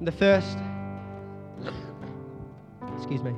The 0.00 0.10
first, 0.10 0.58
excuse 2.96 3.22
me, 3.22 3.32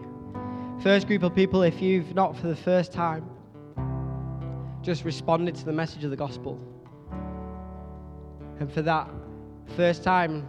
first 0.82 1.08
group 1.08 1.22
of 1.24 1.34
people, 1.34 1.60
if 1.60 1.82
you've 1.82 2.14
not 2.14 2.38
for 2.38 2.46
the 2.46 2.56
first 2.56 2.90
time 2.90 3.28
just 4.80 5.04
responded 5.04 5.54
to 5.56 5.66
the 5.66 5.74
message 5.74 6.04
of 6.04 6.10
the 6.10 6.16
gospel, 6.16 6.58
and 8.60 8.72
for 8.72 8.80
that 8.80 9.10
first 9.76 10.02
time, 10.02 10.48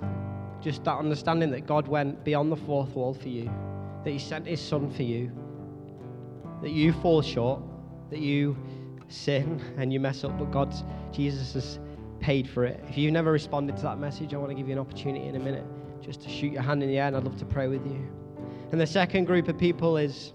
just 0.61 0.83
that 0.83 0.97
understanding 0.97 1.51
that 1.51 1.65
God 1.65 1.87
went 1.87 2.23
beyond 2.23 2.51
the 2.51 2.57
fourth 2.57 2.95
wall 2.95 3.13
for 3.13 3.29
you, 3.29 3.49
that 4.03 4.11
He 4.11 4.19
sent 4.19 4.47
His 4.47 4.61
Son 4.61 4.89
for 4.91 5.03
you, 5.03 5.31
that 6.61 6.71
you 6.71 6.93
fall 6.93 7.21
short, 7.21 7.61
that 8.09 8.19
you 8.19 8.57
sin 9.07 9.61
and 9.77 9.91
you 9.93 9.99
mess 9.99 10.23
up, 10.23 10.37
but 10.37 10.51
God, 10.51 10.73
Jesus 11.11 11.53
has 11.53 11.79
paid 12.19 12.47
for 12.49 12.65
it. 12.65 12.83
If 12.89 12.97
you've 12.97 13.13
never 13.13 13.31
responded 13.31 13.77
to 13.77 13.83
that 13.83 13.99
message, 13.99 14.33
I 14.33 14.37
want 14.37 14.49
to 14.49 14.55
give 14.55 14.67
you 14.67 14.73
an 14.73 14.79
opportunity 14.79 15.25
in 15.25 15.35
a 15.35 15.39
minute 15.39 15.65
just 16.01 16.21
to 16.21 16.29
shoot 16.29 16.53
your 16.53 16.61
hand 16.61 16.83
in 16.83 16.89
the 16.89 16.97
air, 16.97 17.07
and 17.07 17.15
I'd 17.15 17.23
love 17.23 17.37
to 17.37 17.45
pray 17.45 17.67
with 17.67 17.85
you. 17.85 18.07
And 18.71 18.79
the 18.79 18.87
second 18.87 19.25
group 19.25 19.47
of 19.47 19.57
people 19.57 19.97
is 19.97 20.33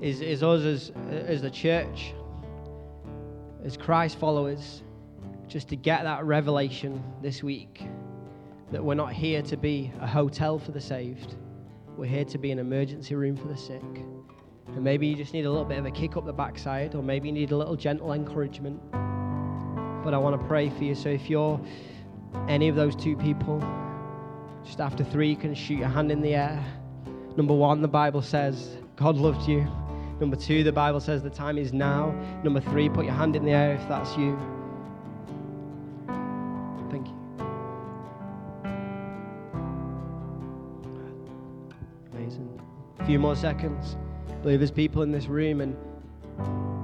is, 0.00 0.20
is 0.20 0.42
us 0.42 0.62
as, 0.62 0.92
as 1.10 1.42
the 1.42 1.50
church, 1.50 2.12
as 3.64 3.76
Christ 3.76 4.18
followers, 4.18 4.82
just 5.46 5.68
to 5.68 5.76
get 5.76 6.02
that 6.02 6.24
revelation 6.24 7.02
this 7.22 7.40
week 7.40 7.82
that 8.72 8.82
we're 8.82 8.94
not 8.94 9.12
here 9.12 9.42
to 9.42 9.56
be 9.56 9.92
a 10.00 10.06
hotel 10.06 10.58
for 10.58 10.72
the 10.72 10.80
saved. 10.80 11.36
We're 11.96 12.06
here 12.06 12.24
to 12.24 12.38
be 12.38 12.50
an 12.50 12.58
emergency 12.58 13.14
room 13.14 13.36
for 13.36 13.46
the 13.46 13.56
sick. 13.56 13.82
And 13.82 14.82
maybe 14.82 15.06
you 15.06 15.14
just 15.14 15.34
need 15.34 15.44
a 15.44 15.50
little 15.50 15.66
bit 15.66 15.78
of 15.78 15.84
a 15.84 15.90
kick 15.90 16.16
up 16.16 16.24
the 16.24 16.32
backside, 16.32 16.94
or 16.94 17.02
maybe 17.02 17.28
you 17.28 17.34
need 17.34 17.52
a 17.52 17.56
little 17.56 17.76
gentle 17.76 18.14
encouragement. 18.14 18.80
But 20.02 20.14
I 20.14 20.18
want 20.18 20.40
to 20.40 20.46
pray 20.48 20.70
for 20.70 20.84
you. 20.84 20.94
So 20.94 21.10
if 21.10 21.28
you're 21.28 21.60
any 22.48 22.68
of 22.68 22.74
those 22.74 22.96
two 22.96 23.14
people, 23.16 23.60
just 24.64 24.80
after 24.80 25.04
three, 25.04 25.28
you 25.28 25.36
can 25.36 25.54
shoot 25.54 25.78
your 25.78 25.88
hand 25.88 26.10
in 26.10 26.22
the 26.22 26.34
air. 26.34 26.64
Number 27.36 27.54
one, 27.54 27.82
the 27.82 27.88
Bible 27.88 28.22
says 28.22 28.78
God 28.96 29.16
loved 29.16 29.46
you. 29.46 29.66
Number 30.18 30.36
two, 30.36 30.64
the 30.64 30.72
Bible 30.72 31.00
says 31.00 31.22
the 31.22 31.30
time 31.30 31.58
is 31.58 31.74
now. 31.74 32.12
Number 32.42 32.60
three, 32.60 32.88
put 32.88 33.04
your 33.04 33.14
hand 33.14 33.36
in 33.36 33.44
the 33.44 33.50
air 33.50 33.74
if 33.74 33.86
that's 33.88 34.16
you. 34.16 34.38
Few 43.12 43.18
more 43.18 43.36
seconds. 43.36 43.98
I 44.26 44.32
believe 44.36 44.60
there's 44.60 44.70
people 44.70 45.02
in 45.02 45.12
this 45.12 45.26
room, 45.26 45.60
and 45.60 45.76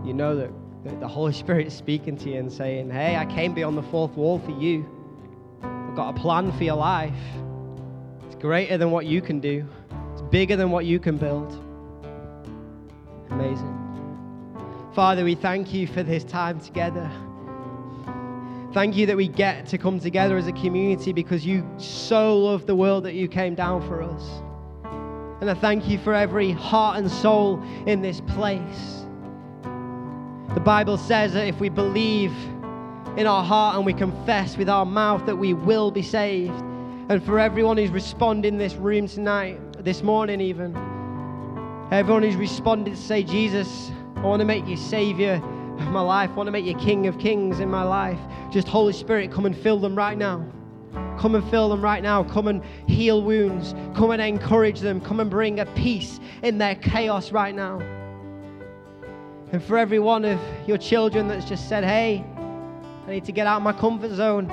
you 0.07 0.12
know 0.12 0.37
that, 0.37 0.51
that 0.85 1.01
the 1.01 1.09
Holy 1.09 1.33
Spirit 1.45 1.68
is 1.68 1.72
speaking 1.72 2.18
to 2.18 2.29
you 2.29 2.39
and 2.39 2.53
saying, 2.53 2.91
Hey, 2.91 3.16
I 3.16 3.24
came 3.24 3.55
beyond 3.55 3.79
the 3.79 3.83
fourth 3.85 4.11
wall 4.11 4.39
for 4.39 4.51
you. 4.51 4.87
I've 5.62 5.97
got 5.97 6.11
a 6.11 6.20
plan 6.20 6.53
for 6.53 6.64
your 6.64 6.76
life. 6.76 7.14
It's 8.26 8.35
greater 8.35 8.76
than 8.76 8.91
what 8.91 9.07
you 9.07 9.22
can 9.22 9.41
do, 9.41 9.66
it's 10.12 10.20
bigger 10.20 10.55
than 10.55 10.70
what 10.70 10.85
you 10.85 11.01
can 11.01 11.16
build. 11.16 11.51
Amazing. 13.31 13.74
Father, 14.95 15.24
we 15.24 15.35
thank 15.35 15.72
you 15.72 15.87
for 15.87 16.03
this 16.03 16.24
time 16.24 16.61
together. 16.61 17.11
Thank 18.74 18.97
you 18.97 19.07
that 19.07 19.16
we 19.16 19.29
get 19.29 19.64
to 19.68 19.79
come 19.79 19.99
together 19.99 20.37
as 20.37 20.47
a 20.47 20.53
community 20.53 21.14
because 21.14 21.47
you 21.47 21.66
so 21.79 22.37
love 22.37 22.66
the 22.66 22.76
world 22.76 23.05
that 23.05 23.14
you 23.14 23.29
came 23.29 23.55
down 23.55 23.81
for 23.89 24.03
us. 24.03 24.43
And 25.41 25.49
I 25.51 25.55
thank 25.55 25.89
you 25.89 25.99
for 25.99 26.14
every 26.14 26.51
heart 26.53 26.99
and 26.99 27.11
soul 27.11 27.62
in 27.86 28.03
this 28.03 28.20
place. 28.20 29.05
The 30.55 30.61
Bible 30.61 30.99
says 30.99 31.34
that 31.34 31.47
if 31.47 31.61
we 31.61 31.68
believe 31.68 32.32
in 33.16 33.26
our 33.26 33.45
heart 33.45 33.76
and 33.76 33.84
we 33.84 33.93
confess 33.93 34.57
with 34.57 34.68
our 34.68 34.86
mouth 34.86 35.26
that 35.26 35.36
we 35.36 35.53
will 35.53 35.91
be 35.91 36.03
saved. 36.03 36.55
And 37.09 37.22
for 37.24 37.39
everyone 37.39 37.76
who's 37.76 37.91
responded 37.91 38.49
in 38.49 38.59
this 38.59 38.74
room 38.74 39.09
tonight, 39.09 39.59
this 39.84 40.03
morning 40.03 40.41
even, 40.41 40.76
everyone 41.91 42.22
who's 42.22 42.36
responded 42.36 42.91
to 42.95 43.01
say, 43.01 43.22
Jesus, 43.22 43.91
I 44.16 44.20
want 44.20 44.41
to 44.41 44.45
make 44.45 44.66
you 44.66 44.76
Savior 44.76 45.34
of 45.34 45.89
my 45.89 46.01
life. 46.01 46.30
I 46.30 46.34
want 46.34 46.49
to 46.49 46.53
make 46.53 46.64
you 46.64 46.74
King 46.74 47.07
of 47.07 47.18
Kings 47.18 47.61
in 47.61 47.70
my 47.70 47.82
life. 47.82 48.18
Just 48.51 48.68
Holy 48.68 48.93
Spirit, 48.93 49.32
come 49.32 49.47
and 49.47 49.57
fill 49.57 49.78
them 49.78 49.97
right 49.97 50.18
now. 50.18 50.45
Come 51.18 51.34
and 51.34 51.48
fill 51.50 51.68
them 51.68 51.82
right 51.82 52.02
now. 52.02 52.22
Come 52.22 52.46
and 52.46 52.62
heal 52.86 53.22
wounds. 53.22 53.74
Come 53.96 54.12
and 54.12 54.22
encourage 54.22 54.80
them. 54.80 55.00
Come 55.00 55.18
and 55.18 55.28
bring 55.28 55.58
a 55.58 55.66
peace 55.66 56.20
in 56.42 56.58
their 56.58 56.76
chaos 56.76 57.32
right 57.32 57.54
now. 57.54 57.80
And 59.50 59.62
for 59.62 59.76
every 59.76 59.98
one 59.98 60.24
of 60.24 60.38
your 60.66 60.78
children 60.78 61.26
that's 61.26 61.44
just 61.44 61.68
said, 61.68 61.82
hey, 61.82 62.24
I 63.06 63.10
need 63.10 63.24
to 63.24 63.32
get 63.32 63.46
out 63.46 63.56
of 63.56 63.62
my 63.62 63.72
comfort 63.72 64.12
zone. 64.12 64.50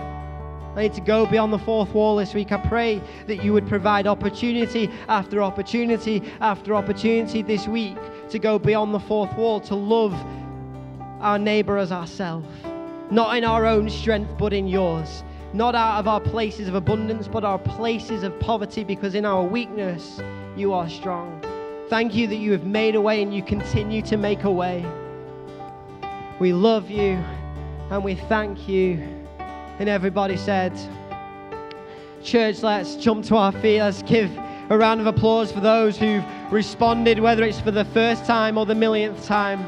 I 0.75 0.83
need 0.83 0.93
to 0.95 1.01
go 1.01 1.25
beyond 1.25 1.53
the 1.53 1.59
fourth 1.59 1.93
wall 1.93 2.15
this 2.15 2.33
week. 2.33 2.51
I 2.51 2.57
pray 2.57 3.01
that 3.27 3.43
you 3.43 3.53
would 3.53 3.67
provide 3.67 4.07
opportunity 4.07 4.89
after 5.07 5.43
opportunity 5.43 6.23
after 6.41 6.73
opportunity 6.73 7.41
this 7.41 7.67
week 7.67 7.97
to 8.29 8.39
go 8.39 8.57
beyond 8.57 8.93
the 8.93 8.99
fourth 8.99 9.33
wall, 9.35 9.59
to 9.61 9.75
love 9.75 10.13
our 11.21 11.37
neighbor 11.37 11.77
as 11.77 11.91
ourselves. 11.91 12.47
Not 13.11 13.37
in 13.37 13.43
our 13.43 13.65
own 13.65 13.89
strength, 13.89 14.31
but 14.37 14.51
in 14.51 14.67
yours. 14.67 15.23
Not 15.55 15.73
out 15.73 15.99
of 15.99 16.07
our 16.09 16.19
places 16.19 16.67
of 16.67 16.75
abundance, 16.75 17.29
but 17.29 17.45
our 17.45 17.57
places 17.57 18.23
of 18.23 18.37
poverty, 18.41 18.83
because 18.83 19.15
in 19.15 19.23
our 19.23 19.41
weakness, 19.41 20.19
you 20.57 20.73
are 20.73 20.89
strong. 20.89 21.41
Thank 21.87 22.13
you 22.13 22.27
that 22.27 22.35
you 22.35 22.51
have 22.51 22.65
made 22.65 22.95
a 22.95 22.99
way 22.99 23.23
and 23.23 23.33
you 23.33 23.41
continue 23.41 24.01
to 24.01 24.17
make 24.17 24.43
a 24.43 24.51
way. 24.51 24.85
We 26.39 26.51
love 26.51 26.89
you 26.89 27.23
and 27.89 28.03
we 28.03 28.15
thank 28.15 28.67
you. 28.67 28.95
And 29.79 29.87
everybody 29.87 30.35
said, 30.35 30.77
Church, 32.21 32.61
let's 32.61 32.97
jump 32.97 33.23
to 33.27 33.37
our 33.37 33.53
feet. 33.53 33.79
Let's 33.79 34.03
give 34.03 34.29
a 34.69 34.77
round 34.77 34.99
of 34.99 35.07
applause 35.07 35.53
for 35.53 35.61
those 35.61 35.97
who've 35.97 36.25
responded, 36.51 37.17
whether 37.19 37.45
it's 37.45 37.61
for 37.61 37.71
the 37.71 37.85
first 37.85 38.25
time 38.25 38.57
or 38.57 38.65
the 38.65 38.75
millionth 38.75 39.25
time. 39.25 39.65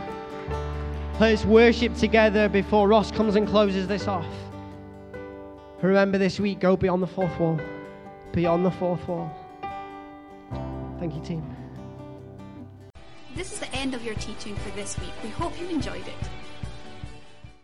Let's 1.17 1.45
worship 1.45 1.95
together 1.95 2.49
before 2.49 2.89
Ross 2.89 3.09
comes 3.09 3.37
and 3.37 3.47
closes 3.47 3.87
this 3.87 4.05
off. 4.05 4.27
Remember 5.81 6.17
this 6.17 6.39
week, 6.39 6.59
go 6.59 6.75
beyond 6.75 7.03
the 7.03 7.07
fourth 7.07 7.39
wall. 7.39 7.59
Beyond 8.31 8.65
the 8.65 8.71
fourth 8.71 9.07
wall. 9.07 9.31
Thank 10.99 11.13
you, 11.13 11.21
team. 11.21 11.55
This 13.35 13.53
is 13.53 13.59
the 13.59 13.71
end 13.75 13.93
of 13.93 14.03
your 14.03 14.15
teaching 14.15 14.55
for 14.55 14.71
this 14.71 14.97
week. 14.99 15.11
We 15.23 15.29
hope 15.29 15.59
you 15.61 15.67
enjoyed 15.67 16.07
it. 16.07 16.36